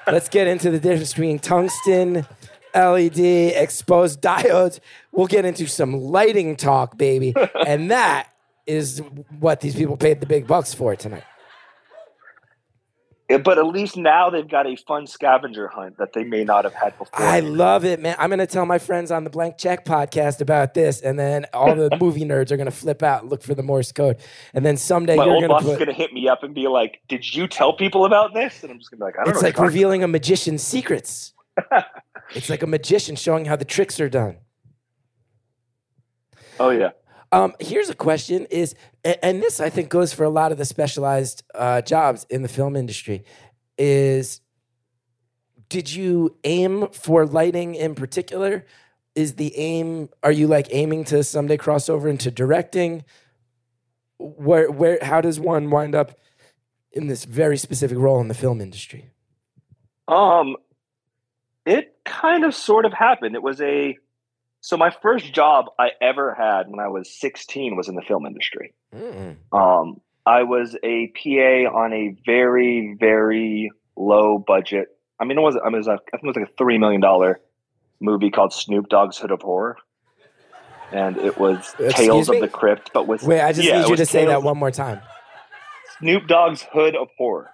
Let's 0.06 0.30
get 0.30 0.46
into 0.46 0.70
the 0.70 0.78
difference 0.80 1.12
between 1.12 1.38
tungsten, 1.38 2.26
LED, 2.74 3.18
exposed 3.18 4.22
diodes. 4.22 4.80
We'll 5.12 5.26
get 5.26 5.44
into 5.44 5.66
some 5.66 5.92
lighting 6.00 6.56
talk, 6.56 6.96
baby. 6.96 7.34
and 7.66 7.90
that 7.90 8.28
is 8.66 9.00
what 9.38 9.60
these 9.60 9.74
people 9.74 9.96
paid 9.96 10.20
the 10.20 10.26
big 10.26 10.46
bucks 10.46 10.74
for 10.74 10.96
tonight. 10.96 11.24
Yeah, 13.30 13.38
but 13.38 13.56
at 13.56 13.66
least 13.66 13.96
now 13.96 14.28
they've 14.28 14.46
got 14.46 14.66
a 14.66 14.76
fun 14.76 15.06
scavenger 15.06 15.66
hunt 15.68 15.96
that 15.96 16.12
they 16.12 16.24
may 16.24 16.44
not 16.44 16.64
have 16.64 16.74
had 16.74 16.96
before. 16.98 17.22
I 17.22 17.40
love 17.40 17.86
it, 17.86 17.98
man. 17.98 18.16
I'm 18.18 18.28
going 18.28 18.38
to 18.38 18.46
tell 18.46 18.66
my 18.66 18.78
friends 18.78 19.10
on 19.10 19.24
the 19.24 19.30
Blank 19.30 19.56
Check 19.56 19.86
podcast 19.86 20.42
about 20.42 20.74
this, 20.74 21.00
and 21.00 21.18
then 21.18 21.46
all 21.54 21.74
the 21.74 21.96
movie 22.00 22.26
nerds 22.26 22.50
are 22.50 22.58
going 22.58 22.66
to 22.66 22.70
flip 22.70 23.02
out 23.02 23.22
and 23.22 23.30
look 23.30 23.42
for 23.42 23.54
the 23.54 23.62
Morse 23.62 23.92
code. 23.92 24.18
And 24.52 24.64
then 24.64 24.76
someday 24.76 25.16
My 25.16 25.24
you're 25.24 25.34
old 25.36 25.48
boss 25.48 25.64
to 25.64 25.70
is 25.70 25.76
going 25.78 25.88
to 25.88 25.94
hit 25.94 26.12
me 26.12 26.28
up 26.28 26.42
and 26.42 26.54
be 26.54 26.68
like, 26.68 27.00
"Did 27.08 27.34
you 27.34 27.48
tell 27.48 27.72
people 27.72 28.04
about 28.04 28.34
this?" 28.34 28.62
And 28.62 28.70
I'm 28.70 28.78
just 28.78 28.90
going 28.90 28.98
to 28.98 29.04
be 29.04 29.06
like, 29.06 29.14
"I 29.18 29.24
don't 29.24 29.28
know. 29.28 29.38
It's 29.38 29.42
like 29.42 29.58
revealing 29.58 30.04
a 30.04 30.08
magician's 30.08 30.62
secrets. 30.62 31.32
it's 32.34 32.50
like 32.50 32.62
a 32.62 32.66
magician 32.66 33.16
showing 33.16 33.46
how 33.46 33.56
the 33.56 33.64
tricks 33.64 33.98
are 34.00 34.10
done. 34.10 34.36
oh 36.60 36.68
yeah, 36.68 36.90
Um, 37.34 37.54
here's 37.60 37.90
a 37.90 37.94
question: 37.94 38.46
Is 38.50 38.74
and 39.04 39.42
this 39.42 39.60
I 39.60 39.70
think 39.70 39.88
goes 39.88 40.12
for 40.12 40.24
a 40.24 40.30
lot 40.30 40.52
of 40.52 40.58
the 40.58 40.64
specialized 40.64 41.42
uh, 41.54 41.82
jobs 41.82 42.26
in 42.30 42.42
the 42.42 42.48
film 42.48 42.76
industry. 42.76 43.24
Is 43.76 44.40
did 45.68 45.92
you 45.92 46.36
aim 46.44 46.88
for 46.88 47.26
lighting 47.26 47.74
in 47.74 47.94
particular? 47.94 48.64
Is 49.14 49.34
the 49.34 49.56
aim? 49.56 50.08
Are 50.22 50.32
you 50.32 50.46
like 50.46 50.68
aiming 50.70 51.04
to 51.06 51.24
someday 51.24 51.56
cross 51.56 51.88
over 51.88 52.08
into 52.08 52.30
directing? 52.30 53.04
where 54.18 54.70
where 54.70 54.98
how 55.02 55.20
does 55.20 55.40
one 55.40 55.70
wind 55.70 55.94
up 55.94 56.18
in 56.92 57.06
this 57.06 57.24
very 57.24 57.56
specific 57.56 57.98
role 57.98 58.20
in 58.20 58.28
the 58.28 58.34
film 58.34 58.60
industry? 58.60 59.10
Um, 60.06 60.56
it 61.66 61.96
kind 62.04 62.44
of 62.44 62.54
sort 62.54 62.84
of 62.84 62.92
happened. 62.92 63.34
It 63.34 63.42
was 63.42 63.60
a 63.60 63.98
so 64.64 64.78
my 64.78 64.90
first 65.02 65.34
job 65.34 65.66
I 65.78 65.90
ever 66.00 66.34
had 66.34 66.70
when 66.70 66.80
I 66.80 66.88
was 66.88 67.12
16 67.20 67.76
was 67.76 67.86
in 67.90 67.96
the 67.96 68.00
film 68.00 68.24
industry. 68.24 68.72
Mm. 68.94 69.36
Um, 69.52 70.00
I 70.24 70.44
was 70.44 70.74
a 70.82 71.08
PA 71.08 71.70
on 71.70 71.92
a 71.92 72.16
very 72.24 72.96
very 72.98 73.70
low 73.94 74.38
budget. 74.38 74.88
I 75.20 75.26
mean, 75.26 75.36
it 75.36 75.42
was 75.42 75.58
I 75.62 75.68
mean, 75.68 75.74
it 75.74 75.78
was 75.78 75.88
a, 75.88 75.92
I 75.92 76.16
think 76.16 76.22
it 76.22 76.26
was 76.28 76.36
like 76.36 76.48
a 76.48 76.52
three 76.56 76.78
million 76.78 77.02
dollar 77.02 77.40
movie 78.00 78.30
called 78.30 78.54
Snoop 78.54 78.88
Dogg's 78.88 79.18
Hood 79.18 79.32
of 79.32 79.42
Horror, 79.42 79.76
and 80.92 81.18
it 81.18 81.36
was 81.36 81.58
Excuse 81.78 81.94
Tales 81.94 82.30
me? 82.30 82.38
of 82.38 82.40
the 82.40 82.48
Crypt, 82.48 82.90
but 82.94 83.06
with 83.06 83.22
Wait, 83.22 83.42
I 83.42 83.52
just 83.52 83.68
Yeah, 83.68 83.82
need 83.82 83.90
you 83.90 83.96
to 83.96 84.06
say 84.06 84.24
that 84.24 84.42
one 84.42 84.56
more 84.56 84.70
time. 84.70 85.02
Snoop 85.98 86.26
Dogg's 86.26 86.62
Hood 86.72 86.96
of 86.96 87.08
Horror. 87.18 87.50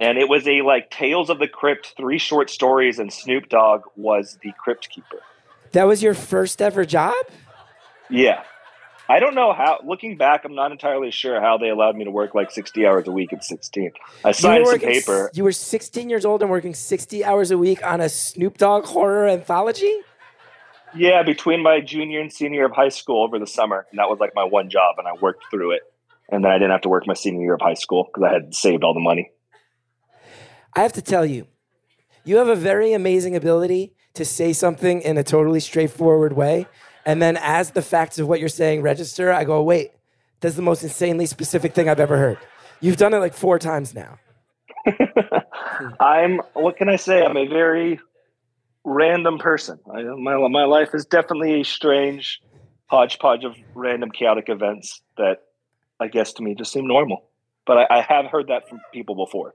And 0.00 0.16
it 0.18 0.28
was 0.28 0.46
a 0.46 0.62
like 0.62 0.90
Tales 0.90 1.28
of 1.30 1.38
the 1.38 1.48
Crypt, 1.48 1.94
three 1.96 2.18
short 2.18 2.50
stories, 2.50 2.98
and 2.98 3.12
Snoop 3.12 3.48
Dogg 3.48 3.82
was 3.96 4.38
the 4.42 4.52
crypt 4.62 4.88
keeper. 4.90 5.20
That 5.72 5.84
was 5.88 6.02
your 6.02 6.14
first 6.14 6.62
ever 6.62 6.84
job? 6.84 7.14
Yeah. 8.08 8.42
I 9.10 9.20
don't 9.20 9.34
know 9.34 9.52
how 9.54 9.80
looking 9.84 10.16
back, 10.18 10.44
I'm 10.44 10.54
not 10.54 10.70
entirely 10.70 11.10
sure 11.10 11.40
how 11.40 11.56
they 11.56 11.70
allowed 11.70 11.96
me 11.96 12.04
to 12.04 12.10
work 12.10 12.34
like 12.34 12.50
sixty 12.50 12.86
hours 12.86 13.08
a 13.08 13.10
week 13.10 13.32
at 13.32 13.42
sixteen. 13.42 13.90
I 14.24 14.32
signed 14.32 14.66
some 14.66 14.74
s- 14.76 14.80
paper. 14.82 15.30
You 15.32 15.44
were 15.44 15.52
16 15.52 16.10
years 16.10 16.24
old 16.26 16.42
and 16.42 16.50
working 16.50 16.74
60 16.74 17.24
hours 17.24 17.50
a 17.50 17.56
week 17.58 17.82
on 17.84 18.00
a 18.02 18.08
Snoop 18.10 18.58
Dogg 18.58 18.84
horror 18.84 19.26
anthology? 19.26 20.00
Yeah, 20.94 21.22
between 21.22 21.62
my 21.62 21.80
junior 21.80 22.20
and 22.20 22.32
senior 22.32 22.56
year 22.60 22.66
of 22.66 22.72
high 22.72 22.88
school 22.90 23.24
over 23.24 23.38
the 23.38 23.46
summer. 23.46 23.86
And 23.90 23.98
that 23.98 24.08
was 24.10 24.18
like 24.20 24.32
my 24.34 24.44
one 24.44 24.68
job, 24.70 24.96
and 24.98 25.08
I 25.08 25.12
worked 25.20 25.44
through 25.50 25.72
it. 25.72 25.82
And 26.30 26.44
then 26.44 26.50
I 26.50 26.54
didn't 26.56 26.72
have 26.72 26.82
to 26.82 26.88
work 26.90 27.06
my 27.06 27.14
senior 27.14 27.40
year 27.42 27.54
of 27.54 27.60
high 27.62 27.74
school 27.74 28.04
because 28.04 28.28
I 28.28 28.32
had 28.34 28.54
saved 28.54 28.84
all 28.84 28.92
the 28.94 29.00
money. 29.00 29.30
I 30.74 30.82
have 30.82 30.92
to 30.94 31.02
tell 31.02 31.24
you, 31.24 31.46
you 32.24 32.36
have 32.36 32.48
a 32.48 32.56
very 32.56 32.92
amazing 32.92 33.36
ability 33.36 33.94
to 34.14 34.24
say 34.24 34.52
something 34.52 35.00
in 35.02 35.16
a 35.16 35.22
totally 35.22 35.60
straightforward 35.60 36.32
way. 36.34 36.66
And 37.06 37.22
then 37.22 37.38
as 37.38 37.70
the 37.70 37.82
facts 37.82 38.18
of 38.18 38.28
what 38.28 38.40
you're 38.40 38.48
saying 38.48 38.82
register, 38.82 39.32
I 39.32 39.44
go, 39.44 39.62
wait, 39.62 39.92
that's 40.40 40.56
the 40.56 40.62
most 40.62 40.82
insanely 40.82 41.26
specific 41.26 41.74
thing 41.74 41.88
I've 41.88 42.00
ever 42.00 42.16
heard. 42.18 42.38
You've 42.80 42.96
done 42.96 43.14
it 43.14 43.18
like 43.18 43.34
four 43.34 43.58
times 43.58 43.94
now. 43.94 44.18
I'm 46.00 46.40
what 46.52 46.76
can 46.76 46.88
I 46.88 46.96
say? 46.96 47.22
I'm 47.22 47.36
a 47.36 47.46
very 47.46 48.00
random 48.84 49.38
person. 49.38 49.78
I, 49.92 50.02
my 50.02 50.36
my 50.48 50.64
life 50.64 50.90
is 50.94 51.04
definitely 51.04 51.60
a 51.60 51.64
strange 51.64 52.40
hodgepodge 52.86 53.44
of 53.44 53.54
random 53.74 54.10
chaotic 54.10 54.48
events 54.48 55.02
that 55.16 55.42
I 56.00 56.08
guess 56.08 56.32
to 56.34 56.42
me 56.42 56.54
just 56.54 56.72
seem 56.72 56.86
normal. 56.86 57.27
But 57.68 57.78
I, 57.78 57.98
I 57.98 58.00
have 58.00 58.26
heard 58.26 58.48
that 58.48 58.68
from 58.68 58.80
people 58.92 59.14
before. 59.14 59.54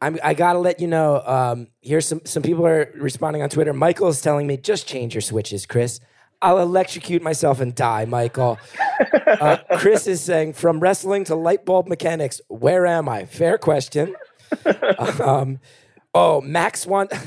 I'm, 0.00 0.18
I 0.24 0.34
gotta 0.34 0.58
let 0.58 0.80
you 0.80 0.88
know. 0.88 1.22
Um, 1.24 1.68
here's 1.82 2.08
some 2.08 2.22
some 2.24 2.42
people 2.42 2.66
are 2.66 2.90
responding 2.96 3.42
on 3.42 3.50
Twitter. 3.50 3.72
Michael 3.72 4.08
is 4.08 4.20
telling 4.20 4.48
me 4.48 4.56
just 4.56 4.88
change 4.88 5.14
your 5.14 5.20
switches, 5.20 5.66
Chris. 5.66 6.00
I'll 6.42 6.58
electrocute 6.58 7.22
myself 7.22 7.60
and 7.60 7.74
die, 7.74 8.06
Michael. 8.06 8.58
Uh, 9.26 9.58
Chris 9.76 10.06
is 10.06 10.22
saying 10.22 10.54
from 10.54 10.80
wrestling 10.80 11.24
to 11.24 11.34
light 11.34 11.66
bulb 11.66 11.88
mechanics. 11.88 12.40
Where 12.48 12.86
am 12.86 13.06
I? 13.06 13.26
Fair 13.26 13.58
question. 13.58 14.14
um, 15.20 15.58
oh, 16.14 16.40
Max 16.40 16.86
wants 16.86 17.18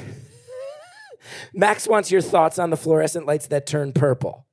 Max 1.53 1.87
wants 1.87 2.09
your 2.09 2.21
thoughts 2.21 2.57
on 2.57 2.71
the 2.71 2.77
fluorescent 2.77 3.27
lights 3.27 3.47
that 3.47 3.67
turn 3.67 3.93
purple. 3.93 4.47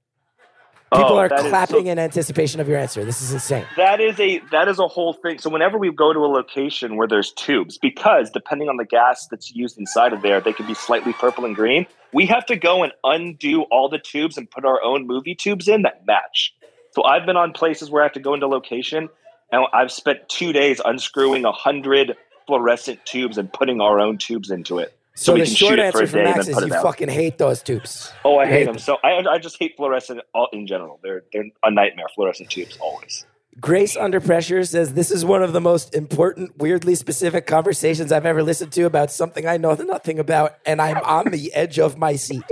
People 0.92 1.14
Oh, 1.14 1.18
are 1.18 1.26
is 1.26 1.40
so- 1.42 1.48
clapping 1.48 1.88
in 1.88 1.98
anticipation 1.98 2.60
of 2.60 2.68
your 2.68 2.78
answer. 2.78 3.04
This 3.04 3.20
is 3.20 3.32
insane. 3.32 3.64
That 3.76 4.00
is 4.00 4.18
a 4.20 4.38
that 4.52 4.68
is 4.68 4.78
a 4.78 4.86
whole 4.86 5.12
thing. 5.14 5.38
So 5.38 5.50
whenever 5.50 5.78
we 5.78 5.90
go 5.90 6.12
to 6.12 6.20
a 6.20 6.30
location 6.30 6.96
where 6.96 7.08
there's 7.08 7.32
tubes, 7.32 7.76
because 7.76 8.30
depending 8.30 8.68
on 8.68 8.76
the 8.76 8.84
gas 8.84 9.26
that's 9.26 9.52
used 9.54 9.78
inside 9.78 10.12
of 10.12 10.22
there, 10.22 10.40
they 10.40 10.52
can 10.52 10.64
be 10.66 10.74
slightly 10.74 11.12
purple 11.12 11.44
and 11.44 11.56
green. 11.56 11.86
We 12.12 12.24
have 12.26 12.46
to 12.46 12.56
go 12.56 12.84
and 12.84 12.92
undo 13.02 13.62
all 13.62 13.88
the 13.88 13.98
tubes 13.98 14.38
and 14.38 14.48
put 14.48 14.64
our 14.64 14.80
own 14.82 15.08
movie 15.08 15.34
tubes 15.34 15.66
in 15.66 15.82
that 15.82 16.06
match. 16.06 16.54
So 16.92 17.02
I've 17.02 17.26
been 17.26 17.36
on 17.36 17.52
places 17.52 17.90
where 17.90 18.02
I 18.02 18.04
have 18.06 18.12
to 18.14 18.20
go 18.20 18.32
into 18.34 18.46
location, 18.46 19.08
and 19.50 19.66
I've 19.72 19.90
spent 19.90 20.28
two 20.28 20.52
days 20.52 20.80
unscrewing 20.84 21.44
a 21.44 21.52
hundred 21.52 22.16
fluorescent 22.46 23.04
tubes 23.04 23.38
and 23.38 23.52
putting 23.52 23.80
our 23.80 23.98
own 23.98 24.18
tubes 24.18 24.50
into 24.52 24.78
it. 24.78 24.96
So, 25.16 25.32
we 25.32 25.40
the 25.40 25.46
short 25.46 25.70
shoot 25.70 25.76
for 25.78 25.82
answer 25.82 26.02
a 26.02 26.06
for 26.06 26.22
Max 26.22 26.46
is 26.46 26.60
you 26.60 26.74
out. 26.74 26.82
fucking 26.82 27.08
hate 27.08 27.38
those 27.38 27.62
tubes. 27.62 28.12
Oh, 28.22 28.36
I 28.36 28.44
You 28.44 28.50
hate 28.50 28.64
them. 28.66 28.78
So 28.78 28.98
I, 29.02 29.24
I 29.26 29.38
just 29.38 29.56
hate 29.58 29.74
fluorescent 29.76 30.20
all, 30.34 30.48
in 30.52 30.66
general. 30.66 31.00
They're 31.02 31.24
they're 31.32 31.46
a 31.64 31.70
nightmare. 31.70 32.04
Fluorescent 32.14 32.50
tubes 32.50 32.76
always. 32.80 33.24
Grace 33.58 33.96
Under 33.96 34.20
Pressure 34.20 34.62
says, 34.64 34.92
This 34.92 35.10
is 35.10 35.24
one 35.24 35.42
of 35.42 35.54
the 35.54 35.60
most 35.62 35.94
important, 35.94 36.58
weirdly 36.58 36.94
specific 36.94 37.46
conversations 37.46 38.12
I've 38.12 38.26
ever 38.26 38.42
listened 38.42 38.72
to 38.72 38.82
about 38.82 39.10
something 39.10 39.46
I 39.46 39.56
know 39.56 39.72
nothing 39.74 40.18
about, 40.18 40.56
and 40.66 40.82
I'm 40.82 40.98
on 40.98 41.30
the 41.30 41.50
edge 41.54 41.78
of 41.78 41.96
my 41.96 42.16
seat. 42.16 42.44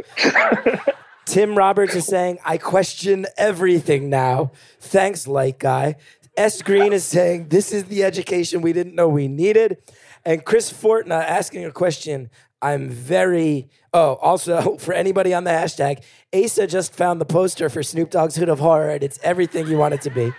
Tim 1.26 1.56
Roberts 1.58 1.94
is 1.94 2.06
saying, 2.06 2.38
I 2.44 2.56
question 2.56 3.26
everything 3.36 4.08
now. 4.08 4.52
Thanks, 4.80 5.26
Light 5.26 5.58
Guy. 5.58 5.96
S. 6.38 6.62
Green 6.62 6.94
is 6.94 7.04
saying, 7.04 7.48
This 7.48 7.70
is 7.70 7.84
the 7.84 8.02
education 8.02 8.62
we 8.62 8.72
didn't 8.72 8.94
know 8.94 9.08
we 9.08 9.28
needed. 9.28 9.76
And 10.24 10.42
Chris 10.42 10.72
Fortna 10.72 11.22
asking 11.22 11.66
a 11.66 11.70
question. 11.70 12.30
I'm 12.64 12.88
very. 12.88 13.68
Oh, 13.92 14.14
also, 14.14 14.76
for 14.78 14.94
anybody 14.94 15.34
on 15.34 15.44
the 15.44 15.50
hashtag, 15.50 16.02
Asa 16.34 16.66
just 16.66 16.94
found 16.94 17.20
the 17.20 17.26
poster 17.26 17.68
for 17.68 17.82
Snoop 17.82 18.10
Dogg's 18.10 18.36
Hood 18.36 18.48
of 18.48 18.58
Horror, 18.58 18.90
and 18.90 19.02
it's 19.02 19.18
everything 19.22 19.68
you 19.68 19.76
want 19.76 19.94
it 19.94 20.00
to 20.02 20.10
be. 20.10 20.32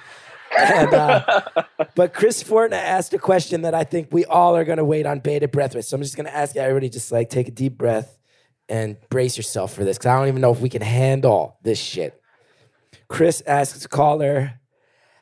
And, 0.58 0.94
uh, 0.94 1.42
but 1.96 2.14
Chris 2.14 2.44
Fortna 2.44 2.74
asked 2.74 3.14
a 3.14 3.20
question 3.20 3.62
that 3.62 3.76
I 3.76 3.84
think 3.84 4.10
we 4.12 4.26
all 4.26 4.56
are 4.56 4.64
going 4.64 4.80
to 4.80 4.86
wait 4.86 5.06
on 5.06 5.20
bated 5.20 5.52
breath 5.52 5.76
with. 5.76 5.86
So 5.86 5.96
I'm 5.96 6.02
just 6.02 6.16
going 6.16 6.26
to 6.26 6.36
ask 6.36 6.56
everybody 6.56 6.90
just 6.90 7.12
like 7.12 7.30
take 7.30 7.48
a 7.48 7.52
deep 7.52 7.78
breath 7.78 8.18
and 8.68 8.98
brace 9.10 9.38
yourself 9.38 9.74
for 9.74 9.84
this 9.84 9.98
because 9.98 10.08
I 10.08 10.18
don't 10.18 10.28
even 10.28 10.42
know 10.42 10.52
if 10.52 10.62
we 10.62 10.70
can 10.70 10.82
handle 10.82 11.58
this 11.62 11.80
shit. 11.80 12.20
Chris 13.08 13.44
asks 13.46 13.86
caller, 13.86 14.60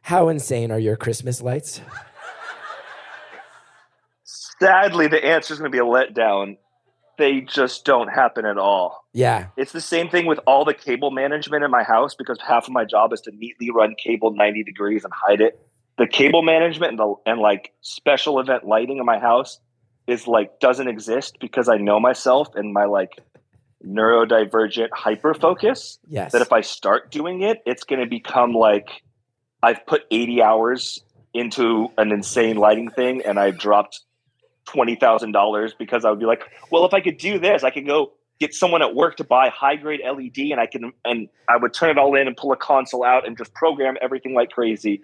"How 0.03 0.29
insane 0.29 0.71
are 0.71 0.79
your 0.79 0.95
Christmas 0.95 1.41
lights?" 1.41 1.81
Sadly, 4.23 5.07
the 5.07 5.23
answer 5.25 5.53
is 5.53 5.59
going 5.59 5.69
to 5.69 5.75
be 5.75 5.81
a 5.81 5.85
letdown. 5.85 6.57
They 7.17 7.41
just 7.41 7.85
don't 7.85 8.07
happen 8.07 8.45
at 8.45 8.57
all. 8.57 9.05
Yeah, 9.13 9.47
It's 9.57 9.71
the 9.71 9.81
same 9.81 10.09
thing 10.09 10.25
with 10.25 10.39
all 10.47 10.65
the 10.65 10.73
cable 10.73 11.11
management 11.11 11.63
in 11.63 11.69
my 11.69 11.83
house 11.83 12.15
because 12.15 12.39
half 12.41 12.65
of 12.65 12.73
my 12.73 12.85
job 12.85 13.13
is 13.13 13.21
to 13.21 13.31
neatly 13.31 13.69
run 13.69 13.95
cable 14.03 14.31
90 14.31 14.63
degrees 14.63 15.03
and 15.03 15.13
hide 15.13 15.39
it. 15.39 15.59
The 15.97 16.07
cable 16.07 16.41
management 16.41 16.91
and, 16.91 16.99
the, 16.99 17.15
and 17.27 17.39
like 17.39 17.71
special 17.81 18.39
event 18.39 18.65
lighting 18.65 18.97
in 18.97 19.05
my 19.05 19.19
house 19.19 19.59
is 20.07 20.27
like 20.27 20.59
doesn't 20.59 20.87
exist 20.87 21.37
because 21.39 21.69
I 21.69 21.77
know 21.77 21.99
myself 21.99 22.55
and 22.55 22.73
my 22.73 22.85
like 22.85 23.19
neurodivergent 23.85 24.89
hyper 24.91 25.33
focus 25.33 25.99
yes. 26.07 26.31
that 26.31 26.41
if 26.41 26.51
I 26.51 26.61
start 26.61 27.11
doing 27.11 27.41
it, 27.41 27.61
it's 27.65 27.83
going 27.83 28.01
to 28.01 28.07
become 28.07 28.53
like 28.53 29.03
I've 29.61 29.85
put 29.85 30.03
80 30.09 30.41
hours 30.41 31.03
into 31.33 31.89
an 31.97 32.11
insane 32.11 32.57
lighting 32.57 32.89
thing 32.89 33.21
and 33.23 33.39
I've 33.39 33.57
dropped 33.57 34.01
$20,000 34.67 35.73
because 35.77 36.05
I 36.05 36.09
would 36.09 36.19
be 36.19 36.25
like, 36.25 36.43
well, 36.71 36.85
if 36.85 36.93
I 36.93 37.01
could 37.01 37.17
do 37.17 37.39
this, 37.39 37.63
I 37.63 37.69
could 37.69 37.85
go 37.85 38.13
get 38.39 38.53
someone 38.53 38.81
at 38.81 38.95
work 38.95 39.17
to 39.17 39.23
buy 39.23 39.49
high 39.49 39.75
grade 39.75 40.01
LED 40.03 40.51
and 40.51 40.59
I 40.59 40.65
can, 40.65 40.91
and 41.05 41.29
I 41.47 41.57
would 41.57 41.73
turn 41.73 41.91
it 41.91 41.97
all 41.97 42.15
in 42.15 42.27
and 42.27 42.35
pull 42.35 42.51
a 42.51 42.57
console 42.57 43.03
out 43.03 43.27
and 43.27 43.37
just 43.37 43.53
program 43.53 43.95
everything 44.01 44.33
like 44.33 44.49
crazy. 44.49 45.01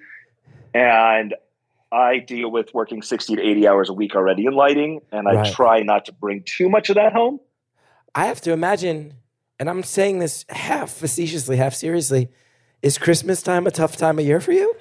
And 0.74 1.36
I 1.92 2.20
deal 2.20 2.52
with 2.52 2.74
working 2.74 3.02
60 3.02 3.36
to 3.36 3.42
80 3.42 3.68
hours 3.68 3.90
a 3.90 3.94
week 3.94 4.16
already 4.16 4.46
in 4.46 4.54
lighting 4.54 5.02
and 5.12 5.28
I 5.28 5.34
Right. 5.34 5.54
try 5.54 5.80
not 5.82 6.06
to 6.06 6.14
bring 6.14 6.44
too 6.46 6.70
much 6.70 6.90
of 6.90 6.96
that 6.96 7.14
home. 7.14 7.40
I 8.16 8.26
have 8.26 8.42
to 8.42 8.52
imagine, 8.52 9.14
and 9.60 9.70
I'm 9.70 9.84
saying 9.84 10.20
this 10.20 10.46
half 10.50 10.92
facetiously, 10.92 11.58
half 11.58 11.74
seriously. 11.74 12.30
Is 12.82 12.98
Christmas 12.98 13.42
time 13.42 13.68
a 13.68 13.72
tough 13.72 13.98
time 13.98 14.20
of 14.20 14.26
year 14.26 14.40
for 14.40 14.52
you? 14.52 14.74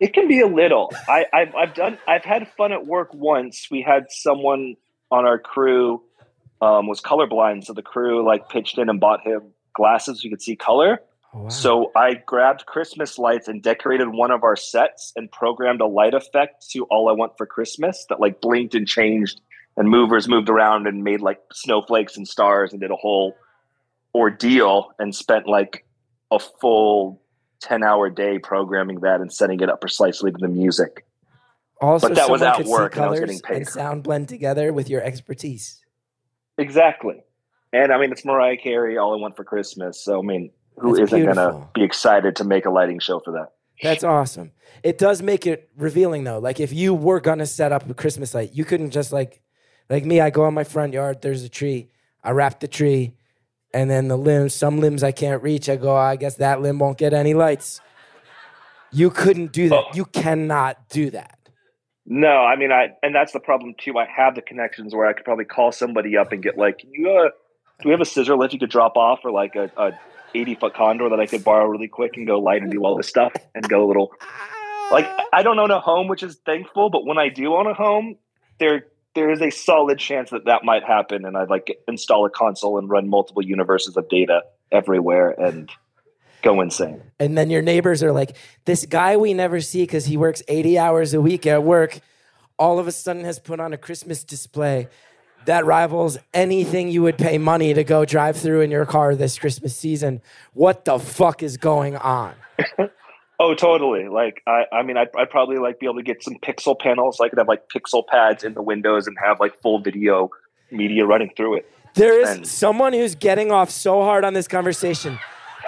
It 0.00 0.14
can 0.14 0.26
be 0.26 0.40
a 0.40 0.46
little. 0.46 0.90
I, 1.08 1.26
I've, 1.32 1.54
I've 1.54 1.74
done. 1.74 1.98
I've 2.08 2.24
had 2.24 2.48
fun 2.56 2.72
at 2.72 2.86
work 2.86 3.12
once. 3.12 3.68
We 3.70 3.82
had 3.82 4.06
someone 4.08 4.76
on 5.10 5.26
our 5.26 5.38
crew 5.38 6.02
um, 6.62 6.86
was 6.86 7.00
colorblind, 7.00 7.64
so 7.64 7.74
the 7.74 7.82
crew 7.82 8.26
like 8.26 8.48
pitched 8.48 8.78
in 8.78 8.88
and 8.88 8.98
bought 8.98 9.26
him 9.26 9.52
glasses 9.74 10.18
so 10.18 10.22
he 10.22 10.30
could 10.30 10.42
see 10.42 10.56
color. 10.56 11.00
Oh, 11.32 11.42
wow. 11.42 11.48
So 11.48 11.92
I 11.94 12.14
grabbed 12.14 12.66
Christmas 12.66 13.18
lights 13.18 13.46
and 13.46 13.62
decorated 13.62 14.08
one 14.08 14.30
of 14.30 14.42
our 14.42 14.56
sets 14.56 15.12
and 15.16 15.30
programmed 15.30 15.80
a 15.80 15.86
light 15.86 16.14
effect 16.14 16.68
to 16.70 16.84
"All 16.90 17.08
I 17.08 17.12
Want 17.12 17.32
for 17.36 17.46
Christmas" 17.46 18.06
that 18.08 18.20
like 18.20 18.40
blinked 18.40 18.74
and 18.74 18.86
changed, 18.86 19.40
and 19.76 19.88
movers 19.88 20.28
moved 20.28 20.48
around 20.48 20.86
and 20.86 21.04
made 21.04 21.20
like 21.20 21.40
snowflakes 21.52 22.16
and 22.16 22.26
stars 22.26 22.72
and 22.72 22.80
did 22.80 22.90
a 22.90 22.96
whole 22.96 23.36
ordeal 24.14 24.92
and 24.98 25.14
spent 25.14 25.46
like 25.46 25.84
a 26.30 26.38
full 26.38 27.22
10 27.60 27.82
hour 27.82 28.10
day 28.10 28.38
programming 28.38 29.00
that 29.00 29.20
and 29.20 29.32
setting 29.32 29.60
it 29.60 29.68
up 29.68 29.80
precisely 29.80 30.30
to 30.32 30.38
the 30.38 30.48
music. 30.48 31.04
also, 31.80 32.08
but 32.08 32.16
that 32.16 32.30
was 32.30 32.42
at 32.42 32.64
work 32.64 32.96
and 32.96 33.04
I 33.04 33.08
was 33.10 33.20
getting 33.20 33.40
paid. 33.40 33.56
and 33.58 33.68
sound 33.68 34.02
blend 34.02 34.28
together 34.28 34.72
with 34.72 34.88
your 34.88 35.02
expertise. 35.02 35.84
Exactly. 36.58 37.22
And 37.72 37.92
I 37.92 38.00
mean, 38.00 38.10
it's 38.12 38.24
Mariah 38.24 38.56
Carey, 38.56 38.98
All 38.98 39.14
I 39.16 39.20
Want 39.20 39.36
for 39.36 39.44
Christmas. 39.44 40.02
So, 40.02 40.18
I 40.18 40.22
mean, 40.22 40.50
who 40.76 40.98
not 40.98 41.10
going 41.10 41.36
to 41.36 41.68
be 41.74 41.82
excited 41.82 42.36
to 42.36 42.44
make 42.44 42.66
a 42.66 42.70
lighting 42.70 42.98
show 42.98 43.20
for 43.20 43.32
that? 43.32 43.52
That's 43.82 44.04
awesome. 44.04 44.52
It 44.82 44.98
does 44.98 45.22
make 45.22 45.46
it 45.46 45.70
revealing 45.76 46.24
though. 46.24 46.38
Like 46.38 46.60
if 46.60 46.72
you 46.72 46.94
were 46.94 47.20
gonna 47.20 47.46
set 47.46 47.72
up 47.72 47.88
a 47.88 47.94
Christmas 47.94 48.34
light, 48.34 48.52
you 48.52 48.64
couldn't 48.64 48.90
just 48.90 49.12
like 49.12 49.40
like 49.88 50.04
me, 50.04 50.20
I 50.20 50.30
go 50.30 50.46
in 50.46 50.54
my 50.54 50.64
front 50.64 50.92
yard, 50.92 51.22
there's 51.22 51.42
a 51.42 51.48
tree, 51.48 51.90
I 52.22 52.30
wrap 52.30 52.60
the 52.60 52.68
tree, 52.68 53.16
and 53.72 53.90
then 53.90 54.08
the 54.08 54.16
limbs, 54.16 54.54
some 54.54 54.80
limbs 54.80 55.02
I 55.02 55.12
can't 55.12 55.42
reach, 55.42 55.68
I 55.68 55.76
go, 55.76 55.94
I 55.94 56.16
guess 56.16 56.36
that 56.36 56.60
limb 56.60 56.78
won't 56.78 56.98
get 56.98 57.12
any 57.12 57.34
lights. 57.34 57.80
You 58.92 59.10
couldn't 59.10 59.52
do 59.52 59.68
that. 59.68 59.78
Oh. 59.78 59.90
You 59.94 60.04
cannot 60.04 60.88
do 60.88 61.10
that. 61.10 61.38
No, 62.06 62.28
I 62.28 62.56
mean, 62.56 62.72
I 62.72 62.88
and 63.02 63.14
that's 63.14 63.32
the 63.32 63.38
problem 63.38 63.74
too. 63.78 63.96
I 63.98 64.06
have 64.06 64.34
the 64.34 64.42
connections 64.42 64.94
where 64.94 65.06
I 65.06 65.12
could 65.12 65.24
probably 65.24 65.44
call 65.44 65.70
somebody 65.70 66.16
up 66.16 66.32
and 66.32 66.42
get 66.42 66.58
like, 66.58 66.84
you, 66.90 67.08
uh, 67.08 67.28
do 67.80 67.88
we 67.88 67.92
have 67.92 68.00
a 68.00 68.04
scissor 68.04 68.36
lift 68.36 68.52
you 68.52 68.58
could 68.58 68.70
drop 68.70 68.96
off 68.96 69.20
or 69.22 69.30
like 69.30 69.54
a, 69.54 69.70
a 69.76 69.92
80 70.34 70.56
foot 70.56 70.74
condor 70.74 71.08
that 71.08 71.20
I 71.20 71.26
could 71.26 71.44
borrow 71.44 71.66
really 71.66 71.88
quick 71.88 72.16
and 72.16 72.26
go 72.26 72.40
light 72.40 72.62
and 72.62 72.70
do 72.70 72.84
all 72.84 72.96
this 72.96 73.06
stuff 73.06 73.32
and 73.54 73.68
go 73.68 73.84
a 73.84 73.86
little 73.86 74.12
like 74.90 75.06
I 75.32 75.42
don't 75.42 75.58
own 75.58 75.70
a 75.70 75.80
home, 75.80 76.08
which 76.08 76.22
is 76.22 76.36
thankful, 76.44 76.90
but 76.90 77.06
when 77.06 77.18
I 77.18 77.28
do 77.28 77.54
own 77.54 77.66
a 77.66 77.74
home, 77.74 78.16
there 78.58 78.86
there 79.14 79.30
is 79.30 79.40
a 79.40 79.50
solid 79.50 79.98
chance 79.98 80.30
that 80.30 80.44
that 80.44 80.64
might 80.64 80.84
happen, 80.84 81.24
and 81.24 81.36
I'd 81.36 81.50
like 81.50 81.76
install 81.88 82.24
a 82.26 82.30
console 82.30 82.78
and 82.78 82.88
run 82.88 83.08
multiple 83.08 83.44
universes 83.44 83.96
of 83.96 84.08
data 84.08 84.42
everywhere 84.70 85.30
and 85.30 85.70
go 86.42 86.60
insane. 86.60 87.02
And 87.18 87.36
then 87.36 87.50
your 87.50 87.62
neighbors 87.62 88.02
are 88.02 88.12
like, 88.12 88.36
this 88.64 88.86
guy 88.86 89.16
we 89.16 89.34
never 89.34 89.60
see 89.60 89.82
because 89.82 90.06
he 90.06 90.16
works 90.16 90.42
80 90.48 90.78
hours 90.78 91.12
a 91.12 91.20
week 91.20 91.46
at 91.46 91.62
work, 91.62 92.00
all 92.58 92.78
of 92.78 92.86
a 92.86 92.92
sudden 92.92 93.24
has 93.24 93.38
put 93.38 93.60
on 93.60 93.72
a 93.72 93.76
Christmas 93.78 94.24
display 94.24 94.88
that 95.46 95.64
rivals 95.64 96.18
anything 96.34 96.88
you 96.88 97.02
would 97.02 97.16
pay 97.16 97.38
money 97.38 97.72
to 97.74 97.82
go 97.82 98.04
drive 98.04 98.36
through 98.36 98.60
in 98.60 98.70
your 98.70 98.86
car 98.86 99.14
this 99.14 99.38
Christmas 99.38 99.74
season. 99.76 100.20
What 100.52 100.84
the 100.84 100.98
fuck 100.98 101.42
is 101.42 101.56
going 101.56 101.96
on? 101.96 102.34
Oh, 103.42 103.54
totally. 103.54 104.06
Like, 104.06 104.42
I, 104.46 104.64
I 104.70 104.82
mean, 104.82 104.98
I'd, 104.98 105.08
I'd 105.16 105.30
probably 105.30 105.56
like 105.56 105.80
be 105.80 105.86
able 105.86 105.96
to 105.96 106.02
get 106.02 106.22
some 106.22 106.34
pixel 106.34 106.78
panels. 106.78 107.16
So 107.16 107.24
I 107.24 107.30
could 107.30 107.38
have 107.38 107.48
like 107.48 107.68
pixel 107.74 108.06
pads 108.06 108.44
in 108.44 108.52
the 108.52 108.60
windows 108.60 109.06
and 109.06 109.16
have 109.24 109.40
like 109.40 109.60
full 109.62 109.80
video 109.80 110.30
media 110.70 111.06
running 111.06 111.30
through 111.34 111.56
it. 111.56 111.70
There 111.94 112.20
is 112.20 112.28
And- 112.28 112.46
someone 112.46 112.92
who's 112.92 113.14
getting 113.14 113.50
off 113.50 113.70
so 113.70 114.02
hard 114.02 114.26
on 114.26 114.34
this 114.34 114.46
conversation 114.46 115.18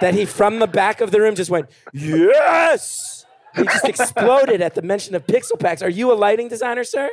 that 0.01 0.13
he, 0.13 0.25
from 0.25 0.59
the 0.59 0.67
back 0.67 1.01
of 1.01 1.09
the 1.09 1.19
room, 1.19 1.33
just 1.33 1.49
went, 1.49 1.67
Yes! 1.93 3.25
He 3.55 3.63
just 3.63 3.85
exploded 3.85 4.61
at 4.61 4.75
the 4.75 4.81
mention 4.83 5.15
of 5.15 5.25
pixel 5.25 5.59
packs. 5.59 5.81
Are 5.81 5.89
you 5.89 6.11
a 6.11 6.15
lighting 6.15 6.49
designer, 6.49 6.83
sir? 6.83 7.09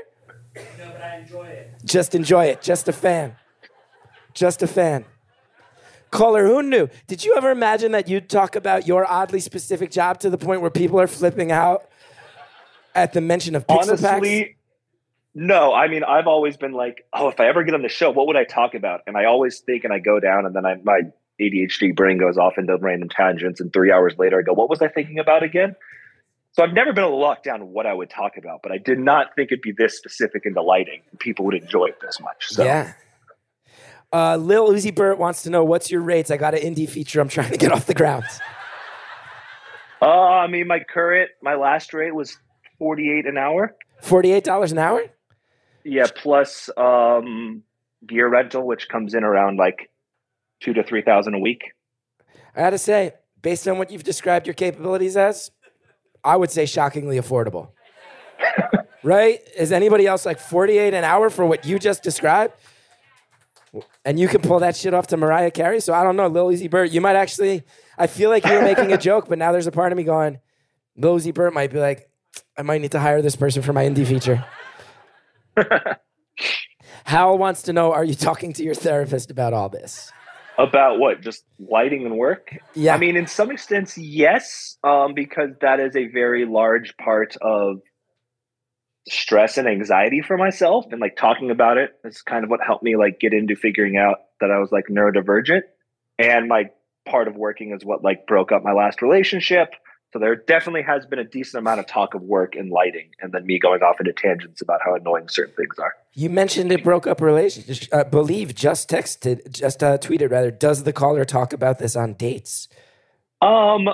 No, 0.57 0.63
but 0.93 1.01
I 1.03 1.17
enjoy 1.21 1.47
it. 1.47 1.73
Just 1.85 2.15
enjoy 2.15 2.47
it. 2.47 2.61
Just 2.63 2.87
a 2.89 2.93
fan. 2.93 3.37
Just 4.35 4.63
a 4.63 4.67
fan. 4.67 5.05
Caller, 6.11 6.47
who 6.47 6.63
knew? 6.63 6.89
Did 7.07 7.25
you 7.25 7.35
ever 7.37 7.51
imagine 7.51 7.93
that 7.93 8.09
you'd 8.09 8.29
talk 8.29 8.57
about 8.57 8.87
your 8.87 9.11
oddly 9.11 9.41
specific 9.41 9.91
job 9.91 10.21
to 10.21 10.31
the 10.31 10.39
point 10.39 10.61
where 10.61 10.71
people 10.71 11.01
are 11.01 11.07
flipping 11.07 11.53
out 11.53 11.89
at 12.95 13.13
the 13.13 13.21
mention 13.21 13.55
of 13.55 13.67
pixel 13.67 13.89
packs? 13.89 14.05
Honestly, 14.05 14.57
no. 15.35 15.73
I 15.73 15.89
mean, 15.89 16.03
I've 16.03 16.27
always 16.27 16.57
been 16.57 16.73
like, 16.73 17.07
oh, 17.13 17.29
if 17.29 17.39
I 17.39 17.47
ever 17.47 17.63
get 17.63 17.75
on 17.75 17.83
the 17.83 17.89
show, 17.89 18.11
what 18.11 18.27
would 18.27 18.37
I 18.37 18.45
talk 18.45 18.75
about? 18.75 19.03
And 19.07 19.17
I 19.17 19.27
always 19.27 19.61
think 19.61 19.85
and 19.85 19.93
I 19.93 20.01
go 20.01 20.19
down 20.19 20.47
and 20.47 20.55
then 20.55 20.67
I, 20.67 20.77
my 20.83 21.03
ADHD 21.41 21.95
brain 21.95 22.19
goes 22.19 22.37
off 22.37 22.59
into 22.59 22.77
random 22.77 23.09
tangents. 23.09 23.61
And 23.61 23.73
three 23.73 23.93
hours 23.93 24.15
later, 24.19 24.41
I 24.41 24.43
go, 24.43 24.53
what 24.53 24.69
was 24.69 24.83
I 24.83 24.89
thinking 24.89 25.19
about 25.21 25.45
again? 25.45 25.77
So 26.53 26.65
I've 26.65 26.73
never 26.73 26.93
been 26.93 27.05
able 27.05 27.17
to 27.17 27.23
lock 27.23 27.45
down 27.45 27.69
what 27.69 27.87
I 27.87 27.95
would 27.95 28.11
talk 28.11 28.37
about, 28.37 28.61
but 28.63 28.73
I 28.73 28.79
did 28.79 28.99
not 28.99 29.37
think 29.37 29.53
it'd 29.53 29.63
be 29.63 29.71
this 29.71 29.97
specific 29.97 30.45
into 30.47 30.61
lighting. 30.61 31.03
People 31.21 31.45
would 31.45 31.55
enjoy 31.55 31.87
it 31.87 32.01
this 32.01 32.19
much. 32.21 32.49
So 32.49 32.65
Yeah. 32.65 32.93
Uh, 34.13 34.37
Lil 34.37 34.69
Uzi 34.69 34.95
Vert 34.95 35.19
wants 35.19 35.43
to 35.43 35.51
know 35.51 35.65
what's 35.65 35.91
your 35.91 36.01
rates. 36.01 36.31
I 36.31 36.37
got 36.37 36.55
an 36.55 36.61
indie 36.61 36.89
feature 36.89 37.21
I'm 37.21 37.29
trying 37.29 37.53
to 37.53 37.59
get 37.59 37.73
off 37.73 37.87
the 37.87 37.95
ground. 37.95 38.25
Uh, 40.03 40.07
I 40.07 40.47
mean, 40.47 40.67
my 40.67 40.81
current, 40.81 41.31
my 41.43 41.57
last 41.57 41.93
rate 41.93 42.15
was 42.15 42.39
48 42.79 43.27
an 43.27 43.37
hour. 43.37 43.77
$48 44.03 44.73
an 44.73 44.79
hour? 44.79 45.05
Yeah, 45.85 46.07
plus 46.15 46.71
um, 46.79 47.63
gear 48.07 48.27
rental, 48.29 48.67
which 48.67 48.89
comes 48.89 49.13
in 49.13 49.25
around 49.25 49.59
like 49.59 49.91
two 50.61 50.73
to 50.73 50.83
3,000 50.83 51.35
a 51.35 51.39
week. 51.39 51.73
I 52.57 52.61
gotta 52.61 52.79
say, 52.79 53.13
based 53.43 53.69
on 53.69 53.77
what 53.77 53.91
you've 53.91 54.05
described 54.05 54.47
your 54.47 54.55
capabilities 54.55 55.19
as, 55.19 55.51
I 56.25 56.37
would 56.37 56.51
say 56.51 56.65
shockingly 56.65 57.19
affordable. 57.19 57.73
right? 59.03 59.41
Is 59.55 59.71
anybody 59.71 60.07
else 60.07 60.25
like 60.25 60.39
48 60.39 60.95
an 60.95 61.05
hour 61.05 61.29
for 61.29 61.45
what 61.45 61.67
you 61.67 61.79
just 61.79 62.03
described? 62.03 62.55
And 64.05 64.19
you 64.19 64.29
can 64.29 64.41
pull 64.41 64.61
that 64.61 64.77
shit 64.77 64.95
off 64.95 65.09
to 65.09 65.17
Mariah 65.17 65.51
Carey. 65.51 65.81
So 65.81 65.93
I 65.93 66.03
don't 66.03 66.17
know, 66.17 66.27
Lil 66.27 66.49
Uzi 66.49 66.71
Vert, 66.71 66.91
you 66.91 67.01
might 67.01 67.17
actually, 67.17 67.65
I 67.99 68.07
feel 68.07 68.31
like 68.31 68.47
you 68.47 68.53
were 68.53 68.63
making 68.63 68.93
a 68.93 68.99
joke, 69.09 69.29
but 69.29 69.39
now 69.39 69.53
there's 69.53 69.67
a 69.67 69.73
part 69.73 69.93
of 69.93 69.99
me 69.99 70.05
going, 70.05 70.39
Lil 70.97 71.17
Uzi 71.17 71.35
Vert 71.35 71.53
might 71.53 71.71
be 71.71 71.79
like, 71.79 72.09
I 72.57 72.63
might 72.63 72.81
need 72.81 72.93
to 72.93 73.01
hire 73.01 73.21
this 73.21 73.37
person 73.37 73.63
for 73.63 73.73
my 73.73 73.85
indie 73.85 74.07
feature. 74.07 74.45
Hal 77.05 77.39
wants 77.39 77.63
to 77.63 77.73
know, 77.73 77.93
are 77.93 78.05
you 78.05 78.15
talking 78.15 78.53
to 78.55 78.63
your 78.63 78.75
therapist 78.75 79.31
about 79.31 79.53
all 79.53 79.69
this? 79.69 80.13
About 80.59 80.99
what? 80.99 81.23
Just 81.23 81.45
lighting 81.59 82.05
and 82.05 82.17
work? 82.17 82.57
Yeah. 82.75 82.95
I 82.95 82.99
mean, 82.99 83.17
in 83.17 83.27
some 83.27 83.51
extent, 83.51 83.95
yes, 83.97 84.77
um, 84.85 85.15
because 85.15 85.51
that 85.61 85.81
is 85.81 85.97
a 85.97 86.09
very 86.09 86.45
large 86.45 86.95
part 86.99 87.37
of 87.41 87.81
stress 89.09 89.59
and 89.59 89.67
anxiety 89.67 90.21
for 90.21 90.37
myself. 90.37 90.87
And 90.91 91.01
like 91.01 91.17
talking 91.17 91.51
about 91.51 91.79
it 91.79 91.93
is 92.05 92.23
kind 92.23 92.45
of 92.45 92.51
what 92.51 92.61
helped 92.65 92.85
me 92.85 92.97
like 92.97 93.21
get 93.21 93.33
into 93.33 93.57
figuring 93.57 93.97
out 93.97 94.19
that 94.41 94.51
I 94.51 94.59
was 94.59 94.71
like 94.71 94.87
neurodivergent. 94.91 95.63
And 96.19 96.49
my 96.49 96.71
part 97.07 97.29
of 97.29 97.37
working 97.37 97.73
is 97.73 97.85
what 97.85 98.05
like 98.05 98.27
broke 98.27 98.53
up 98.53 98.63
my 98.63 98.73
last 98.73 99.03
relationship. 99.03 99.71
So 100.13 100.19
there 100.19 100.35
definitely 100.35 100.83
has 100.83 101.07
been 101.07 101.21
a 101.21 101.25
decent 101.25 101.61
amount 101.61 101.79
of 101.79 101.87
talk 101.87 102.15
of 102.15 102.23
work 102.23 102.57
and 102.57 102.69
lighting, 102.69 103.11
and 103.21 103.33
then 103.33 103.47
me 103.47 103.61
going 103.61 103.81
off 103.83 104.01
into 104.01 104.13
tangents 104.13 104.61
about 104.61 104.81
how 104.85 104.97
annoying 104.97 105.29
certain 105.29 105.55
things 105.55 105.79
are. 105.79 105.95
You 106.15 106.29
mentioned 106.29 106.73
it 106.73 106.83
broke 106.83 107.07
up 107.07 107.21
relationship. 107.21 107.89
Uh, 107.93 108.03
believe 108.03 108.53
just 108.53 108.91
texted, 108.91 109.53
just 109.53 109.85
uh, 109.85 109.99
tweeted 109.99 110.33
rather. 110.33 110.51
Does 110.51 110.83
the 110.83 110.93
caller 110.93 111.25
talk 111.25 111.53
about 111.53 111.79
this 111.79 111.95
on 111.95 112.15
dates? 112.15 112.67
Um, 113.41 113.89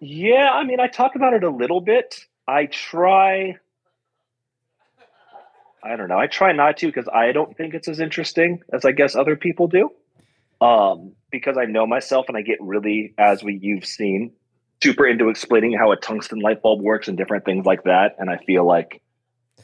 yeah, 0.00 0.50
I 0.52 0.64
mean, 0.64 0.80
I 0.80 0.88
talk 0.88 1.14
about 1.14 1.34
it 1.34 1.44
a 1.44 1.50
little 1.50 1.80
bit. 1.80 2.26
I 2.48 2.66
try. 2.66 3.58
I 5.82 5.96
don't 5.96 6.08
know. 6.08 6.18
I 6.18 6.26
try 6.26 6.52
not 6.52 6.76
to 6.78 6.86
because 6.86 7.08
I 7.08 7.32
don't 7.32 7.56
think 7.56 7.74
it's 7.74 7.88
as 7.88 7.98
interesting 7.98 8.62
as 8.72 8.84
I 8.84 8.92
guess 8.92 9.16
other 9.16 9.36
people 9.36 9.66
do. 9.68 9.90
Um, 10.60 11.12
because 11.30 11.56
I 11.58 11.64
know 11.64 11.86
myself 11.86 12.26
and 12.28 12.36
I 12.36 12.42
get 12.42 12.58
really, 12.60 13.14
as 13.18 13.42
we 13.42 13.58
you've 13.60 13.84
seen, 13.84 14.32
super 14.82 15.06
into 15.06 15.28
explaining 15.28 15.72
how 15.72 15.90
a 15.90 15.96
tungsten 15.96 16.38
light 16.38 16.62
bulb 16.62 16.80
works 16.80 17.08
and 17.08 17.18
different 17.18 17.44
things 17.44 17.66
like 17.66 17.82
that. 17.84 18.14
And 18.18 18.30
I 18.30 18.36
feel 18.36 18.64
like 18.64 19.02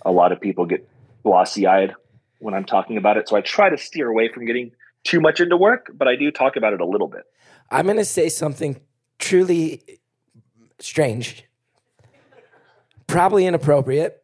a 0.05 0.11
lot 0.11 0.33
of 0.33 0.41
people 0.41 0.67
get 0.67 0.89
glossy 1.23 1.67
eyed 1.67 1.95
when 2.41 2.55
I'm 2.55 2.65
talking 2.65 2.97
about 2.97 3.17
it. 3.17 3.29
So 3.29 3.37
I 3.37 3.41
try 3.41 3.69
to 3.69 3.79
steer 3.79 4.09
away 4.09 4.29
from 4.33 4.47
getting 4.47 4.73
too 5.05 5.21
much 5.21 5.41
into 5.41 5.57
work, 5.57 5.91
but 5.95 6.09
I 6.09 6.17
do 6.17 6.31
talk 6.33 6.57
about 6.57 6.73
it 6.73 6.81
a 6.81 6.87
little 6.87 7.09
bit. 7.09 7.23
I'm 7.71 7.85
going 7.85 7.99
to 7.99 8.05
say 8.05 8.29
something 8.29 8.81
truly 9.19 10.01
strange, 10.81 11.45
probably 13.07 13.47
inappropriate. 13.47 14.23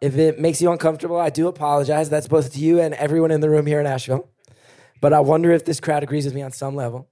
If 0.00 0.16
it 0.16 0.38
makes 0.38 0.62
you 0.62 0.72
uncomfortable, 0.72 1.18
I 1.18 1.28
do 1.30 1.46
apologize. 1.46 2.08
That's 2.08 2.28
both 2.28 2.54
to 2.54 2.58
you 2.58 2.80
and 2.80 2.94
everyone 2.94 3.30
in 3.30 3.40
the 3.40 3.50
room 3.50 3.66
here 3.66 3.80
in 3.80 3.86
Asheville. 3.86 4.30
But 5.00 5.12
I 5.12 5.20
wonder 5.20 5.50
if 5.52 5.64
this 5.64 5.80
crowd 5.80 6.02
agrees 6.02 6.24
with 6.24 6.34
me 6.34 6.42
on 6.42 6.52
some 6.52 6.74
level. 6.74 7.08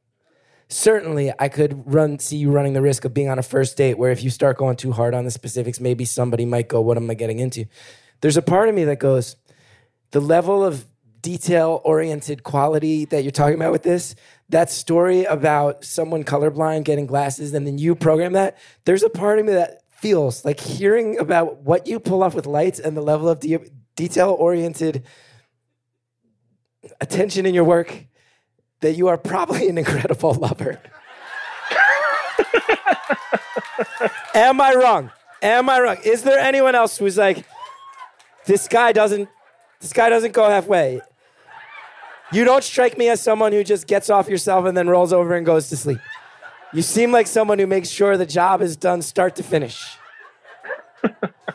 Certainly, 0.68 1.32
I 1.38 1.48
could 1.48 1.82
run 1.92 2.18
see 2.18 2.36
you 2.36 2.50
running 2.50 2.74
the 2.74 2.82
risk 2.82 3.04
of 3.04 3.14
being 3.14 3.28
on 3.28 3.38
a 3.38 3.42
first 3.42 3.76
date 3.76 3.98
where 3.98 4.10
if 4.10 4.22
you 4.22 4.30
start 4.30 4.58
going 4.58 4.76
too 4.76 4.92
hard 4.92 5.14
on 5.14 5.24
the 5.24 5.30
specifics, 5.30 5.80
maybe 5.80 6.04
somebody 6.04 6.44
might 6.44 6.68
go, 6.68 6.80
"What 6.80 6.98
am 6.98 7.10
I 7.10 7.14
getting 7.14 7.38
into?" 7.38 7.64
There's 8.20 8.36
a 8.36 8.42
part 8.42 8.68
of 8.68 8.74
me 8.74 8.84
that 8.84 8.98
goes, 8.98 9.36
the 10.10 10.20
level 10.20 10.64
of 10.64 10.86
detail 11.22 11.80
oriented 11.84 12.42
quality 12.42 13.04
that 13.06 13.22
you're 13.22 13.30
talking 13.30 13.54
about 13.54 13.72
with 13.72 13.82
this, 13.82 14.14
that 14.50 14.70
story 14.70 15.24
about 15.24 15.84
someone 15.84 16.24
colorblind 16.24 16.84
getting 16.84 17.06
glasses 17.06 17.52
and 17.54 17.66
then 17.66 17.78
you 17.78 17.94
program 17.94 18.32
that, 18.32 18.56
there's 18.84 19.02
a 19.02 19.10
part 19.10 19.38
of 19.38 19.46
me 19.46 19.52
that 19.52 19.77
feels 19.98 20.44
like 20.44 20.60
hearing 20.60 21.18
about 21.18 21.58
what 21.62 21.86
you 21.86 21.98
pull 21.98 22.22
off 22.22 22.34
with 22.34 22.46
lights 22.46 22.78
and 22.78 22.96
the 22.96 23.02
level 23.02 23.28
of 23.28 23.40
de- 23.40 23.58
detail 23.96 24.36
oriented 24.38 25.04
attention 27.00 27.44
in 27.44 27.54
your 27.54 27.64
work 27.64 28.06
that 28.80 28.92
you 28.92 29.08
are 29.08 29.18
probably 29.18 29.68
an 29.68 29.76
incredible 29.76 30.34
lover. 30.34 30.80
Am 34.34 34.60
I 34.60 34.74
wrong? 34.74 35.10
Am 35.42 35.68
I 35.68 35.80
wrong? 35.80 35.96
Is 36.04 36.22
there 36.22 36.38
anyone 36.38 36.76
else 36.76 36.98
who's 36.98 37.18
like, 37.18 37.44
this 38.46 38.68
guy 38.68 38.92
doesn't, 38.92 39.28
this 39.80 39.92
guy 39.92 40.08
doesn't 40.08 40.32
go 40.32 40.48
halfway? 40.48 41.00
You 42.30 42.44
don't 42.44 42.62
strike 42.62 42.96
me 42.96 43.08
as 43.08 43.20
someone 43.20 43.52
who 43.52 43.64
just 43.64 43.86
gets 43.88 44.10
off 44.10 44.28
yourself 44.28 44.64
and 44.66 44.76
then 44.76 44.88
rolls 44.88 45.12
over 45.12 45.34
and 45.34 45.44
goes 45.44 45.68
to 45.70 45.76
sleep. 45.76 45.98
You 46.72 46.82
seem 46.82 47.12
like 47.12 47.26
someone 47.26 47.58
who 47.58 47.66
makes 47.66 47.88
sure 47.88 48.16
the 48.16 48.26
job 48.26 48.60
is 48.60 48.76
done 48.76 49.02
start 49.02 49.36
to 49.36 49.42
finish. 49.42 49.96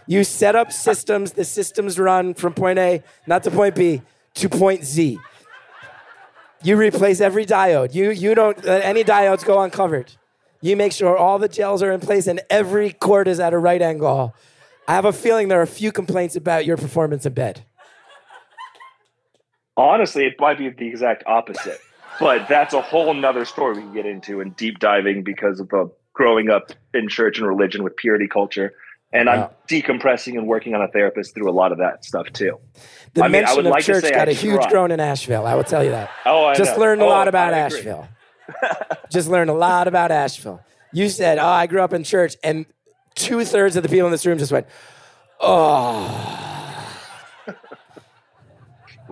You 0.07 0.24
set 0.24 0.55
up 0.55 0.72
systems, 0.72 1.34
the 1.34 1.45
systems 1.45 1.99
run 1.99 2.34
from 2.34 2.53
point 2.53 2.80
A, 2.80 3.03
not 3.28 3.43
to 3.43 3.51
point 3.51 3.76
B, 3.76 4.01
to 4.36 4.49
point 4.49 4.84
Z. 4.84 5.20
You 6.64 6.78
replace 6.78 7.22
every 7.22 7.45
diode. 7.45 7.93
You 7.93 8.11
you 8.11 8.36
don't 8.36 8.64
let 8.64 8.84
any 8.84 9.03
diodes 9.03 9.45
go 9.45 9.61
uncovered. 9.61 10.11
You 10.61 10.78
make 10.78 10.93
sure 10.93 11.18
all 11.18 11.39
the 11.39 11.49
gels 11.49 11.84
are 11.84 11.91
in 11.91 11.99
place 11.99 12.26
and 12.26 12.41
every 12.49 12.93
cord 12.93 13.28
is 13.28 13.39
at 13.39 13.53
a 13.53 13.57
right 13.57 13.82
angle. 13.82 14.34
I 14.88 14.93
have 14.93 15.05
a 15.05 15.14
feeling 15.14 15.47
there 15.47 15.59
are 15.59 15.64
a 15.64 15.68
few 15.68 15.91
complaints 15.91 16.36
about 16.36 16.66
your 16.66 16.78
performance 16.78 17.26
in 17.26 17.34
bed. 17.34 17.66
Honestly, 19.76 20.26
it 20.26 20.36
might 20.39 20.57
be 20.57 20.70
the 20.70 20.88
exact 20.88 21.24
opposite. 21.26 21.80
But 22.20 22.47
that's 22.47 22.74
a 22.74 22.82
whole 22.82 23.14
nother 23.14 23.45
story 23.45 23.76
we 23.76 23.82
can 23.82 23.93
get 23.93 24.05
into 24.05 24.41
and 24.41 24.55
deep 24.55 24.80
diving 24.80 25.24
because 25.24 25.59
of 25.59 25.70
the 25.70 25.91
growing 26.14 26.49
up 26.49 26.72
in 26.93 27.09
church 27.09 27.39
and 27.39 27.47
religion 27.47 27.84
with 27.84 27.95
purity 27.97 28.28
culture. 28.28 28.74
And 29.11 29.30
I'm 29.30 29.49
decompressing 29.70 30.34
and 30.38 30.47
working 30.47 30.74
on 30.74 30.82
a 30.82 30.88
therapist 30.88 31.36
through 31.36 31.47
a 31.49 31.53
lot 31.53 31.72
of 31.72 31.78
that 31.78 32.03
stuff 32.03 32.32
too. 32.34 32.57
The 33.14 33.24
I 33.24 33.28
mean, 33.28 33.36
I 33.36 33.39
mention 33.41 33.55
would 33.57 33.66
of 33.68 33.72
like 33.72 33.86
to 33.86 33.93
church 34.01 34.11
got 34.11 34.28
I 34.28 34.32
a 34.32 34.34
huge 34.34 34.66
groan 34.70 34.89
in 34.91 34.99
Asheville. 34.99 35.45
I 35.45 35.53
will 35.53 35.64
tell 35.64 35.84
you 35.84 35.91
that. 35.91 36.09
Oh, 36.26 36.45
I 36.45 36.55
Just 36.55 36.78
know. 36.78 36.82
learned 36.82 37.01
a 37.01 37.05
Oh, 37.05 37.09
lot 37.09 37.28
about 37.28 37.53
Asheville. 37.53 38.07
just 39.11 39.30
learned 39.30 39.51
a 39.51 39.53
lot 39.53 39.88
about 39.88 40.11
Asheville. 40.11 40.61
You 40.91 41.09
said, 41.09 41.38
"Oh, 41.38 41.45
I 41.45 41.68
grew 41.68 41.82
up 41.82 41.93
in 41.93 42.03
church," 42.03 42.36
and 42.43 42.66
two 43.16 43.43
thirds 43.45 43.76
of 43.76 43.84
the 43.84 43.89
people 43.89 44.05
in 44.07 44.11
this 44.11 44.26
room 44.26 44.38
just 44.39 44.51
went, 44.51 44.66
"Oh." 45.39 46.52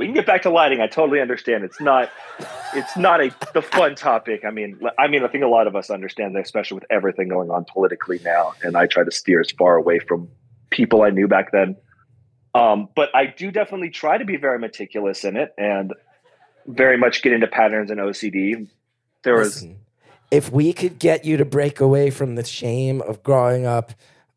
We 0.02 0.08
can 0.08 0.16
get 0.16 0.26
back 0.26 0.42
to 0.42 0.50
lighting. 0.50 0.82
I 0.82 0.88
totally 0.88 1.22
understand. 1.22 1.64
It's 1.64 1.80
not. 1.80 2.10
It's 2.74 2.98
not 2.98 3.22
a 3.22 3.30
the 3.54 3.62
fun 3.62 3.94
topic. 3.94 4.44
I 4.44 4.50
mean, 4.50 4.80
I 4.98 5.08
mean, 5.08 5.24
I 5.24 5.28
think 5.28 5.44
a 5.44 5.48
lot 5.48 5.68
of 5.68 5.76
us 5.76 5.92
understand 5.92 6.36
that, 6.36 6.42
especially 6.42 6.74
with 6.74 6.86
everything 6.90 7.28
going 7.28 7.52
on 7.52 7.66
politically 7.72 8.20
now. 8.26 8.54
And 8.64 8.76
I 8.76 8.88
try 8.88 9.04
to 9.04 9.12
steer 9.12 9.42
as 9.42 9.52
far 9.52 9.76
away 9.76 10.00
from 10.00 10.28
people 10.72 11.04
I 11.04 11.12
knew 11.12 11.28
back 11.28 11.52
then. 11.52 11.76
Um, 12.56 12.90
but 12.96 13.16
I 13.16 13.28
do 13.28 13.52
definitely 13.52 13.92
try 13.92 14.18
to 14.18 14.26
be 14.26 14.38
very 14.38 14.58
meticulous 14.58 15.24
in 15.24 15.38
it 15.38 15.54
and 15.56 15.94
very 16.66 16.98
much 16.98 17.22
get 17.22 17.32
into 17.32 17.46
patterns 17.46 17.92
and 17.92 18.00
OCD. 18.00 18.68
There 19.22 19.36
was 19.36 19.68
if 20.32 20.52
we 20.52 20.74
could 20.74 20.98
get 20.98 21.26
you 21.26 21.38
to 21.38 21.46
break 21.46 21.80
away 21.80 22.10
from 22.10 22.34
the 22.34 22.44
shame 22.44 23.02
of 23.02 23.22
growing 23.22 23.68
up, 23.68 23.94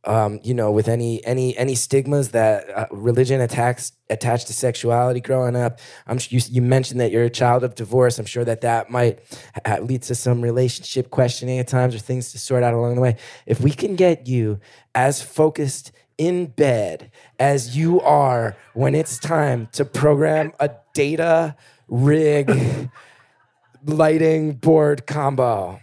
um, 0.06 0.40
you 0.42 0.52
know, 0.52 0.70
with 0.70 0.88
any 0.88 1.24
any 1.24 1.56
any 1.56 1.74
stigmas 1.74 2.30
that 2.30 2.68
uh, 2.70 2.86
religion 2.90 3.40
attacks 3.40 3.92
attached 4.10 4.46
to 4.48 4.52
sexuality 4.52 5.20
growing 5.20 5.56
up, 5.56 5.80
I'm 6.06 6.18
you, 6.28 6.40
you 6.50 6.62
mentioned 6.62 7.00
that 7.00 7.10
you're 7.10 7.24
a 7.24 7.30
child 7.30 7.64
of 7.64 7.74
divorce. 7.74 8.18
I'm 8.18 8.26
sure 8.26 8.44
that 8.44 8.60
that 8.60 8.90
might 8.90 9.20
uh, 9.64 9.78
lead 9.80 10.02
to 10.02 10.14
some 10.14 10.42
relationship 10.42 11.10
questioning 11.10 11.58
at 11.58 11.68
times 11.68 11.94
or 11.94 11.98
things 11.98 12.32
to 12.32 12.38
sort 12.38 12.62
out 12.62 12.74
along 12.74 12.96
the 12.96 13.00
way. 13.00 13.16
If 13.46 13.60
we 13.60 13.70
can 13.70 13.96
get 13.96 14.26
you 14.26 14.60
as 14.94 15.22
focused 15.22 15.92
in 16.18 16.46
bed 16.46 17.10
as 17.38 17.76
you 17.76 18.00
are 18.00 18.56
when 18.74 18.94
it's 18.94 19.18
time 19.18 19.68
to 19.72 19.84
program 19.84 20.52
a 20.60 20.70
data 20.92 21.56
rig 21.88 22.90
lighting 23.84 24.52
board 24.52 25.06
combo, 25.06 25.80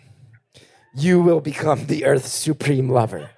you 0.95 1.21
will 1.21 1.41
become 1.41 1.85
the 1.87 2.05
Earth's 2.05 2.31
supreme 2.31 2.89
lover. 2.89 3.29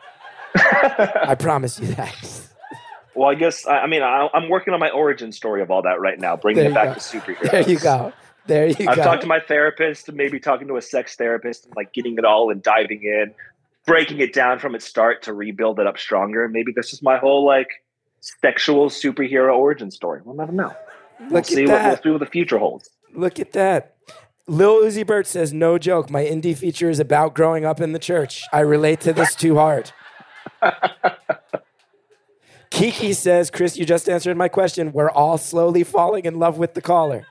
I 0.56 1.36
promise 1.36 1.80
you 1.80 1.88
that. 1.96 2.50
well, 3.16 3.30
I 3.30 3.36
guess 3.36 3.66
I, 3.66 3.80
I 3.80 3.88
mean 3.88 4.02
I, 4.02 4.30
I'm 4.34 4.50
working 4.50 4.74
on 4.74 4.80
my 4.80 4.90
origin 4.90 5.32
story 5.32 5.62
of 5.62 5.72
all 5.72 5.82
that 5.84 6.00
right 6.00 6.20
now, 6.20 6.36
bringing 6.36 6.66
it 6.66 6.74
back 6.74 6.90
go. 6.90 6.94
to 6.96 7.00
superheroes. 7.00 7.52
There 7.52 7.70
you 7.70 7.80
go. 7.80 8.14
There 8.46 8.68
you 8.68 8.76
go. 8.76 8.86
I've 8.90 8.98
talked 8.98 9.22
to 9.22 9.28
my 9.28 9.40
therapist, 9.40 10.12
maybe 10.12 10.40
talking 10.40 10.68
to 10.68 10.78
a 10.78 10.82
sex 10.82 11.16
therapist, 11.16 11.66
and 11.66 11.76
like 11.76 11.94
getting 11.94 12.18
it 12.18 12.26
all 12.26 12.50
and 12.52 12.62
diving 12.62 13.04
in, 13.04 13.34
breaking 13.86 14.20
it 14.20 14.34
down 14.34 14.60
from 14.60 14.76
its 14.76 14.86
start 14.86 15.24
to 15.24 15.34
rebuild 15.34 15.80
it 15.80 15.88
up 15.88 15.98
stronger. 15.98 16.48
Maybe 16.48 16.72
this 16.76 16.94
is 16.94 17.02
my 17.02 17.18
whole 17.18 17.46
like 17.46 17.70
sexual 18.20 18.90
superhero 18.90 19.56
origin 19.56 19.92
story. 19.92 20.22
We'll 20.24 20.36
never 20.36 20.52
know. 20.52 20.76
We'll 21.20 21.30
Look 21.30 21.46
see 21.46 21.64
at 21.64 21.70
what 21.70 21.84
we'll 21.84 21.98
see 22.04 22.10
what 22.10 22.20
the 22.20 22.26
future 22.26 22.58
holds. 22.58 22.90
Look 23.14 23.40
at 23.40 23.54
that. 23.54 23.96
Lil 24.46 24.82
Uzi 24.82 25.08
Vert 25.08 25.26
says, 25.26 25.54
no 25.54 25.78
joke. 25.78 26.10
My 26.10 26.24
indie 26.24 26.58
feature 26.58 26.90
is 26.90 27.00
about 27.00 27.34
growing 27.34 27.64
up 27.64 27.80
in 27.80 27.94
the 27.94 28.00
church. 28.00 28.44
I 28.52 28.60
relate 28.60 29.00
to 29.02 29.14
this 29.14 29.36
too 29.36 29.56
hard. 29.56 29.92
Kiki 32.70 33.14
says, 33.14 33.52
Chris, 33.52 33.78
you 33.78 33.86
just 33.86 34.10
answered 34.10 34.36
my 34.36 34.48
question. 34.48 34.92
We're 34.92 35.12
all 35.12 35.38
slowly 35.38 35.84
falling 35.84 36.26
in 36.26 36.40
love 36.40 36.58
with 36.58 36.74
the 36.74 36.82
caller. 36.82 37.28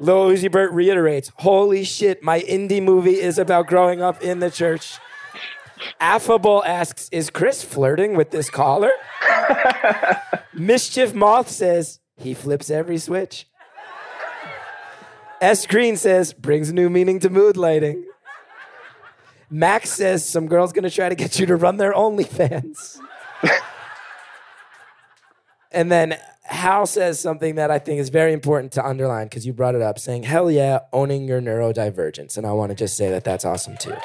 Lil 0.00 0.30
Uzi 0.30 0.50
Vert 0.50 0.72
reiterates, 0.72 1.30
holy 1.36 1.84
shit, 1.84 2.22
my 2.22 2.40
indie 2.40 2.82
movie 2.82 3.20
is 3.20 3.38
about 3.38 3.66
growing 3.66 4.00
up 4.00 4.22
in 4.22 4.38
the 4.38 4.50
church. 4.50 4.98
Affable 6.00 6.64
asks, 6.64 7.08
is 7.12 7.28
Chris 7.28 7.62
flirting 7.62 8.16
with 8.16 8.30
this 8.30 8.48
caller? 8.48 8.90
Mischief 10.54 11.14
Moth 11.14 11.50
says, 11.50 12.00
he 12.16 12.32
flips 12.32 12.70
every 12.70 12.98
switch. 12.98 13.46
S 15.40 15.66
Green 15.66 15.96
says, 15.96 16.32
brings 16.32 16.72
new 16.72 16.88
meaning 16.88 17.18
to 17.20 17.30
mood 17.30 17.56
lighting. 17.56 18.04
Max 19.50 19.90
says, 19.90 20.26
some 20.26 20.46
girl's 20.46 20.72
gonna 20.72 20.90
try 20.90 21.08
to 21.08 21.14
get 21.14 21.38
you 21.38 21.46
to 21.46 21.56
run 21.56 21.76
their 21.76 21.92
OnlyFans. 21.92 22.98
and 25.72 25.90
then 25.90 26.16
Hal 26.44 26.86
says 26.86 27.20
something 27.20 27.56
that 27.56 27.70
I 27.70 27.78
think 27.78 28.00
is 28.00 28.08
very 28.08 28.32
important 28.32 28.72
to 28.72 28.86
underline 28.86 29.26
because 29.26 29.44
you 29.44 29.52
brought 29.52 29.74
it 29.74 29.82
up, 29.82 29.98
saying, 29.98 30.22
hell 30.22 30.50
yeah, 30.50 30.80
owning 30.92 31.26
your 31.26 31.40
neurodivergence. 31.40 32.36
And 32.36 32.46
I 32.46 32.52
wanna 32.52 32.74
just 32.74 32.96
say 32.96 33.10
that 33.10 33.24
that's 33.24 33.44
awesome 33.44 33.76
too. 33.76 33.96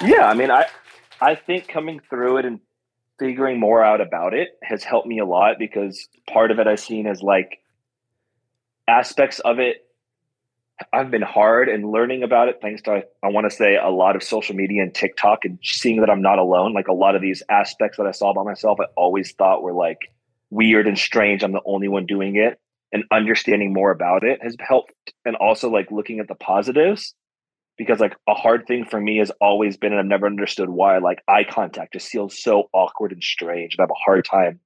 Yeah, 0.00 0.26
I 0.26 0.34
mean, 0.34 0.50
I 0.50 0.66
I 1.20 1.34
think 1.34 1.68
coming 1.68 2.00
through 2.10 2.38
it 2.38 2.44
and 2.44 2.60
figuring 3.18 3.60
more 3.60 3.84
out 3.84 4.00
about 4.00 4.34
it 4.34 4.58
has 4.62 4.82
helped 4.82 5.06
me 5.06 5.20
a 5.20 5.24
lot 5.24 5.56
because 5.58 6.08
part 6.28 6.50
of 6.50 6.58
it 6.58 6.66
I've 6.66 6.80
seen 6.80 7.06
as 7.06 7.22
like 7.22 7.60
aspects 8.88 9.38
of 9.40 9.60
it 9.60 9.86
I've 10.92 11.10
been 11.10 11.22
hard 11.22 11.68
and 11.68 11.90
learning 11.90 12.22
about 12.22 12.48
it 12.48 12.58
thanks 12.62 12.82
to 12.82 13.02
I 13.22 13.28
want 13.28 13.50
to 13.50 13.54
say 13.54 13.76
a 13.76 13.90
lot 13.90 14.16
of 14.16 14.22
social 14.22 14.54
media 14.54 14.82
and 14.82 14.94
TikTok 14.94 15.44
and 15.44 15.58
seeing 15.62 16.00
that 16.00 16.10
I'm 16.10 16.22
not 16.22 16.38
alone. 16.38 16.72
Like 16.72 16.88
a 16.88 16.92
lot 16.92 17.14
of 17.14 17.22
these 17.22 17.42
aspects 17.48 17.98
that 17.98 18.06
I 18.06 18.12
saw 18.12 18.30
about 18.30 18.44
myself, 18.44 18.78
I 18.80 18.84
always 18.96 19.32
thought 19.32 19.62
were 19.62 19.72
like 19.72 19.98
weird 20.50 20.86
and 20.86 20.98
strange. 20.98 21.42
I'm 21.42 21.52
the 21.52 21.60
only 21.66 21.88
one 21.88 22.06
doing 22.06 22.36
it. 22.36 22.58
And 22.92 23.04
understanding 23.10 23.72
more 23.72 23.90
about 23.90 24.22
it 24.22 24.40
has 24.42 24.56
helped. 24.60 24.92
And 25.24 25.36
also 25.36 25.70
like 25.70 25.90
looking 25.90 26.20
at 26.20 26.28
the 26.28 26.34
positives 26.34 27.14
because 27.78 28.00
like 28.00 28.14
a 28.28 28.34
hard 28.34 28.66
thing 28.66 28.84
for 28.84 29.00
me 29.00 29.18
has 29.18 29.30
always 29.40 29.76
been, 29.76 29.92
and 29.92 30.00
I've 30.00 30.06
never 30.06 30.26
understood 30.26 30.68
why, 30.68 30.98
like 30.98 31.22
eye 31.26 31.44
contact 31.48 31.94
just 31.94 32.08
feels 32.08 32.42
so 32.42 32.68
awkward 32.72 33.12
and 33.12 33.22
strange. 33.22 33.74
And 33.74 33.80
I 33.80 33.84
have 33.84 33.90
a 33.90 34.04
hard 34.04 34.24
time 34.24 34.60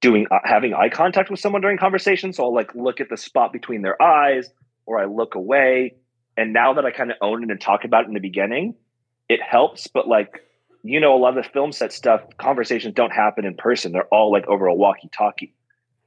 doing 0.00 0.26
uh, 0.30 0.38
having 0.44 0.74
eye 0.74 0.88
contact 0.88 1.30
with 1.30 1.40
someone 1.40 1.62
during 1.62 1.78
conversation. 1.78 2.32
So 2.32 2.44
I'll 2.44 2.54
like 2.54 2.74
look 2.74 3.00
at 3.00 3.08
the 3.10 3.16
spot 3.16 3.52
between 3.52 3.82
their 3.82 4.00
eyes 4.00 4.48
or 4.86 4.98
I 4.98 5.06
look 5.06 5.34
away. 5.34 5.94
And 6.36 6.52
now 6.52 6.74
that 6.74 6.84
I 6.84 6.90
kind 6.90 7.10
of 7.10 7.16
own 7.20 7.42
it 7.42 7.50
and 7.50 7.60
talk 7.60 7.84
about 7.84 8.04
it 8.04 8.08
in 8.08 8.14
the 8.14 8.20
beginning, 8.20 8.74
it 9.28 9.40
helps. 9.42 9.86
But 9.86 10.08
like, 10.08 10.42
you 10.82 11.00
know, 11.00 11.14
a 11.14 11.18
lot 11.18 11.36
of 11.36 11.44
the 11.44 11.50
film 11.50 11.72
set 11.72 11.92
stuff, 11.92 12.22
conversations 12.38 12.94
don't 12.94 13.12
happen 13.12 13.44
in 13.44 13.54
person. 13.54 13.92
They're 13.92 14.06
all 14.06 14.32
like 14.32 14.46
over 14.46 14.66
a 14.66 14.74
walkie 14.74 15.10
talkie. 15.16 15.54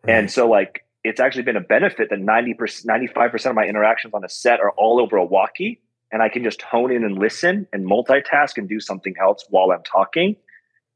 And 0.08 0.30
so 0.30 0.48
like 0.48 0.86
it's 1.04 1.20
actually 1.20 1.44
been 1.44 1.56
a 1.56 1.62
benefit 1.62 2.10
that 2.10 2.20
90%, 2.20 2.86
95% 2.86 3.50
of 3.50 3.56
my 3.56 3.66
interactions 3.66 4.14
on 4.14 4.24
a 4.24 4.30
set 4.30 4.60
are 4.60 4.72
all 4.72 5.00
over 5.00 5.18
a 5.18 5.26
walkie. 5.26 5.82
And 6.12 6.22
I 6.22 6.30
can 6.30 6.44
just 6.44 6.62
hone 6.62 6.92
in 6.92 7.04
and 7.04 7.18
listen 7.18 7.68
and 7.74 7.86
multitask 7.90 8.58
and 8.58 8.70
do 8.70 8.80
something 8.80 9.16
else 9.22 9.46
while 9.50 9.72
I'm 9.72 9.84
talking. 9.84 10.36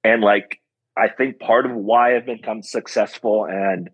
And 0.04 0.22
like 0.22 0.60
I 0.98 1.08
think 1.08 1.40
part 1.40 1.66
of 1.66 1.74
why 1.74 2.16
I've 2.16 2.26
become 2.26 2.62
successful 2.62 3.46
and 3.46 3.90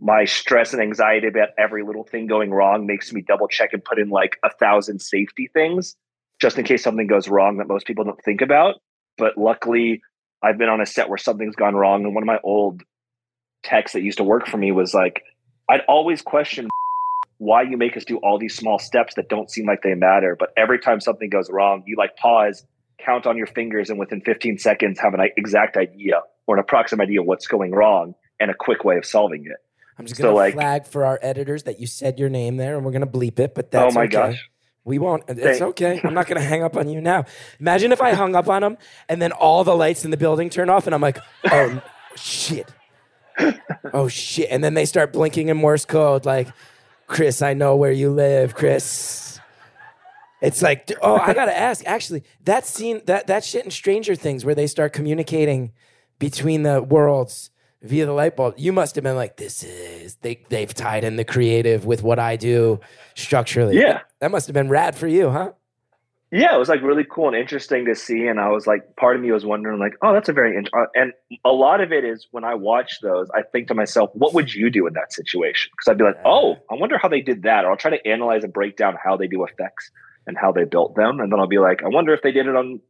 my 0.00 0.24
stress 0.24 0.72
and 0.72 0.82
anxiety 0.82 1.28
about 1.28 1.48
every 1.58 1.82
little 1.82 2.04
thing 2.04 2.26
going 2.26 2.50
wrong 2.50 2.86
makes 2.86 3.12
me 3.12 3.22
double 3.22 3.48
check 3.48 3.70
and 3.72 3.84
put 3.84 3.98
in 3.98 4.10
like 4.10 4.36
a 4.44 4.50
thousand 4.50 5.00
safety 5.00 5.48
things 5.52 5.96
just 6.40 6.58
in 6.58 6.64
case 6.64 6.82
something 6.82 7.06
goes 7.06 7.28
wrong 7.28 7.56
that 7.58 7.68
most 7.68 7.86
people 7.86 8.04
don't 8.04 8.22
think 8.22 8.42
about. 8.42 8.76
But 9.16 9.38
luckily, 9.38 10.02
I've 10.42 10.58
been 10.58 10.68
on 10.68 10.80
a 10.80 10.86
set 10.86 11.08
where 11.08 11.18
something's 11.18 11.56
gone 11.56 11.74
wrong. 11.74 12.04
And 12.04 12.14
one 12.14 12.22
of 12.22 12.26
my 12.26 12.38
old 12.44 12.82
techs 13.62 13.92
that 13.94 14.02
used 14.02 14.18
to 14.18 14.24
work 14.24 14.46
for 14.46 14.58
me 14.58 14.70
was 14.70 14.92
like, 14.92 15.22
I'd 15.68 15.80
always 15.88 16.22
question 16.22 16.68
why 17.38 17.62
you 17.62 17.76
make 17.76 17.96
us 17.96 18.04
do 18.04 18.18
all 18.18 18.38
these 18.38 18.54
small 18.54 18.78
steps 18.78 19.14
that 19.14 19.28
don't 19.28 19.50
seem 19.50 19.66
like 19.66 19.82
they 19.82 19.94
matter. 19.94 20.36
But 20.38 20.50
every 20.56 20.78
time 20.78 21.00
something 21.00 21.28
goes 21.28 21.50
wrong, 21.50 21.82
you 21.86 21.96
like 21.96 22.16
pause, 22.16 22.64
count 22.98 23.26
on 23.26 23.36
your 23.36 23.46
fingers, 23.46 23.90
and 23.90 23.98
within 23.98 24.20
15 24.20 24.58
seconds 24.58 24.98
have 25.00 25.14
an 25.14 25.20
exact 25.36 25.76
idea 25.76 26.20
or 26.46 26.56
an 26.56 26.60
approximate 26.60 27.08
idea 27.08 27.20
of 27.20 27.26
what's 27.26 27.46
going 27.46 27.72
wrong 27.72 28.14
and 28.38 28.50
a 28.50 28.54
quick 28.54 28.84
way 28.84 28.96
of 28.96 29.04
solving 29.04 29.44
it. 29.46 29.56
I'm 29.98 30.06
just 30.06 30.18
So, 30.18 30.24
gonna 30.24 30.34
like- 30.36 30.54
flag 30.54 30.86
for 30.86 31.04
our 31.04 31.18
editors 31.22 31.62
that 31.64 31.80
you 31.80 31.86
said 31.86 32.18
your 32.18 32.28
name 32.28 32.56
there, 32.56 32.76
and 32.76 32.84
we're 32.84 32.92
gonna 32.92 33.06
bleep 33.06 33.38
it. 33.38 33.54
But 33.54 33.66
oh 33.66 33.68
that's 33.72 33.94
oh 33.94 33.98
my 33.98 34.04
okay. 34.04 34.12
gosh. 34.12 34.50
We 34.84 34.98
won't. 34.98 35.24
It's 35.28 35.40
Thank- 35.58 35.62
okay. 35.62 36.00
I'm 36.04 36.14
not 36.14 36.26
gonna 36.26 36.40
hang 36.40 36.62
up 36.62 36.76
on 36.76 36.88
you 36.88 37.00
now. 37.00 37.24
Imagine 37.58 37.92
if 37.92 38.00
I 38.00 38.12
hung 38.12 38.36
up 38.36 38.48
on 38.48 38.62
him, 38.62 38.76
and 39.08 39.20
then 39.20 39.32
all 39.32 39.64
the 39.64 39.74
lights 39.74 40.04
in 40.04 40.10
the 40.10 40.16
building 40.16 40.50
turn 40.50 40.70
off, 40.70 40.86
and 40.86 40.94
I'm 40.94 41.00
like, 41.00 41.18
oh 41.50 41.82
shit, 42.14 42.72
oh 43.92 44.08
shit, 44.08 44.48
and 44.50 44.62
then 44.62 44.74
they 44.74 44.84
start 44.84 45.12
blinking 45.12 45.48
in 45.48 45.56
Morse 45.56 45.84
code, 45.84 46.24
like, 46.24 46.48
Chris, 47.06 47.42
I 47.42 47.54
know 47.54 47.76
where 47.76 47.92
you 47.92 48.10
live, 48.10 48.54
Chris. 48.54 49.40
It's 50.42 50.60
like, 50.60 50.92
oh, 51.00 51.16
I 51.16 51.32
gotta 51.32 51.56
ask. 51.56 51.84
Actually, 51.86 52.22
that 52.44 52.66
scene, 52.66 53.00
that 53.06 53.26
that 53.28 53.42
shit 53.44 53.64
in 53.64 53.70
Stranger 53.70 54.14
Things, 54.14 54.44
where 54.44 54.54
they 54.54 54.66
start 54.66 54.92
communicating 54.92 55.72
between 56.18 56.62
the 56.62 56.82
worlds 56.82 57.50
via 57.82 58.06
the 58.06 58.12
light 58.12 58.36
bulb, 58.36 58.54
you 58.56 58.72
must 58.72 58.94
have 58.94 59.04
been 59.04 59.16
like, 59.16 59.36
this 59.36 59.62
is 59.62 60.16
they 60.16 60.42
they've 60.48 60.72
tied 60.72 61.04
in 61.04 61.16
the 61.16 61.24
creative 61.24 61.84
with 61.84 62.02
what 62.02 62.18
I 62.18 62.36
do 62.36 62.80
structurally. 63.14 63.78
Yeah. 63.78 64.00
That 64.20 64.30
must 64.30 64.46
have 64.46 64.54
been 64.54 64.68
rad 64.68 64.96
for 64.96 65.06
you, 65.06 65.30
huh? 65.30 65.52
yeah, 66.32 66.54
it 66.54 66.58
was 66.58 66.68
like 66.68 66.82
really 66.82 67.04
cool 67.08 67.28
and 67.28 67.36
interesting 67.36 67.84
to 67.84 67.94
see. 67.94 68.26
And 68.26 68.40
I 68.40 68.48
was 68.48 68.66
like, 68.66 68.96
part 68.96 69.16
of 69.16 69.22
me 69.22 69.30
was 69.30 69.46
wondering, 69.46 69.78
like, 69.78 69.94
oh, 70.02 70.12
that's 70.12 70.28
a 70.28 70.32
very 70.32 70.56
int-. 70.56 70.70
uh, 70.76 70.86
and 70.94 71.12
a 71.44 71.50
lot 71.50 71.80
of 71.80 71.92
it 71.92 72.04
is 72.04 72.26
when 72.32 72.44
I 72.44 72.54
watch 72.54 73.00
those, 73.00 73.28
I 73.30 73.42
think 73.42 73.68
to 73.68 73.74
myself, 73.74 74.10
what 74.12 74.34
would 74.34 74.52
you 74.52 74.68
do 74.68 74.86
in 74.86 74.94
that 74.94 75.12
situation? 75.12 75.70
Because 75.72 75.90
I'd 75.90 75.98
be 75.98 76.04
like, 76.04 76.18
oh, 76.24 76.56
I 76.70 76.74
wonder 76.74 76.98
how 76.98 77.08
they 77.08 77.20
did 77.20 77.44
that, 77.44 77.64
or 77.64 77.70
I'll 77.70 77.76
try 77.76 77.92
to 77.92 78.06
analyze 78.08 78.42
and 78.42 78.52
break 78.52 78.76
down 78.76 78.96
how 79.02 79.16
they 79.16 79.28
do 79.28 79.44
effects 79.44 79.90
and 80.26 80.36
how 80.36 80.50
they 80.50 80.64
built 80.64 80.96
them, 80.96 81.20
and 81.20 81.30
then 81.30 81.38
I'll 81.38 81.46
be 81.46 81.58
like, 81.58 81.84
I 81.84 81.88
wonder 81.88 82.12
if 82.12 82.22
they 82.22 82.32
did 82.32 82.48
it 82.48 82.56
on 82.56 82.80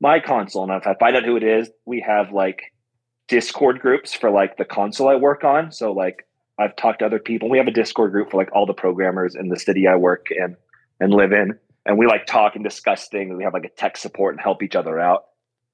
my 0.00 0.20
console. 0.20 0.62
And 0.62 0.80
if 0.80 0.86
I 0.86 0.94
find 0.94 1.16
out 1.16 1.24
who 1.24 1.36
it 1.36 1.42
is, 1.42 1.68
we 1.84 2.04
have 2.06 2.30
like 2.30 2.72
Discord 3.28 3.80
groups 3.80 4.14
for 4.14 4.30
like 4.30 4.56
the 4.56 4.64
console 4.64 5.08
I 5.08 5.16
work 5.16 5.44
on. 5.44 5.72
So 5.72 5.92
like 5.92 6.26
I've 6.58 6.76
talked 6.76 7.00
to 7.00 7.06
other 7.06 7.18
people. 7.18 7.50
We 7.50 7.58
have 7.58 7.66
a 7.66 7.72
Discord 7.72 8.12
group 8.12 8.30
for 8.30 8.36
like 8.36 8.50
all 8.52 8.66
the 8.66 8.74
programmers 8.74 9.34
in 9.34 9.48
the 9.48 9.58
city 9.58 9.86
I 9.86 9.96
work 9.96 10.28
in 10.30 10.56
and 11.00 11.12
live 11.12 11.32
in 11.32 11.58
and 11.84 11.98
we 11.98 12.06
like 12.06 12.26
talk 12.26 12.54
and 12.54 12.64
discuss 12.64 13.08
things. 13.08 13.34
We 13.36 13.44
have 13.44 13.52
like 13.52 13.64
a 13.64 13.68
tech 13.70 13.96
support 13.96 14.34
and 14.34 14.40
help 14.40 14.62
each 14.62 14.74
other 14.76 14.98
out. 14.98 15.24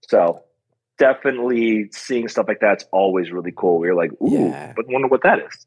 So 0.08 0.42
definitely 0.98 1.88
seeing 1.92 2.28
stuff 2.28 2.46
like 2.48 2.60
that's 2.60 2.84
always 2.92 3.30
really 3.30 3.52
cool. 3.56 3.78
We're 3.78 3.94
like, 3.94 4.12
ooh, 4.22 4.30
Yeah. 4.32 4.72
but 4.74 4.86
wonder 4.88 5.08
what 5.08 5.22
that 5.22 5.38
is. 5.38 5.66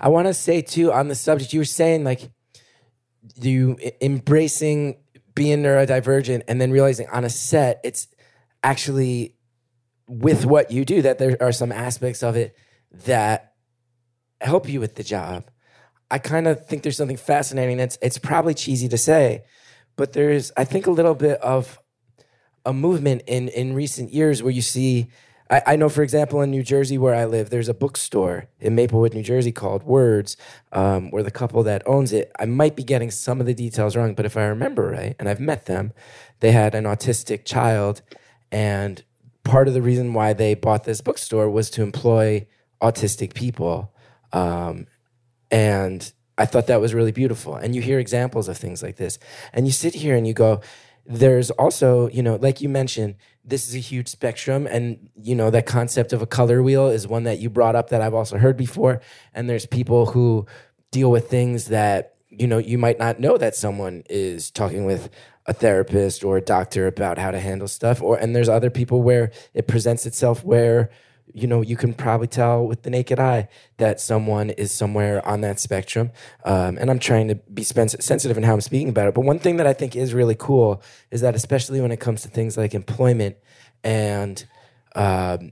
I 0.00 0.08
want 0.08 0.26
to 0.26 0.34
say 0.34 0.62
too 0.62 0.92
on 0.92 1.08
the 1.08 1.14
subject 1.14 1.52
you 1.52 1.60
were 1.60 1.64
saying 1.64 2.04
like 2.04 2.28
you 3.40 3.76
embracing 4.00 4.96
being 5.34 5.62
neurodivergent 5.62 6.42
and 6.48 6.60
then 6.60 6.70
realizing 6.70 7.06
on 7.12 7.24
a 7.24 7.30
set 7.30 7.80
it's 7.84 8.08
actually 8.62 9.34
with 10.10 10.44
what 10.44 10.72
you 10.72 10.84
do 10.84 11.02
that 11.02 11.18
there 11.18 11.36
are 11.40 11.52
some 11.52 11.70
aspects 11.70 12.22
of 12.22 12.34
it 12.36 12.56
that 13.04 13.54
help 14.40 14.68
you 14.68 14.80
with 14.80 14.96
the 14.96 15.04
job. 15.04 15.44
I 16.10 16.18
kind 16.18 16.48
of 16.48 16.66
think 16.66 16.82
there's 16.82 16.96
something 16.96 17.16
fascinating. 17.16 17.78
It's 17.78 17.96
it's 18.02 18.18
probably 18.18 18.54
cheesy 18.54 18.88
to 18.88 18.98
say, 18.98 19.44
but 19.96 20.12
there's 20.12 20.50
I 20.56 20.64
think 20.64 20.88
a 20.88 20.90
little 20.90 21.14
bit 21.14 21.40
of 21.40 21.78
a 22.66 22.72
movement 22.72 23.22
in 23.28 23.48
in 23.48 23.74
recent 23.74 24.12
years 24.12 24.42
where 24.42 24.52
you 24.52 24.62
see 24.62 25.08
I, 25.48 25.62
I 25.68 25.76
know 25.76 25.88
for 25.88 26.02
example 26.02 26.42
in 26.42 26.50
New 26.50 26.64
Jersey 26.64 26.98
where 26.98 27.14
I 27.14 27.24
live 27.24 27.50
there's 27.50 27.68
a 27.68 27.74
bookstore 27.74 28.48
in 28.58 28.74
Maplewood 28.74 29.14
New 29.14 29.22
Jersey 29.22 29.52
called 29.52 29.84
Words 29.84 30.36
um, 30.72 31.10
where 31.12 31.22
the 31.22 31.30
couple 31.30 31.62
that 31.62 31.86
owns 31.86 32.12
it 32.12 32.32
I 32.38 32.46
might 32.46 32.74
be 32.74 32.82
getting 32.82 33.12
some 33.12 33.40
of 33.40 33.46
the 33.46 33.54
details 33.54 33.96
wrong 33.96 34.14
but 34.14 34.26
if 34.26 34.36
I 34.36 34.44
remember 34.44 34.88
right 34.90 35.14
and 35.18 35.28
I've 35.28 35.40
met 35.40 35.66
them 35.66 35.92
they 36.40 36.52
had 36.52 36.74
an 36.74 36.84
autistic 36.84 37.44
child 37.44 38.02
and 38.52 39.02
part 39.44 39.68
of 39.68 39.74
the 39.74 39.82
reason 39.82 40.14
why 40.14 40.32
they 40.32 40.54
bought 40.54 40.84
this 40.84 41.00
bookstore 41.00 41.50
was 41.50 41.70
to 41.70 41.82
employ 41.82 42.46
autistic 42.82 43.34
people 43.34 43.92
um, 44.32 44.86
and 45.50 46.12
I 46.38 46.46
thought 46.46 46.68
that 46.68 46.80
was 46.80 46.94
really 46.94 47.12
beautiful. 47.12 47.54
And 47.54 47.74
you 47.74 47.82
hear 47.82 47.98
examples 47.98 48.48
of 48.48 48.56
things 48.56 48.82
like 48.82 48.96
this. 48.96 49.18
And 49.52 49.66
you 49.66 49.72
sit 49.72 49.94
here 49.94 50.16
and 50.16 50.26
you 50.26 50.32
go, 50.32 50.60
there's 51.04 51.50
also, 51.50 52.08
you 52.08 52.22
know, 52.22 52.36
like 52.36 52.60
you 52.60 52.68
mentioned, 52.68 53.16
this 53.44 53.68
is 53.68 53.74
a 53.74 53.78
huge 53.78 54.08
spectrum. 54.08 54.66
And, 54.66 55.10
you 55.20 55.34
know, 55.34 55.50
that 55.50 55.66
concept 55.66 56.12
of 56.12 56.22
a 56.22 56.26
color 56.26 56.62
wheel 56.62 56.88
is 56.88 57.06
one 57.06 57.24
that 57.24 57.40
you 57.40 57.50
brought 57.50 57.74
up 57.74 57.90
that 57.90 58.00
I've 58.00 58.14
also 58.14 58.38
heard 58.38 58.56
before. 58.56 59.00
And 59.34 59.50
there's 59.50 59.66
people 59.66 60.06
who 60.06 60.46
deal 60.90 61.10
with 61.10 61.28
things 61.28 61.66
that, 61.66 62.14
you 62.28 62.46
know, 62.46 62.58
you 62.58 62.78
might 62.78 62.98
not 62.98 63.18
know 63.18 63.36
that 63.36 63.56
someone 63.56 64.04
is 64.08 64.50
talking 64.50 64.84
with 64.84 65.10
a 65.50 65.52
therapist 65.52 66.22
or 66.22 66.36
a 66.36 66.40
doctor 66.40 66.86
about 66.86 67.18
how 67.18 67.32
to 67.32 67.40
handle 67.40 67.66
stuff. 67.66 68.00
Or, 68.00 68.16
and 68.16 68.36
there's 68.36 68.48
other 68.48 68.70
people 68.70 69.02
where 69.02 69.32
it 69.52 69.66
presents 69.66 70.06
itself 70.06 70.44
where, 70.44 70.90
you 71.34 71.48
know, 71.48 71.60
you 71.60 71.76
can 71.76 71.92
probably 71.92 72.28
tell 72.28 72.64
with 72.64 72.82
the 72.84 72.90
naked 72.90 73.18
eye 73.18 73.48
that 73.78 74.00
someone 74.00 74.50
is 74.50 74.70
somewhere 74.70 75.26
on 75.26 75.40
that 75.40 75.58
spectrum. 75.58 76.12
Um, 76.44 76.78
and 76.78 76.88
I'm 76.88 77.00
trying 77.00 77.26
to 77.28 77.34
be 77.34 77.64
sensitive 77.64 78.36
in 78.36 78.44
how 78.44 78.54
I'm 78.54 78.60
speaking 78.60 78.90
about 78.90 79.08
it. 79.08 79.14
But 79.14 79.22
one 79.22 79.40
thing 79.40 79.56
that 79.56 79.66
I 79.66 79.72
think 79.72 79.96
is 79.96 80.14
really 80.14 80.36
cool 80.36 80.82
is 81.10 81.20
that, 81.22 81.34
especially 81.34 81.80
when 81.80 81.90
it 81.90 81.98
comes 81.98 82.22
to 82.22 82.28
things 82.28 82.56
like 82.56 82.72
employment 82.72 83.36
and 83.82 84.44
um, 84.94 85.50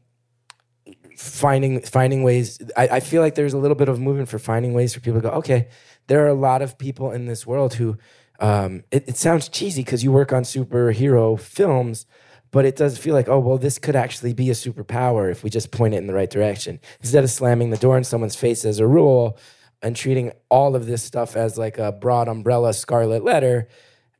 finding 1.16 1.80
finding 1.80 2.22
ways, 2.22 2.60
I, 2.76 2.88
I 2.98 3.00
feel 3.00 3.20
like 3.20 3.34
there's 3.34 3.54
a 3.54 3.58
little 3.58 3.74
bit 3.82 3.88
of 3.88 3.98
movement 3.98 4.28
for 4.28 4.38
finding 4.38 4.74
ways 4.74 4.94
for 4.94 5.00
people 5.00 5.20
to 5.20 5.28
go. 5.28 5.34
Okay, 5.38 5.66
there 6.06 6.24
are 6.24 6.28
a 6.28 6.40
lot 6.48 6.62
of 6.62 6.78
people 6.78 7.10
in 7.10 7.26
this 7.26 7.44
world 7.44 7.74
who. 7.74 7.98
Um, 8.38 8.84
it, 8.90 9.08
it 9.08 9.16
sounds 9.16 9.48
cheesy 9.48 9.82
because 9.82 10.04
you 10.04 10.12
work 10.12 10.32
on 10.32 10.42
superhero 10.44 11.38
films, 11.38 12.06
but 12.50 12.64
it 12.64 12.76
does 12.76 12.96
feel 12.96 13.14
like, 13.14 13.28
oh, 13.28 13.38
well, 13.38 13.58
this 13.58 13.78
could 13.78 13.96
actually 13.96 14.32
be 14.32 14.48
a 14.50 14.54
superpower 14.54 15.30
if 15.30 15.42
we 15.42 15.50
just 15.50 15.70
point 15.70 15.94
it 15.94 15.98
in 15.98 16.06
the 16.06 16.14
right 16.14 16.30
direction. 16.30 16.80
Instead 17.00 17.24
of 17.24 17.30
slamming 17.30 17.70
the 17.70 17.76
door 17.76 17.98
in 17.98 18.04
someone's 18.04 18.36
face 18.36 18.64
as 18.64 18.78
a 18.78 18.86
rule 18.86 19.38
and 19.82 19.96
treating 19.96 20.32
all 20.48 20.74
of 20.76 20.86
this 20.86 21.02
stuff 21.02 21.36
as 21.36 21.58
like 21.58 21.78
a 21.78 21.92
broad 21.92 22.28
umbrella 22.28 22.72
scarlet 22.72 23.24
letter, 23.24 23.68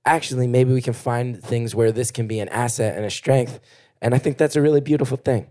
actually, 0.05 0.47
maybe 0.47 0.73
we 0.73 0.83
can 0.83 0.95
find 0.95 1.43
things 1.43 1.75
where 1.75 1.93
this 1.93 2.11
can 2.11 2.27
be 2.27 2.41
an 2.41 2.49
asset 2.49 2.97
and 2.97 3.05
a 3.05 3.11
strength. 3.11 3.61
And 4.03 4.15
I 4.15 4.19
think 4.19 4.37
that's 4.37 4.57
a 4.57 4.63
really 4.63 4.81
beautiful 4.81 5.17
thing. 5.17 5.49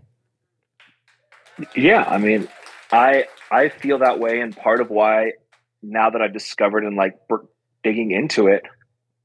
Yeah, 1.74 2.04
I 2.04 2.18
mean, 2.18 2.48
I 2.92 3.26
I 3.50 3.68
feel 3.68 3.98
that 3.98 4.20
way, 4.20 4.40
and 4.40 4.56
part 4.56 4.80
of 4.80 4.90
why 4.90 5.32
now 5.82 6.10
that 6.10 6.22
I've 6.22 6.32
discovered 6.32 6.84
and 6.84 6.96
like 6.96 7.18
digging 7.82 8.10
into 8.10 8.46
it, 8.46 8.62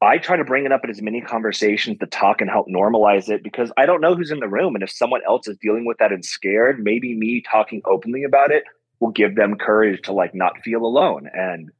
I 0.01 0.17
try 0.17 0.35
to 0.35 0.43
bring 0.43 0.65
it 0.65 0.71
up 0.71 0.83
in 0.83 0.89
as 0.89 1.01
many 1.01 1.21
conversations 1.21 1.99
to 1.99 2.05
talk 2.05 2.41
and 2.41 2.49
help 2.49 2.67
normalize 2.67 3.29
it 3.29 3.43
because 3.43 3.71
I 3.77 3.85
don't 3.85 4.01
know 4.01 4.15
who's 4.15 4.31
in 4.31 4.39
the 4.39 4.47
room, 4.47 4.75
and 4.75 4.83
if 4.83 4.91
someone 4.91 5.21
else 5.25 5.47
is 5.47 5.57
dealing 5.57 5.85
with 5.85 5.97
that 5.99 6.11
and 6.11 6.23
scared, 6.23 6.83
maybe 6.83 7.15
me 7.15 7.41
talking 7.49 7.81
openly 7.85 8.23
about 8.23 8.51
it 8.51 8.63
will 8.99 9.11
give 9.11 9.35
them 9.35 9.55
courage 9.55 10.01
to 10.03 10.13
like 10.13 10.35
not 10.35 10.57
feel 10.63 10.85
alone. 10.85 11.29
And 11.33 11.71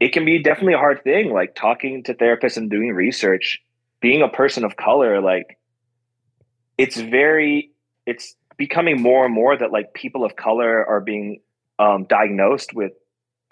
it 0.00 0.12
can 0.12 0.24
be 0.24 0.42
definitely 0.42 0.74
a 0.74 0.78
hard 0.78 1.04
thing, 1.04 1.32
like 1.32 1.54
talking 1.54 2.02
to 2.04 2.14
therapists 2.14 2.56
and 2.56 2.70
doing 2.70 2.92
research. 2.92 3.60
Being 4.00 4.22
a 4.22 4.28
person 4.28 4.64
of 4.64 4.76
color, 4.76 5.20
like 5.20 5.58
it's 6.76 7.00
very 7.00 7.70
it's 8.04 8.34
becoming 8.56 9.00
more 9.00 9.24
and 9.24 9.32
more 9.32 9.56
that 9.56 9.70
like 9.70 9.94
people 9.94 10.24
of 10.24 10.34
color 10.34 10.84
are 10.84 11.00
being 11.00 11.40
um, 11.78 12.06
diagnosed 12.08 12.74
with 12.74 12.92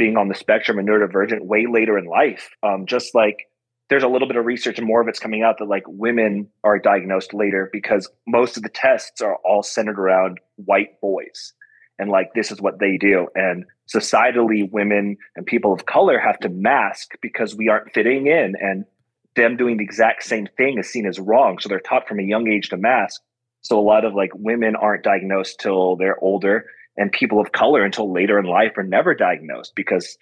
being 0.01 0.16
on 0.16 0.28
the 0.28 0.34
spectrum 0.34 0.78
and 0.78 0.88
neurodivergent 0.88 1.42
way 1.42 1.66
later 1.70 1.98
in 1.98 2.07
life. 2.07 2.48
Um, 2.62 2.86
just 2.86 3.14
like 3.14 3.51
there's 3.90 4.03
a 4.03 4.09
little 4.09 4.26
bit 4.26 4.38
of 4.38 4.46
research 4.46 4.78
and 4.78 4.86
more 4.86 5.03
of 5.03 5.09
it's 5.09 5.18
coming 5.18 5.42
out 5.42 5.59
that 5.59 5.66
like 5.66 5.82
women 5.86 6.48
are 6.64 6.78
diagnosed 6.78 7.34
later 7.34 7.68
because 7.70 8.09
most 8.26 8.57
of 8.57 8.62
the 8.62 8.70
tests 8.70 9.20
are 9.20 9.36
all 9.44 9.62
centered 9.62 9.98
around 9.98 10.38
white 10.57 10.98
boys 11.03 11.53
and 11.98 12.09
like 12.09 12.32
this 12.34 12.51
is 12.51 12.62
what 12.62 12.78
they 12.80 12.96
do. 12.96 13.26
And 13.34 13.66
societally 13.94 14.72
women 14.72 15.18
and 15.36 15.44
people 15.44 15.70
of 15.70 15.84
color 15.84 16.18
have 16.18 16.38
to 16.38 16.48
mask 16.48 17.11
because 17.20 17.55
we 17.55 17.68
aren't 17.68 17.92
fitting 17.92 18.26
in 18.26 18.55
and 18.59 18.86
them 19.36 19.59
doing 19.59 19.76
the 19.76 19.84
exact 19.84 20.22
same 20.22 20.48
thing 20.57 20.78
is 20.78 20.88
seen 20.88 21.07
as 21.07 21.20
wrong. 21.20 21.59
So 21.59 21.68
they're 21.68 21.78
taught 21.78 22.09
from 22.09 22.20
a 22.20 22.22
young 22.22 22.51
age 22.51 22.70
to 22.70 22.78
mask. 22.78 23.20
So 23.61 23.78
a 23.78 23.84
lot 23.84 24.07
of 24.07 24.14
like 24.14 24.30
women 24.34 24.76
aren't 24.76 25.05
diagnosed 25.05 25.61
till 25.61 25.96
they're 25.96 26.18
older 26.24 26.64
and 27.01 27.11
people 27.11 27.40
of 27.40 27.53
color 27.53 27.82
until 27.82 28.12
later 28.12 28.38
in 28.38 28.44
life 28.44 28.76
are 28.76 28.84
never 28.84 29.14
diagnosed 29.14 29.72
because 29.74 30.18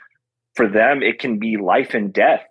for 0.54 0.68
them 0.68 1.02
it 1.02 1.18
can 1.18 1.40
be 1.40 1.56
life 1.56 1.92
and 1.92 2.12
death 2.12 2.44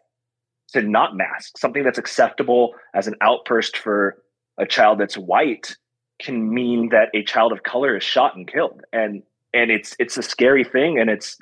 to 0.73 0.81
not 0.81 1.15
mask. 1.15 1.57
Something 1.57 1.83
that's 1.83 1.97
acceptable 1.97 2.73
as 2.93 3.07
an 3.07 3.15
outburst 3.21 3.77
for 3.77 4.21
a 4.57 4.65
child 4.65 4.99
that's 4.99 5.17
white 5.17 5.77
can 6.19 6.53
mean 6.53 6.89
that 6.89 7.07
a 7.15 7.23
child 7.23 7.53
of 7.53 7.63
color 7.63 7.95
is 7.95 8.03
shot 8.03 8.35
and 8.35 8.45
killed. 8.51 8.81
And 8.91 9.23
and 9.53 9.71
it's 9.71 9.95
it's 9.97 10.17
a 10.17 10.23
scary 10.23 10.65
thing 10.65 10.99
and 10.99 11.09
it's 11.09 11.37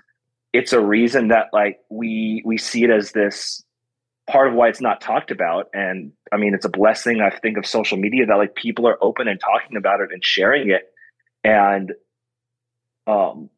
it's 0.53 0.71
a 0.71 0.79
reason 0.79 1.29
that 1.29 1.47
like 1.53 1.79
we 1.89 2.43
we 2.45 2.59
see 2.59 2.83
it 2.83 2.91
as 2.91 3.13
this 3.13 3.63
part 4.29 4.47
of 4.49 4.53
why 4.53 4.69
it's 4.69 4.81
not 4.81 5.01
talked 5.01 5.31
about. 5.31 5.69
And 5.73 6.11
i 6.31 6.37
mean 6.37 6.53
it's 6.53 6.65
a 6.65 6.69
blessing 6.69 7.19
i 7.19 7.35
think 7.35 7.57
of 7.57 7.65
social 7.65 7.97
media 7.97 8.27
that 8.27 8.37
like 8.37 8.53
people 8.53 8.87
are 8.87 9.03
open 9.03 9.27
and 9.27 9.39
talking 9.39 9.75
about 9.75 10.01
it 10.01 10.09
and 10.11 10.23
sharing 10.23 10.69
it. 10.69 10.83
And 11.43 11.93
um 13.07 13.49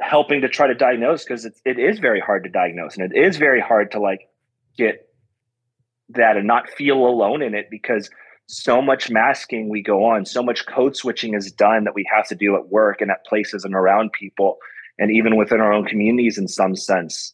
helping 0.00 0.40
to 0.40 0.48
try 0.48 0.66
to 0.66 0.74
diagnose 0.74 1.24
because 1.24 1.44
it, 1.44 1.54
it 1.64 1.78
is 1.78 1.98
very 1.98 2.20
hard 2.20 2.44
to 2.44 2.50
diagnose 2.50 2.96
and 2.96 3.12
it 3.12 3.18
is 3.18 3.36
very 3.36 3.60
hard 3.60 3.90
to 3.90 4.00
like 4.00 4.28
get 4.76 5.08
that 6.10 6.36
and 6.36 6.46
not 6.46 6.68
feel 6.70 6.98
alone 6.98 7.42
in 7.42 7.54
it 7.54 7.68
because 7.70 8.08
so 8.46 8.80
much 8.80 9.10
masking 9.10 9.68
we 9.68 9.82
go 9.82 10.04
on 10.04 10.24
so 10.24 10.42
much 10.42 10.66
code 10.66 10.96
switching 10.96 11.34
is 11.34 11.50
done 11.50 11.84
that 11.84 11.94
we 11.94 12.06
have 12.14 12.26
to 12.26 12.34
do 12.34 12.54
at 12.54 12.68
work 12.68 13.00
and 13.00 13.10
at 13.10 13.26
places 13.26 13.64
and 13.64 13.74
around 13.74 14.12
people 14.12 14.58
and 14.98 15.10
even 15.10 15.36
within 15.36 15.60
our 15.60 15.72
own 15.72 15.84
communities 15.84 16.38
in 16.38 16.48
some 16.48 16.74
sense. 16.76 17.32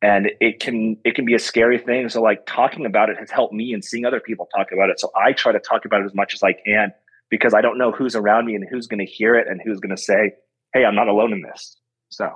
And 0.00 0.30
it 0.40 0.60
can 0.60 0.96
it 1.04 1.14
can 1.14 1.24
be 1.24 1.34
a 1.34 1.38
scary 1.38 1.78
thing. 1.78 2.08
So 2.08 2.20
like 2.22 2.44
talking 2.46 2.86
about 2.86 3.08
it 3.08 3.18
has 3.18 3.30
helped 3.30 3.54
me 3.54 3.72
and 3.72 3.84
seeing 3.84 4.04
other 4.04 4.20
people 4.20 4.48
talk 4.54 4.72
about 4.72 4.90
it. 4.90 4.98
So 4.98 5.10
i 5.16 5.32
try 5.32 5.52
to 5.52 5.60
talk 5.60 5.84
about 5.84 6.00
it 6.02 6.06
as 6.06 6.14
much 6.14 6.34
as 6.34 6.42
i 6.42 6.52
can 6.52 6.92
because 7.32 7.52
i 7.52 7.60
don't 7.60 7.78
know 7.78 7.90
who's 7.90 8.14
around 8.14 8.46
me 8.46 8.54
and 8.54 8.64
who's 8.70 8.86
going 8.86 9.04
to 9.04 9.10
hear 9.10 9.34
it 9.34 9.48
and 9.48 9.60
who's 9.64 9.80
going 9.80 9.94
to 9.94 10.00
say 10.00 10.32
hey 10.72 10.84
i'm 10.84 10.94
not 10.94 11.08
alone 11.08 11.32
in 11.32 11.42
this 11.42 11.76
so 12.10 12.30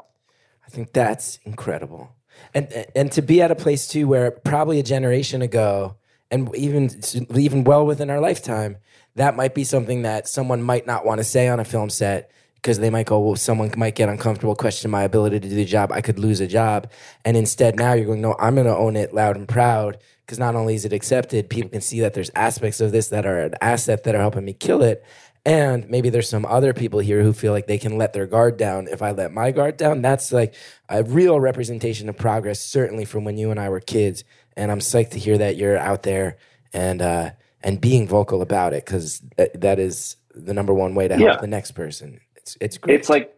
I 0.66 0.70
think 0.70 0.92
that's 0.92 1.38
incredible. 1.44 2.14
And 2.52 2.86
and 2.94 3.10
to 3.12 3.22
be 3.22 3.40
at 3.40 3.50
a 3.50 3.54
place 3.54 3.86
too 3.86 4.08
where 4.08 4.30
probably 4.30 4.78
a 4.78 4.82
generation 4.82 5.40
ago 5.42 5.96
and 6.30 6.54
even 6.54 6.90
even 7.34 7.64
well 7.64 7.86
within 7.86 8.10
our 8.10 8.20
lifetime, 8.20 8.78
that 9.14 9.36
might 9.36 9.54
be 9.54 9.64
something 9.64 10.02
that 10.02 10.28
someone 10.28 10.62
might 10.62 10.86
not 10.86 11.06
want 11.06 11.18
to 11.18 11.24
say 11.24 11.48
on 11.48 11.60
a 11.60 11.64
film 11.64 11.88
set 11.88 12.30
because 12.56 12.78
they 12.80 12.90
might 12.90 13.06
go, 13.06 13.20
well, 13.20 13.36
someone 13.36 13.72
might 13.76 13.94
get 13.94 14.08
uncomfortable, 14.08 14.54
question 14.56 14.90
my 14.90 15.02
ability 15.04 15.38
to 15.40 15.48
do 15.48 15.54
the 15.54 15.64
job. 15.64 15.92
I 15.92 16.00
could 16.00 16.18
lose 16.18 16.40
a 16.40 16.46
job. 16.46 16.90
And 17.24 17.36
instead, 17.36 17.76
now 17.76 17.92
you're 17.92 18.06
going, 18.06 18.20
no, 18.20 18.34
I'm 18.40 18.54
going 18.56 18.66
to 18.66 18.76
own 18.76 18.96
it 18.96 19.14
loud 19.14 19.36
and 19.36 19.46
proud 19.48 19.98
because 20.24 20.38
not 20.38 20.56
only 20.56 20.74
is 20.74 20.84
it 20.84 20.92
accepted, 20.92 21.48
people 21.48 21.70
can 21.70 21.80
see 21.80 22.00
that 22.00 22.14
there's 22.14 22.30
aspects 22.34 22.80
of 22.80 22.90
this 22.90 23.08
that 23.08 23.24
are 23.24 23.38
an 23.38 23.54
asset 23.60 24.02
that 24.04 24.14
are 24.16 24.20
helping 24.20 24.44
me 24.44 24.52
kill 24.52 24.82
it. 24.82 25.04
And 25.44 25.88
maybe 25.88 26.10
there's 26.10 26.28
some 26.28 26.44
other 26.46 26.72
people 26.74 26.98
here 26.98 27.22
who 27.22 27.32
feel 27.32 27.52
like 27.52 27.68
they 27.68 27.78
can 27.78 27.96
let 27.96 28.12
their 28.12 28.26
guard 28.26 28.56
down 28.56 28.88
if 28.88 29.00
I 29.00 29.12
let 29.12 29.32
my 29.32 29.52
guard 29.52 29.76
down. 29.76 30.02
That's 30.02 30.32
like 30.32 30.54
a 30.88 31.04
real 31.04 31.38
representation 31.38 32.08
of 32.08 32.16
progress, 32.16 32.58
certainly 32.60 33.04
from 33.04 33.22
when 33.24 33.38
you 33.38 33.52
and 33.52 33.60
I 33.60 33.68
were 33.68 33.78
kids. 33.78 34.24
And 34.56 34.72
I'm 34.72 34.80
psyched 34.80 35.10
to 35.10 35.20
hear 35.20 35.38
that 35.38 35.54
you're 35.54 35.78
out 35.78 36.02
there 36.02 36.38
and 36.72 37.00
uh, 37.00 37.30
and 37.62 37.80
being 37.80 38.08
vocal 38.08 38.42
about 38.42 38.72
it 38.72 38.84
because 38.84 39.20
that, 39.36 39.60
that 39.60 39.78
is 39.78 40.16
the 40.34 40.52
number 40.52 40.74
one 40.74 40.96
way 40.96 41.06
to 41.06 41.14
help 41.16 41.24
Yeah. 41.24 41.36
the 41.40 41.46
next 41.46 41.72
person. 41.72 42.20
It's 42.46 42.56
it's 42.60 42.78
great. 42.78 42.94
it's 42.94 43.08
like 43.08 43.34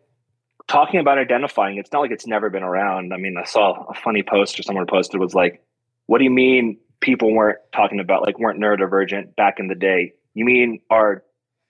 talking 0.66 1.00
about 1.00 1.16
identifying 1.16 1.78
it's 1.78 1.90
not 1.92 2.00
like 2.00 2.10
it's 2.10 2.26
never 2.26 2.50
been 2.50 2.62
around. 2.62 3.14
I 3.14 3.16
mean 3.16 3.36
i 3.38 3.44
saw 3.44 3.84
a 3.88 3.94
funny 3.94 4.22
post 4.22 4.58
or 4.60 4.62
someone 4.62 4.86
posted 4.86 5.18
was 5.18 5.34
like 5.34 5.62
what 6.06 6.18
do 6.18 6.24
you 6.24 6.30
mean 6.30 6.78
people 7.00 7.32
weren't 7.32 7.58
talking 7.74 8.00
about 8.00 8.22
like 8.22 8.38
weren't 8.38 8.60
neurodivergent 8.60 9.34
back 9.36 9.58
in 9.58 9.68
the 9.68 9.74
day? 9.74 10.12
You 10.34 10.44
mean 10.44 10.80
our 10.90 11.22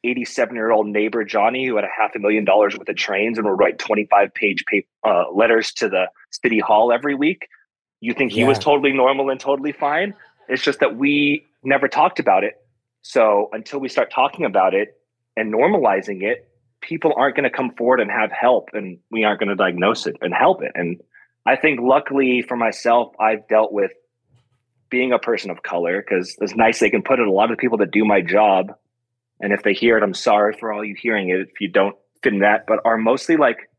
87 0.05 0.55
year 0.55 0.71
old 0.71 0.87
neighbor 0.87 1.25
johnny 1.25 1.67
who 1.67 1.77
had 1.77 1.85
a 1.85 1.89
half 1.97 2.15
a 2.15 2.19
million 2.19 2.45
dollars 2.45 2.77
worth 2.77 2.89
of 2.89 2.97
trains 2.97 3.39
and 3.39 3.47
would 3.47 3.59
write 3.59 3.79
25 3.79 4.35
page 4.35 4.65
pa- 4.71 5.09
uh, 5.09 5.31
letters 5.33 5.73
to 5.75 5.89
the 5.89 6.07
city 6.31 6.59
hall 6.59 6.93
every 6.93 7.15
week? 7.15 7.49
You 8.01 8.15
think 8.15 8.33
he 8.33 8.45
was 8.45 8.59
totally 8.59 8.93
normal 8.93 9.31
and 9.31 9.39
totally 9.41 9.73
fine? 9.73 10.15
It's 10.49 10.63
just 10.63 10.81
that 10.81 10.97
we 10.97 11.45
never 11.63 11.89
talked 11.89 12.19
about 12.19 12.43
it. 12.45 12.55
So 13.03 13.49
until 13.53 13.81
we 13.81 13.89
start 13.89 14.11
talking 14.11 14.45
about 14.45 14.75
it 14.75 14.97
and 15.37 15.53
normalizing 15.53 16.23
it 16.23 16.48
people 16.81 17.13
aren't 17.17 17.37
going 17.37 17.49
to 17.49 17.57
come 17.57 17.73
forward 17.77 18.01
and 18.01 18.11
have 18.11 18.31
help 18.31 18.71
and 18.73 18.99
we 19.11 19.25
aren't 19.25 19.41
going 19.41 19.49
to 19.49 19.57
diagnose 19.57 20.07
it 20.07 20.17
and 20.21 20.35
help 20.35 20.63
it. 20.63 20.73
And 20.75 21.01
i 21.47 21.57
think 21.57 21.81
luckily 21.81 22.43
for 22.43 22.57
myself 22.57 23.15
i've 23.19 23.47
dealt 23.49 23.73
with 23.73 23.93
being 24.91 25.13
a 25.13 25.19
person 25.19 25.51
of 25.51 25.63
color 25.63 26.03
because 26.03 26.37
it's 26.41 26.55
nice 26.55 26.79
they 26.79 26.91
can 26.91 27.03
put 27.03 27.21
it 27.21 27.27
a 27.27 27.33
lot 27.33 27.51
of 27.51 27.57
the 27.57 27.61
people 27.61 27.79
that 27.79 27.91
do 27.91 28.05
my 28.05 28.21
job. 28.23 28.73
And 29.41 29.53
if 29.53 29.63
they 29.63 29.73
hear 29.73 29.97
it 29.97 30.03
i'm 30.03 30.15
sorry 30.15 30.57
for 30.59 30.73
all 30.73 30.85
you 30.85 30.97
hearing 30.99 31.29
it 31.31 31.41
if 31.41 31.61
you 31.61 31.69
don't 31.69 31.97
fit 32.23 32.33
in 32.33 32.41
that 32.41 32.65
but 32.67 32.81
are 32.85 32.99
mostly 32.99 33.37
like 33.37 33.71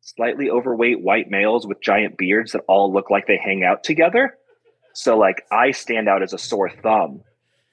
slightly 0.00 0.50
overweight 0.50 1.00
white 1.00 1.30
males 1.30 1.66
with 1.66 1.80
giant 1.80 2.18
beards 2.18 2.52
that 2.52 2.62
all 2.68 2.92
look 2.92 3.10
like 3.10 3.26
they 3.26 3.40
hang 3.42 3.64
out 3.64 3.84
together. 3.84 4.36
So 4.94 5.16
like 5.18 5.44
i 5.50 5.70
stand 5.70 6.08
out 6.08 6.22
as 6.22 6.32
a 6.32 6.38
sore 6.38 6.70
thumb 6.70 7.22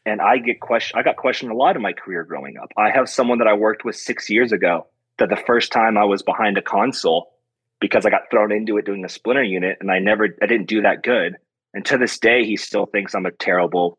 and 0.05 0.21
I 0.21 0.37
get 0.37 0.59
question 0.59 0.97
I 0.99 1.03
got 1.03 1.17
questioned 1.17 1.51
a 1.51 1.55
lot 1.55 1.75
in 1.75 1.81
my 1.81 1.93
career 1.93 2.23
growing 2.23 2.57
up. 2.57 2.71
I 2.77 2.89
have 2.89 3.09
someone 3.09 3.39
that 3.39 3.47
I 3.47 3.53
worked 3.53 3.85
with 3.85 3.95
6 3.95 4.29
years 4.29 4.51
ago 4.51 4.87
that 5.19 5.29
the 5.29 5.35
first 5.35 5.71
time 5.71 5.97
I 5.97 6.05
was 6.05 6.23
behind 6.23 6.57
a 6.57 6.61
console 6.61 7.31
because 7.79 8.05
I 8.05 8.09
got 8.09 8.29
thrown 8.31 8.51
into 8.51 8.77
it 8.77 8.85
doing 8.85 9.01
the 9.01 9.09
splinter 9.09 9.43
unit 9.43 9.77
and 9.79 9.91
I 9.91 9.99
never 9.99 10.27
I 10.41 10.45
didn't 10.45 10.67
do 10.67 10.81
that 10.81 11.03
good. 11.03 11.37
And 11.73 11.85
to 11.85 11.97
this 11.97 12.19
day 12.19 12.45
he 12.45 12.57
still 12.57 12.85
thinks 12.85 13.13
I'm 13.13 13.25
a 13.25 13.31
terrible 13.31 13.97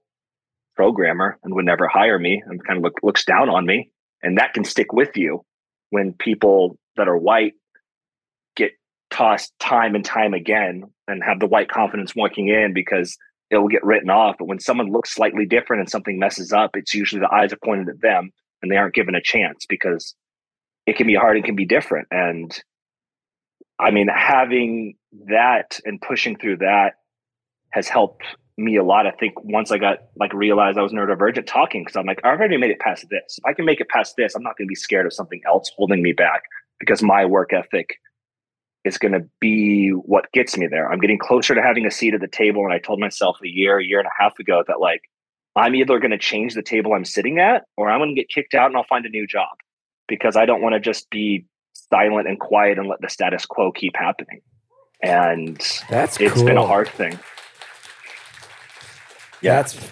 programmer 0.74 1.38
and 1.42 1.55
would 1.55 1.64
never 1.64 1.86
hire 1.86 2.18
me 2.18 2.42
and 2.44 2.64
kind 2.64 2.78
of 2.78 2.82
look, 2.82 2.98
looks 3.03 3.24
down 3.24 3.48
on 3.48 3.66
me 3.66 3.90
and 4.22 4.38
that 4.38 4.55
can 4.55 4.64
stick 4.64 4.92
with 4.92 5.16
you 5.16 5.44
when 5.90 6.12
people 6.14 6.78
that 6.96 7.09
are 7.09 7.16
white 7.16 7.55
get 8.57 8.72
tossed 9.11 9.53
time 9.59 9.94
and 9.94 10.05
time 10.05 10.34
again 10.34 10.84
and 11.07 11.22
have 11.22 11.40
the 11.40 11.46
white 11.46 11.68
confidence 11.68 12.14
walking 12.16 12.48
in 12.48 12.72
because 12.72 13.18
it 13.53 13.59
will 13.59 13.68
get 13.68 13.84
written 13.84 14.11
off. 14.11 14.36
But 14.38 14.46
when 14.46 14.59
someone 14.59 14.90
looks 14.90 15.14
slightly 15.14 15.44
different 15.44 15.80
and 15.80 15.90
something 15.90 16.18
messes 16.18 16.53
up, 16.53 16.70
it's 16.74 16.94
usually 16.94 17.20
the 17.20 17.32
eyes 17.32 17.53
are 17.53 17.59
pointed 17.62 17.88
at 17.88 18.00
them 18.00 18.30
and 18.62 18.72
they 18.72 18.76
aren't 18.76 18.94
given 18.94 19.14
a 19.14 19.22
chance 19.22 19.66
because 19.68 20.14
it 20.86 20.96
can 20.96 21.07
be 21.07 21.14
hard 21.14 21.36
and 21.36 21.44
can 21.44 21.55
be 21.55 21.66
different. 21.66 22.09
And 22.11 22.59
I 23.78 23.90
mean, 23.90 24.09
having 24.09 24.94
that 25.28 25.78
and 25.84 26.00
pushing 26.00 26.38
through 26.38 26.59
that 26.59 26.94
has 27.70 27.88
helped 27.88 28.24
me 28.57 28.76
a 28.76 28.84
lot. 28.84 29.07
I 29.07 29.11
think 29.11 29.34
once 29.44 29.70
I 29.70 29.78
got 29.78 29.98
like 30.16 30.32
realized 30.32 30.78
I 30.78 30.82
was 30.82 30.92
neurodivergent 30.92 31.46
talking, 31.46 31.82
because 31.82 31.96
I'm 31.96 32.07
like, 32.07 32.20
I've 32.24 32.38
already 32.38 32.57
made 32.57 32.70
it 32.70 32.80
past 32.80 33.07
this. 33.11 33.38
If 33.38 33.44
I 33.44 33.53
can 33.55 33.64
make 33.64 33.80
it 33.80 33.88
past 33.88 34.14
this, 34.16 34.34
I'm 34.34 34.42
not 34.42 34.57
going 34.57 34.66
to 34.66 34.70
be 34.70 34.74
scared 34.74 35.07
of 35.07 35.12
something 35.12 35.40
else 35.46 35.70
holding 35.76 36.03
me 36.03 36.12
back 36.12 36.42
because 36.78 37.03
my 37.03 37.24
work 37.24 37.53
ethic 37.53 37.96
is 38.85 38.99
going 38.99 39.12
to 39.12 39.24
be 39.41 39.91
what 39.91 40.30
gets 40.33 40.57
me 40.57 40.66
there. 40.66 40.91
I'm 40.91 40.99
getting 40.99 41.18
closer 41.18 41.55
to 41.55 41.62
having 41.62 41.87
a 41.87 41.91
seat 41.91 42.14
at 42.14 42.20
the 42.20 42.28
table. 42.28 42.64
And 42.64 42.72
I 42.72 42.78
told 42.78 42.99
myself 42.99 43.39
a 43.43 43.49
year, 43.49 43.78
a 43.78 43.85
year 43.85 43.99
and 43.99 44.09
a 44.09 44.22
half 44.22 44.39
ago 44.39 44.64
that 44.66 44.80
like, 44.80 45.03
I'm 45.55 45.74
either 45.74 45.99
going 45.99 46.11
to 46.11 46.18
change 46.18 46.55
the 46.55 46.62
table 46.62 46.95
I'm 46.95 47.05
sitting 47.05 47.39
at 47.39 47.64
or 47.76 47.91
I'm 47.91 48.01
going 48.01 48.14
to 48.14 48.20
get 48.20 48.28
kicked 48.28 48.55
out 48.55 48.66
and 48.66 48.76
I'll 48.76 48.85
find 48.85 49.05
a 49.05 49.11
new 49.11 49.26
job 49.26 49.51
because 50.09 50.37
I 50.37 50.47
don't 50.47 50.62
want 50.62 50.74
to 50.74 50.80
just 50.80 51.11
be 51.11 51.47
silent 51.72 52.26
and 52.26 52.41
quiet 52.41 52.78
and 52.78 52.89
let 52.89 53.01
the 53.01 53.09
status 53.09 53.47
quo 53.47 53.70
keep 53.70 53.95
happening. 53.95 54.41
And 55.03 55.59
That's 55.91 56.18
it's 56.20 56.35
cool. 56.35 56.45
been 56.45 56.57
a 56.57 56.66
hard 56.66 56.89
thing. 56.89 57.18
Yeah. 59.43 59.57
That's 59.57 59.91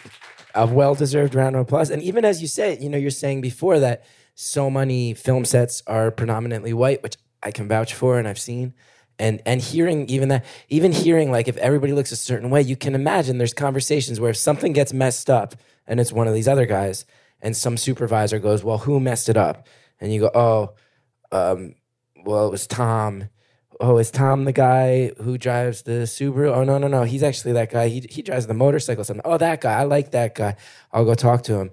a 0.55 0.67
well 0.67 0.95
deserved 0.95 1.35
round 1.35 1.57
of 1.57 1.63
applause. 1.63 1.91
And 1.91 2.03
even 2.03 2.25
as 2.25 2.41
you 2.41 2.49
say, 2.49 2.79
you 2.79 2.89
know, 2.89 2.99
you're 2.99 3.11
saying 3.11 3.41
before 3.41 3.79
that 3.81 4.05
so 4.35 4.71
many 4.71 5.15
film 5.15 5.45
sets 5.45 5.83
are 5.87 6.11
predominantly 6.11 6.73
white, 6.73 7.03
which 7.03 7.17
I 7.43 7.51
can 7.51 7.69
vouch 7.69 7.95
for 7.95 8.19
and 8.19 8.29
I've 8.29 8.39
seen. 8.39 8.75
And 9.19 9.43
and 9.45 9.61
hearing 9.61 10.09
even 10.09 10.31
that, 10.31 10.45
even 10.69 10.93
hearing 10.93 11.31
like 11.31 11.47
if 11.47 11.57
everybody 11.59 11.93
looks 11.93 12.11
a 12.11 12.17
certain 12.17 12.49
way, 12.49 12.63
you 12.63 12.77
can 12.77 12.95
imagine 12.95 13.39
there's 13.39 13.53
conversations 13.53 14.19
where 14.19 14.31
if 14.31 14.37
something 14.37 14.73
gets 14.73 14.93
messed 14.93 15.29
up 15.29 15.55
and 15.87 16.01
it's 16.01 16.13
one 16.13 16.27
of 16.27 16.33
these 16.35 16.49
other 16.49 16.65
guys, 16.65 17.05
and 17.43 17.57
some 17.57 17.77
supervisor 17.77 18.39
goes, 18.39 18.65
Well, 18.65 18.79
who 18.79 19.01
messed 19.01 19.29
it 19.29 19.37
up? 19.37 19.67
And 20.01 20.13
you 20.13 20.21
go, 20.21 20.31
Oh, 20.35 20.75
um, 21.33 21.75
well, 22.25 22.47
it 22.47 22.51
was 22.51 22.67
Tom. 22.67 23.29
Oh, 23.79 23.97
is 23.99 24.11
Tom 24.11 24.45
the 24.45 24.53
guy 24.53 25.13
who 25.23 25.39
drives 25.39 25.83
the 25.83 26.03
Subaru? 26.03 26.55
Oh 26.55 26.65
no, 26.65 26.77
no, 26.77 26.87
no. 26.87 27.05
He's 27.05 27.23
actually 27.23 27.53
that 27.55 27.71
guy. 27.71 27.89
He 27.89 28.07
he 28.11 28.21
drives 28.23 28.47
the 28.47 28.55
motorcycle. 28.55 29.05
Something. 29.05 29.23
Oh, 29.25 29.39
that 29.39 29.63
guy. 29.63 29.79
I 29.79 29.85
like 29.85 30.11
that 30.11 30.35
guy. 30.35 30.57
I'll 30.93 31.07
go 31.07 31.15
talk 31.15 31.43
to 31.45 31.55
him. 31.55 31.71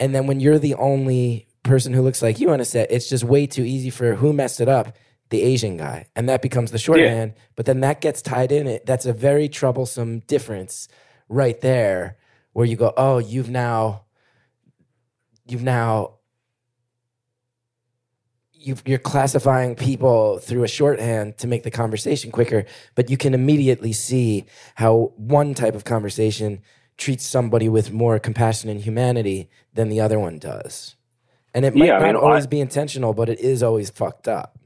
And 0.00 0.14
then 0.14 0.26
when 0.26 0.40
you're 0.40 0.58
the 0.58 0.74
only 0.74 1.46
person 1.62 1.92
who 1.92 2.02
looks 2.02 2.22
like 2.22 2.40
you 2.40 2.50
on 2.50 2.60
a 2.60 2.64
set, 2.64 2.90
it's 2.90 3.08
just 3.08 3.24
way 3.24 3.46
too 3.46 3.62
easy 3.64 3.90
for 3.90 4.14
who 4.14 4.32
messed 4.32 4.60
it 4.60 4.68
up, 4.68 4.96
the 5.30 5.42
Asian 5.42 5.76
guy, 5.76 6.06
and 6.14 6.28
that 6.28 6.42
becomes 6.42 6.70
the 6.70 6.78
short 6.78 6.98
shorthand. 6.98 7.34
But 7.56 7.66
then 7.66 7.80
that 7.80 8.00
gets 8.00 8.22
tied 8.22 8.52
in. 8.52 8.66
It 8.66 8.86
that's 8.86 9.06
a 9.06 9.12
very 9.12 9.48
troublesome 9.48 10.20
difference 10.20 10.88
right 11.28 11.60
there, 11.60 12.16
where 12.52 12.66
you 12.66 12.76
go, 12.76 12.92
oh, 12.96 13.18
you've 13.18 13.48
now, 13.50 14.04
you've 15.46 15.62
now 15.62 16.18
you 18.52 18.76
you're 18.84 18.98
classifying 18.98 19.74
people 19.74 20.38
through 20.38 20.64
a 20.64 20.68
shorthand 20.68 21.38
to 21.38 21.46
make 21.46 21.62
the 21.62 21.70
conversation 21.70 22.30
quicker, 22.30 22.64
but 22.94 23.10
you 23.10 23.16
can 23.16 23.34
immediately 23.34 23.92
see 23.92 24.44
how 24.76 25.12
one 25.16 25.54
type 25.54 25.74
of 25.74 25.84
conversation 25.84 26.60
treats 26.96 27.26
somebody 27.26 27.68
with 27.68 27.92
more 27.92 28.18
compassion 28.18 28.70
and 28.70 28.80
humanity 28.80 29.48
than 29.74 29.88
the 29.88 30.00
other 30.00 30.18
one 30.18 30.38
does. 30.38 30.94
And 31.54 31.64
it 31.64 31.74
might 31.74 31.86
Yeah, 31.86 31.96
I 31.96 32.00
not 32.00 32.06
mean, 32.06 32.16
always 32.16 32.46
I- 32.46 32.48
be 32.48 32.60
intentional, 32.60 33.12
but 33.12 33.28
it 33.28 33.40
is 33.40 33.62
always 33.62 33.90
fucked 33.90 34.28
up. 34.28 34.58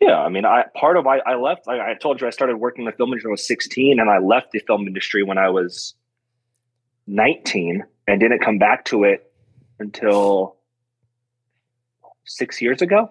Yeah, 0.00 0.18
I 0.18 0.28
mean, 0.28 0.44
I 0.44 0.64
part 0.74 0.98
of 0.98 1.06
I, 1.06 1.18
I 1.20 1.36
left. 1.36 1.66
I, 1.68 1.92
I 1.92 1.94
told 1.94 2.20
you 2.20 2.26
I 2.26 2.30
started 2.30 2.58
working 2.58 2.82
in 2.82 2.86
the 2.90 2.92
film 2.96 3.08
industry 3.10 3.28
when 3.28 3.32
I 3.32 3.40
was 3.40 3.46
16, 3.46 3.98
and 3.98 4.10
I 4.10 4.18
left 4.18 4.50
the 4.52 4.58
film 4.60 4.86
industry 4.86 5.22
when 5.22 5.38
I 5.38 5.48
was 5.48 5.94
19, 7.06 7.82
and 8.06 8.20
didn't 8.20 8.40
come 8.40 8.58
back 8.58 8.84
to 8.86 9.04
it 9.04 9.32
until 9.78 10.56
six 12.26 12.60
years 12.60 12.82
ago. 12.82 13.10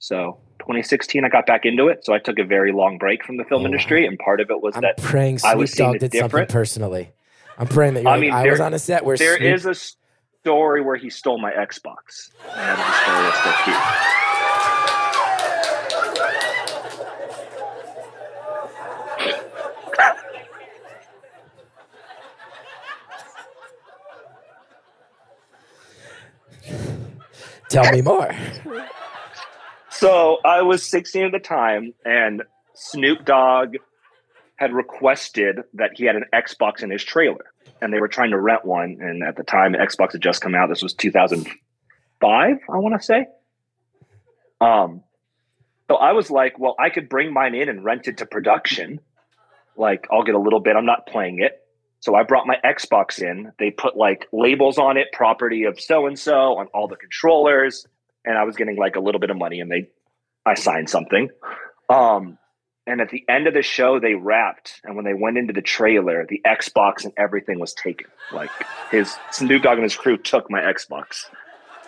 So 0.00 0.38
2016, 0.60 1.24
I 1.24 1.28
got 1.28 1.46
back 1.46 1.64
into 1.64 1.86
it. 1.88 2.04
So 2.04 2.12
I 2.12 2.18
took 2.18 2.38
a 2.40 2.44
very 2.44 2.72
long 2.72 2.98
break 2.98 3.24
from 3.24 3.36
the 3.36 3.44
film 3.44 3.62
Oh, 3.62 3.66
industry, 3.66 4.04
and 4.04 4.18
part 4.18 4.40
of 4.40 4.50
it 4.50 4.60
was 4.60 4.74
I'm 4.74 4.82
that 4.82 4.96
praying 4.96 5.38
I 5.44 5.54
was 5.54 5.72
Dogg 5.72 5.98
did 6.00 6.12
something 6.12 6.46
personally. 6.46 7.12
I'm 7.56 7.68
praying 7.68 7.94
that 7.94 8.06
I 8.06 8.10
like, 8.12 8.20
mean, 8.20 8.32
I 8.32 8.42
there- 8.42 8.50
was 8.52 8.60
on 8.60 8.74
a 8.74 8.78
set 8.80 9.04
where 9.04 9.16
there 9.16 9.36
Snoop, 9.36 9.54
is 9.54 9.64
a 9.66 9.74
story 10.46 10.80
where 10.80 10.94
he 10.94 11.10
stole 11.10 11.38
my 11.38 11.50
Xbox. 11.50 12.30
I 12.54 12.62
have 12.62 12.78
story 13.02 13.22
that's 13.24 13.40
still 13.40 13.52
here. 13.64 13.82
tell 27.68 27.90
me 27.90 28.02
more. 28.02 28.32
So 29.90 30.38
I 30.44 30.62
was 30.62 30.84
16 30.84 31.24
at 31.24 31.32
the 31.32 31.40
time, 31.40 31.92
and 32.04 32.44
Snoop 32.74 33.24
Dogg 33.24 33.78
had 34.56 34.72
requested 34.72 35.60
that 35.74 35.90
he 35.94 36.04
had 36.04 36.16
an 36.16 36.24
Xbox 36.32 36.82
in 36.82 36.90
his 36.90 37.04
trailer, 37.04 37.44
and 37.80 37.92
they 37.92 38.00
were 38.00 38.08
trying 38.08 38.30
to 38.30 38.38
rent 38.38 38.64
one. 38.64 38.98
And 39.00 39.22
at 39.22 39.36
the 39.36 39.42
time, 39.42 39.74
Xbox 39.74 40.12
had 40.12 40.22
just 40.22 40.40
come 40.40 40.54
out. 40.54 40.68
This 40.68 40.82
was 40.82 40.94
2005, 40.94 41.52
I 42.22 42.56
want 42.78 42.98
to 42.98 43.04
say. 43.04 43.26
Um, 44.60 45.02
so 45.88 45.96
I 45.96 46.12
was 46.12 46.30
like, 46.30 46.58
well, 46.58 46.74
I 46.78 46.90
could 46.90 47.08
bring 47.08 47.32
mine 47.32 47.54
in 47.54 47.68
and 47.68 47.84
rent 47.84 48.08
it 48.08 48.18
to 48.18 48.26
production. 48.26 49.00
Like, 49.76 50.06
I'll 50.10 50.24
get 50.24 50.34
a 50.34 50.40
little 50.40 50.60
bit. 50.60 50.74
I'm 50.76 50.86
not 50.86 51.06
playing 51.06 51.40
it. 51.40 51.62
So 52.00 52.14
I 52.14 52.22
brought 52.22 52.46
my 52.46 52.56
Xbox 52.64 53.20
in. 53.20 53.52
They 53.58 53.70
put 53.70 53.96
like 53.96 54.26
labels 54.32 54.78
on 54.78 54.96
it, 54.96 55.08
property 55.12 55.64
of 55.64 55.80
so 55.80 56.06
and 56.06 56.18
so, 56.18 56.58
on 56.58 56.66
all 56.68 56.88
the 56.88 56.96
controllers 56.96 57.86
and 58.26 58.36
I 58.36 58.44
was 58.44 58.56
getting 58.56 58.76
like 58.76 58.96
a 58.96 59.00
little 59.00 59.20
bit 59.20 59.30
of 59.30 59.38
money 59.38 59.60
and 59.60 59.70
they 59.70 59.88
I 60.44 60.54
signed 60.54 60.90
something. 60.90 61.30
Um, 61.88 62.38
and 62.86 63.00
at 63.00 63.10
the 63.10 63.24
end 63.28 63.46
of 63.46 63.54
the 63.54 63.62
show, 63.62 63.98
they 63.98 64.14
wrapped, 64.14 64.80
and 64.84 64.96
when 64.96 65.04
they 65.04 65.14
went 65.14 65.38
into 65.38 65.52
the 65.52 65.62
trailer, 65.62 66.26
the 66.28 66.40
Xbox 66.46 67.04
and 67.04 67.12
everything 67.16 67.58
was 67.58 67.74
taken. 67.74 68.06
Like 68.32 68.50
his 68.90 69.16
Snoop 69.32 69.62
Dogg 69.62 69.74
and 69.74 69.82
his 69.82 69.96
crew 69.96 70.16
took 70.16 70.50
my 70.50 70.60
Xbox, 70.60 71.26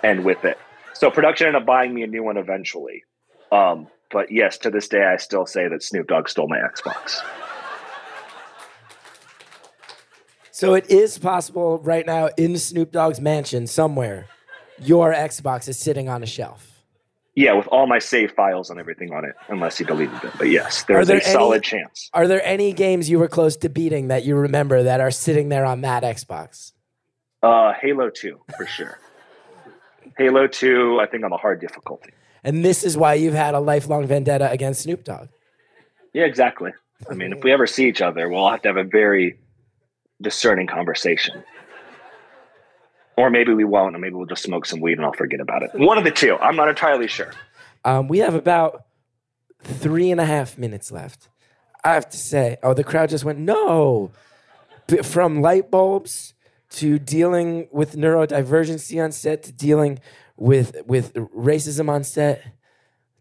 and 0.03 0.25
with 0.25 0.45
it, 0.45 0.59
so 0.95 1.11
production 1.11 1.47
ended 1.47 1.63
up 1.63 1.67
buying 1.67 1.95
me 1.95 2.03
a 2.03 2.07
new 2.07 2.23
one 2.23 2.37
eventually. 2.37 3.05
Um, 3.53 3.89
but 4.11 4.33
yes, 4.33 4.59
to 4.59 4.71
this 4.71 4.89
day, 4.89 5.05
I 5.05 5.17
still 5.17 5.47
say 5.47 5.69
that 5.69 5.83
Snoop 5.83 6.09
Dogg 6.09 6.29
stole 6.29 6.49
my 6.49 6.59
Xbox. 6.59 7.21
So 10.51 10.75
it 10.75 10.91
is 10.91 11.19
possible 11.19 11.79
right 11.79 12.05
now 12.05 12.31
in 12.37 12.59
Snoop 12.59 12.91
Dogg's 12.91 13.21
mansion 13.21 13.69
somewhere, 13.69 14.27
your 14.81 15.15
Xbox 15.15 15.69
is 15.69 15.79
sitting 15.79 16.09
on 16.09 16.25
a 16.25 16.27
shelf. 16.27 16.78
Yeah, 17.39 17.53
with 17.53 17.69
all 17.69 17.87
my 17.87 18.01
save 18.01 18.33
files 18.33 18.69
and 18.69 18.81
everything 18.81 19.13
on 19.15 19.25
it, 19.25 19.37
unless 19.47 19.79
he 19.79 19.85
deleted 19.85 20.25
it. 20.25 20.33
But 20.39 20.49
yes, 20.51 20.83
there's 20.89 21.07
there 21.07 21.19
a 21.19 21.23
any- 21.23 21.33
solid 21.33 21.63
chance. 21.63 22.11
Are 22.13 22.27
there 22.27 22.45
any 22.45 22.73
games 22.73 23.09
you 23.09 23.21
were 23.21 23.29
close 23.29 23.57
to 23.59 23.69
beating 23.69 24.09
that 24.09 24.25
you 24.25 24.35
remember 24.35 24.83
that 24.83 25.01
are 25.01 25.13
sitting 25.13 25.49
there 25.49 25.65
on 25.65 25.83
that 25.83 26.03
Xbox? 26.03 26.73
Uh, 27.41 27.75
Halo 27.81 28.11
2, 28.11 28.41
for 28.57 28.67
sure. 28.67 28.99
Halo 30.19 30.49
2, 30.49 30.99
I 31.01 31.07
think 31.07 31.23
on 31.23 31.31
the 31.31 31.37
hard 31.37 31.61
difficulty. 31.61 32.11
And 32.43 32.65
this 32.65 32.83
is 32.83 32.97
why 32.97 33.15
you've 33.15 33.35
had 33.35 33.55
a 33.55 33.61
lifelong 33.61 34.09
vendetta 34.09 34.51
against 34.51 34.83
Snoop 34.83 35.05
Dogg. 35.05 35.29
Yeah, 36.13 36.25
exactly. 36.25 36.73
I 37.09 37.15
mean, 37.15 37.33
if 37.33 37.45
we 37.45 37.53
ever 37.53 37.69
see 37.69 37.87
each 37.89 38.03
other, 38.03 38.29
we'll 38.29 38.51
have 38.51 38.63
to 38.63 38.69
have 38.69 38.77
a 38.77 38.83
very 38.83 39.39
discerning 40.21 40.67
conversation. 40.67 41.45
Or 43.19 43.31
maybe 43.31 43.53
we 43.53 43.65
won't, 43.65 43.97
and 43.97 44.01
maybe 44.01 44.15
we'll 44.15 44.27
just 44.27 44.45
smoke 44.45 44.65
some 44.65 44.81
weed 44.81 44.97
and 44.97 45.05
I'll 45.05 45.13
forget 45.13 45.41
about 45.41 45.65
it. 45.65 45.71
One 45.75 45.99
of 45.99 46.05
the 46.05 46.13
two. 46.13 46.37
I'm 46.37 46.55
not 46.55 46.69
entirely 46.69 47.09
sure. 47.09 47.33
Um, 47.85 48.07
we 48.07 48.19
have 48.19 48.37
about 48.37 48.85
three 49.65 50.13
and 50.13 50.21
a 50.21 50.25
half 50.25 50.57
minutes 50.57 50.93
left. 50.93 51.29
I 51.83 51.95
have 51.95 52.09
to 52.11 52.17
say, 52.17 52.59
oh, 52.63 52.75
the 52.75 52.85
crowd 52.85 53.09
just 53.11 53.25
went, 53.25 53.41
no. 53.41 54.13
B- 54.87 54.99
From 55.03 55.41
light 55.43 55.69
bulbs 55.69 56.35
to 56.71 56.99
dealing 57.01 57.67
with 57.73 57.97
neurodivergency 57.97 59.03
on 59.03 59.11
set 59.11 59.43
to 59.45 59.53
dealing 59.53 59.99
with, 60.37 60.77
with 60.87 61.15
racism 61.15 61.89
on 61.89 62.05
set 62.05 62.43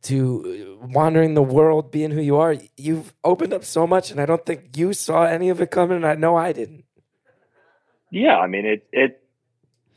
to 0.04 0.78
wandering 0.93 1.34
the 1.34 1.41
world, 1.41 1.91
being 1.91 2.12
who 2.12 2.22
you 2.22 2.38
are, 2.38 2.56
you've 2.78 3.16
opened 3.24 3.52
up 3.52 3.64
so 3.66 3.88
much, 3.88 4.12
and 4.12 4.22
I 4.22 4.28
don't 4.28 4.45
think 4.45 4.78
you 4.78 4.93
saw 4.93 5.24
any 5.24 5.50
of 5.50 5.60
it 5.60 5.72
coming, 5.72 5.98
and 5.98 6.06
I 6.06 6.14
know 6.14 6.36
I 6.36 6.54
didn't. 6.54 6.84
Yeah, 8.12 8.38
I 8.38 8.45
mean 8.48 8.66
it 8.68 8.88
it 8.91 9.24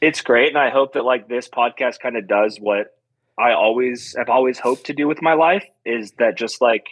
it's 0.00 0.22
great 0.22 0.48
and 0.48 0.58
I 0.58 0.70
hope 0.70 0.94
that 0.94 1.04
like 1.04 1.28
this 1.28 1.48
podcast 1.48 2.00
kind 2.00 2.16
of 2.16 2.26
does 2.26 2.58
what 2.58 2.88
I 3.38 3.52
always 3.52 4.14
have 4.16 4.28
always 4.28 4.58
hoped 4.58 4.86
to 4.86 4.94
do 4.94 5.06
with 5.06 5.22
my 5.22 5.34
life 5.34 5.64
is 5.84 6.12
that 6.18 6.36
just 6.36 6.60
like 6.60 6.86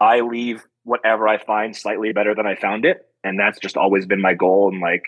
I 0.00 0.20
leave 0.20 0.64
whatever 0.84 1.28
I 1.28 1.38
find 1.38 1.76
slightly 1.76 2.12
better 2.12 2.34
than 2.34 2.46
I 2.46 2.54
found 2.54 2.84
it 2.84 3.06
and 3.24 3.38
that's 3.38 3.58
just 3.58 3.76
always 3.76 4.06
been 4.06 4.20
my 4.20 4.34
goal 4.34 4.70
and 4.72 4.80
like 4.80 5.04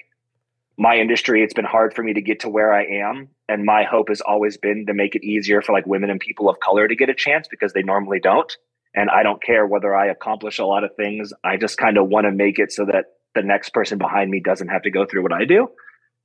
my 0.77 0.97
industry 0.97 1.43
it's 1.43 1.55
been 1.55 1.65
hard 1.65 1.95
for 1.95 2.03
me 2.03 2.15
to 2.15 2.23
get 2.23 2.41
to 2.41 2.49
where 2.49 2.73
I 2.73 2.85
am 2.85 3.29
and 3.49 3.65
my 3.65 3.85
hope 3.85 4.09
has 4.09 4.21
always 4.21 4.57
been 4.57 4.87
to 4.87 4.95
make 4.95 5.15
it 5.15 5.25
easier 5.25 5.63
for 5.63 5.73
like 5.73 5.87
women 5.87 6.11
and 6.11 6.21
people 6.21 6.49
of 6.49 6.61
color 6.61 6.89
to 6.89 6.97
get 6.97 7.09
a 7.09 7.15
chance 7.15 7.47
because 7.49 7.73
they 7.73 7.83
normally 7.83 8.21
don't 8.21 8.57
and 8.95 9.09
I 9.11 9.23
don't 9.23 9.43
care 9.43 9.67
whether 9.67 9.95
I 9.95 10.09
accomplish 10.09 10.59
a 10.59 10.67
lot 10.67 10.85
of 10.85 10.95
things 10.97 11.33
I 11.45 11.57
just 11.57 11.79
kind 11.79 11.99
of 11.99 12.09
want 12.09 12.25
to 12.25 12.33
make 12.33 12.59
it 12.59 12.73
so 12.73 12.85
that 12.87 13.05
the 13.35 13.43
next 13.43 13.71
person 13.71 13.99
behind 13.99 14.31
me 14.31 14.41
doesn't 14.41 14.69
have 14.69 14.83
to 14.83 14.91
go 14.91 15.07
through 15.07 15.23
what 15.23 15.33
I 15.33 15.45
do 15.45 15.69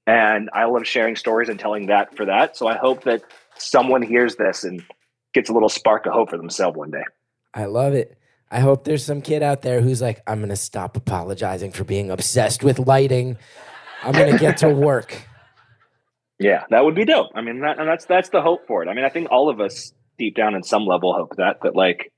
and 0.08 0.50
I 0.54 0.64
love 0.66 0.88
sharing 0.88 1.18
stories 1.18 1.50
and 1.50 1.60
telling 1.60 1.88
that 1.88 2.16
for 2.16 2.26
that. 2.26 2.56
So 2.56 2.66
I 2.66 2.78
hope 2.78 3.04
that 3.04 3.24
someone 3.58 4.02
hears 4.02 4.38
this 4.38 4.64
and 4.64 4.82
gets 5.34 5.50
a 5.50 5.54
little 5.54 5.70
spark 5.70 6.06
of 6.06 6.14
hope 6.14 6.30
for 6.30 6.38
themselves 6.38 6.78
one 6.78 6.92
day. 6.92 7.04
I 7.54 7.66
love 7.66 7.94
it. 7.94 8.18
I 8.50 8.62
hope 8.62 8.86
there's 8.86 9.04
some 9.04 9.22
kid 9.22 9.44
out 9.44 9.62
there 9.62 9.82
who's 9.82 10.02
like, 10.02 10.24
I'm 10.26 10.40
going 10.40 10.50
to 10.50 10.56
stop 10.56 10.96
apologizing 10.96 11.72
for 11.72 11.84
being 11.84 12.10
obsessed 12.10 12.64
with 12.64 12.80
lighting. 12.80 13.38
I'm 14.02 14.14
going 14.14 14.32
to 14.32 14.40
get 14.40 14.58
to 14.58 14.70
work. 14.74 15.28
Yeah, 16.40 16.64
that 16.70 16.86
would 16.86 16.96
be 16.96 17.04
dope. 17.04 17.32
I 17.36 17.42
mean, 17.42 17.60
that, 17.62 17.78
and 17.78 17.90
that's 17.90 18.06
that's 18.06 18.30
the 18.30 18.42
hope 18.42 18.68
for 18.68 18.84
it. 18.84 18.88
I 18.88 18.94
mean, 18.94 19.04
I 19.04 19.10
think 19.10 19.30
all 19.32 19.50
of 19.50 19.60
us 19.60 19.92
deep 20.18 20.36
down 20.36 20.56
in 20.56 20.64
some 20.64 20.86
level 20.86 21.14
hope 21.14 21.36
that 21.36 21.58
but 21.62 21.76
like, 21.76 22.14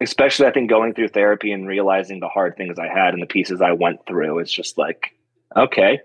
especially 0.00 0.46
I 0.46 0.52
think 0.52 0.70
going 0.70 0.94
through 0.94 1.08
therapy 1.08 1.52
and 1.52 1.66
realizing 1.66 2.20
the 2.20 2.28
hard 2.28 2.56
things 2.56 2.78
I 2.78 2.86
had 2.86 3.12
and 3.12 3.22
the 3.22 3.26
pieces 3.26 3.60
I 3.60 3.72
went 3.72 4.06
through. 4.06 4.38
It's 4.38 4.52
just 4.52 4.78
like, 4.78 5.10
okay. 5.54 6.00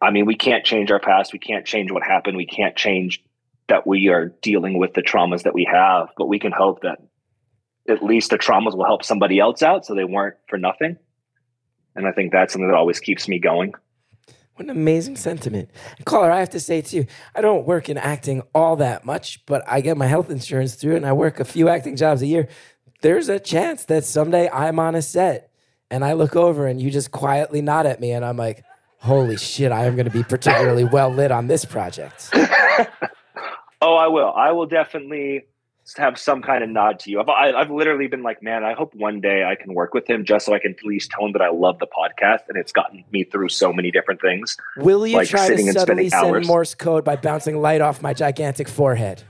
I 0.00 0.10
mean, 0.10 0.26
we 0.26 0.34
can't 0.34 0.64
change 0.64 0.90
our 0.90 1.00
past. 1.00 1.32
We 1.32 1.38
can't 1.38 1.64
change 1.64 1.90
what 1.90 2.02
happened. 2.02 2.36
We 2.36 2.46
can't 2.46 2.76
change 2.76 3.22
that 3.68 3.86
we 3.86 4.08
are 4.08 4.26
dealing 4.42 4.78
with 4.78 4.94
the 4.94 5.02
traumas 5.02 5.42
that 5.44 5.54
we 5.54 5.64
have, 5.64 6.08
but 6.16 6.26
we 6.26 6.38
can 6.38 6.52
hope 6.52 6.82
that 6.82 6.98
at 7.88 8.02
least 8.02 8.30
the 8.30 8.38
traumas 8.38 8.76
will 8.76 8.84
help 8.84 9.04
somebody 9.04 9.38
else 9.38 9.62
out 9.62 9.86
so 9.86 9.94
they 9.94 10.04
weren't 10.04 10.36
for 10.48 10.58
nothing. 10.58 10.96
And 11.96 12.06
I 12.06 12.12
think 12.12 12.32
that's 12.32 12.52
something 12.52 12.68
that 12.68 12.76
always 12.76 13.00
keeps 13.00 13.28
me 13.28 13.38
going. 13.38 13.72
What 14.56 14.66
an 14.66 14.70
amazing 14.70 15.16
sentiment. 15.16 15.70
Caller, 16.04 16.30
I 16.30 16.38
have 16.38 16.50
to 16.50 16.60
say 16.60 16.80
too, 16.80 17.06
I 17.34 17.40
don't 17.40 17.66
work 17.66 17.88
in 17.88 17.98
acting 17.98 18.42
all 18.54 18.76
that 18.76 19.04
much, 19.04 19.44
but 19.46 19.64
I 19.66 19.80
get 19.80 19.96
my 19.96 20.06
health 20.06 20.30
insurance 20.30 20.76
through 20.76 20.96
and 20.96 21.06
I 21.06 21.12
work 21.12 21.40
a 21.40 21.44
few 21.44 21.68
acting 21.68 21.96
jobs 21.96 22.22
a 22.22 22.26
year. 22.26 22.48
There's 23.00 23.28
a 23.28 23.40
chance 23.40 23.84
that 23.84 24.04
someday 24.04 24.48
I'm 24.48 24.78
on 24.78 24.94
a 24.94 25.02
set 25.02 25.50
and 25.90 26.04
I 26.04 26.12
look 26.12 26.36
over 26.36 26.66
and 26.66 26.80
you 26.80 26.90
just 26.90 27.10
quietly 27.10 27.62
nod 27.62 27.86
at 27.86 28.00
me 28.00 28.12
and 28.12 28.24
I'm 28.24 28.36
like, 28.36 28.64
holy 29.04 29.36
shit, 29.36 29.70
I 29.70 29.84
am 29.84 29.94
going 29.94 30.06
to 30.06 30.10
be 30.10 30.22
particularly 30.22 30.84
well 30.84 31.10
lit 31.10 31.30
on 31.30 31.46
this 31.46 31.64
project. 31.64 32.30
Oh, 33.84 33.96
I 33.96 34.06
will. 34.06 34.32
I 34.34 34.50
will 34.52 34.64
definitely 34.64 35.42
have 35.98 36.18
some 36.18 36.40
kind 36.40 36.64
of 36.64 36.70
nod 36.70 36.98
to 37.00 37.10
you. 37.10 37.20
I've, 37.20 37.28
I, 37.28 37.52
I've 37.52 37.70
literally 37.70 38.06
been 38.06 38.22
like, 38.22 38.42
man, 38.42 38.64
I 38.64 38.72
hope 38.72 38.94
one 38.94 39.20
day 39.20 39.44
I 39.44 39.56
can 39.56 39.74
work 39.74 39.92
with 39.92 40.08
him 40.08 40.24
just 40.24 40.46
so 40.46 40.54
I 40.54 40.58
can 40.58 40.70
at 40.70 40.82
least 40.86 41.10
tell 41.10 41.26
him 41.26 41.32
that 41.32 41.42
I 41.42 41.50
love 41.50 41.78
the 41.80 41.86
podcast 41.86 42.48
and 42.48 42.56
it's 42.56 42.72
gotten 42.72 43.04
me 43.12 43.24
through 43.24 43.50
so 43.50 43.74
many 43.74 43.90
different 43.90 44.22
things. 44.22 44.56
Will 44.78 45.06
you 45.06 45.18
Like 45.18 45.28
try 45.28 45.40
to 45.40 45.46
sitting 45.48 45.68
and 45.68 45.76
subtly 45.76 46.08
spending 46.08 46.10
send 46.10 46.36
hours. 46.36 46.46
Morse 46.46 46.74
code 46.74 47.04
by 47.04 47.16
bouncing 47.16 47.60
light 47.60 47.82
off 47.82 48.00
my 48.00 48.14
gigantic 48.14 48.70
forehead? 48.70 49.22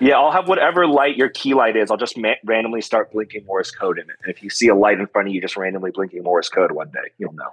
Yeah, 0.00 0.18
I'll 0.18 0.30
have 0.30 0.46
whatever 0.46 0.86
light 0.86 1.16
your 1.16 1.30
key 1.30 1.54
light 1.54 1.74
is. 1.76 1.90
I'll 1.90 1.96
just 1.96 2.16
ma- 2.16 2.34
randomly 2.44 2.80
start 2.80 3.10
blinking 3.10 3.44
Morse 3.44 3.72
code 3.72 3.98
in 3.98 4.08
it. 4.08 4.14
And 4.22 4.32
if 4.32 4.40
you 4.40 4.50
see 4.50 4.68
a 4.68 4.74
light 4.76 5.00
in 5.00 5.08
front 5.08 5.26
of 5.26 5.34
you, 5.34 5.40
just 5.40 5.56
randomly 5.56 5.90
blinking 5.90 6.22
Morse 6.22 6.48
code 6.48 6.70
one 6.70 6.90
day, 6.92 7.10
you'll 7.18 7.32
know. 7.32 7.50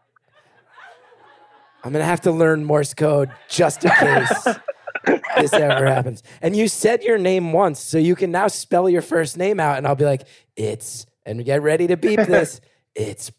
I'm 1.84 1.92
gonna 1.92 2.06
have 2.06 2.22
to 2.22 2.32
learn 2.32 2.64
Morse 2.64 2.94
code 2.94 3.32
just 3.50 3.84
in 3.84 3.92
case 3.92 4.48
this 5.38 5.54
ever 5.54 5.86
happens. 5.86 6.24
And 6.42 6.56
you 6.56 6.68
said 6.68 7.04
your 7.04 7.18
name 7.18 7.54
once, 7.54 7.80
so 7.80 7.98
you 7.98 8.16
can 8.16 8.32
now 8.32 8.48
spell 8.48 8.88
your 8.90 9.02
first 9.02 9.38
name 9.38 9.60
out, 9.60 9.78
and 9.78 9.88
I'll 9.88 9.96
be 9.96 10.06
like, 10.06 10.24
it's 10.56 11.06
and 11.26 11.44
get 11.44 11.62
ready 11.62 11.88
to 11.88 11.98
beep 11.98 12.20
this. 12.20 12.62
It's 12.94 13.32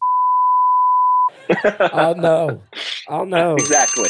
I'll 1.79 2.15
know. 2.15 2.63
I'll 3.07 3.27
know. 3.27 3.53
Exactly. 3.53 4.09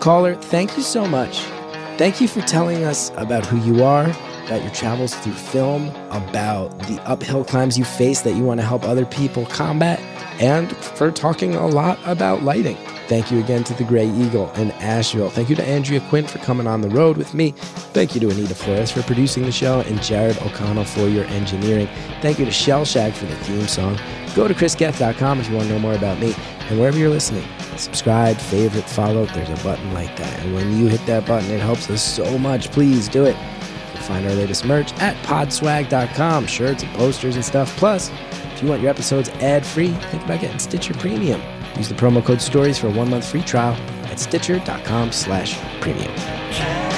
Caller, 0.00 0.36
thank 0.36 0.78
you 0.78 0.82
so 0.82 1.06
much. 1.06 1.40
Thank 1.98 2.22
you 2.22 2.28
for 2.28 2.40
telling 2.40 2.84
us 2.84 3.10
about 3.16 3.44
who 3.44 3.58
you 3.60 3.84
are, 3.84 4.06
about 4.50 4.62
your 4.62 4.72
travels 4.72 5.14
through 5.14 5.32
film, 5.32 5.88
about 6.10 6.76
the 6.88 7.00
uphill 7.04 7.44
climbs 7.44 7.78
you 7.78 7.84
face 7.84 8.22
that 8.22 8.34
you 8.34 8.42
want 8.42 8.58
to 8.58 8.66
help 8.66 8.82
other 8.82 9.06
people 9.06 9.46
combat, 9.46 10.00
and 10.40 10.76
for 10.76 11.12
talking 11.12 11.54
a 11.54 11.68
lot 11.68 12.00
about 12.04 12.42
lighting. 12.42 12.76
Thank 13.06 13.30
you 13.30 13.38
again 13.38 13.62
to 13.64 13.74
the 13.74 13.84
Grey 13.84 14.08
Eagle 14.08 14.50
in 14.54 14.72
Asheville. 14.72 15.30
Thank 15.30 15.50
you 15.50 15.56
to 15.56 15.64
Andrea 15.64 16.00
Quinn 16.08 16.26
for 16.26 16.38
coming 16.38 16.66
on 16.66 16.80
the 16.80 16.88
road 16.88 17.16
with 17.16 17.32
me. 17.32 17.52
Thank 17.92 18.14
you 18.14 18.20
to 18.22 18.30
Anita 18.30 18.56
Flores 18.56 18.90
for 18.90 19.02
producing 19.02 19.44
the 19.44 19.52
show 19.52 19.82
and 19.82 20.02
Jared 20.02 20.36
O'Connell 20.38 20.84
for 20.84 21.08
your 21.08 21.26
engineering. 21.26 21.88
Thank 22.20 22.40
you 22.40 22.44
to 22.44 22.50
Shellshag 22.50 23.12
for 23.12 23.26
the 23.26 23.36
theme 23.36 23.68
song. 23.68 23.98
Go 24.34 24.48
to 24.48 24.54
chrisgeth.com 24.54 25.40
if 25.40 25.48
you 25.48 25.56
want 25.56 25.68
to 25.68 25.74
know 25.74 25.80
more 25.80 25.94
about 25.94 26.18
me. 26.18 26.34
And 26.68 26.78
wherever 26.78 26.98
you're 26.98 27.10
listening, 27.10 27.44
subscribe, 27.76 28.36
favorite, 28.36 28.88
follow. 28.88 29.26
There's 29.26 29.60
a 29.60 29.64
button 29.64 29.92
like 29.92 30.16
that. 30.16 30.40
And 30.40 30.54
when 30.54 30.76
you 30.76 30.86
hit 30.86 31.04
that 31.06 31.26
button, 31.26 31.50
it 31.50 31.60
helps 31.60 31.88
us 31.90 32.02
so 32.02 32.38
much. 32.38 32.70
Please 32.70 33.08
do 33.08 33.24
it. 33.24 33.36
Find 34.10 34.26
our 34.26 34.34
latest 34.34 34.64
merch 34.64 34.92
at 34.94 35.14
podswag.com. 35.24 36.46
Shirts 36.46 36.82
and 36.82 36.92
posters 36.94 37.36
and 37.36 37.44
stuff. 37.44 37.76
Plus, 37.76 38.10
if 38.30 38.60
you 38.60 38.68
want 38.68 38.82
your 38.82 38.90
episodes 38.90 39.28
ad-free, 39.28 39.92
think 39.92 40.24
about 40.24 40.40
getting 40.40 40.58
Stitcher 40.58 40.94
Premium. 40.94 41.40
Use 41.76 41.88
the 41.88 41.94
promo 41.94 42.22
code 42.24 42.40
STORIES 42.42 42.76
for 42.76 42.88
a 42.88 42.90
one-month 42.90 43.24
free 43.24 43.42
trial 43.42 43.74
at 44.06 44.18
stitcher.com 44.18 45.12
slash 45.12 45.56
premium. 45.80 46.89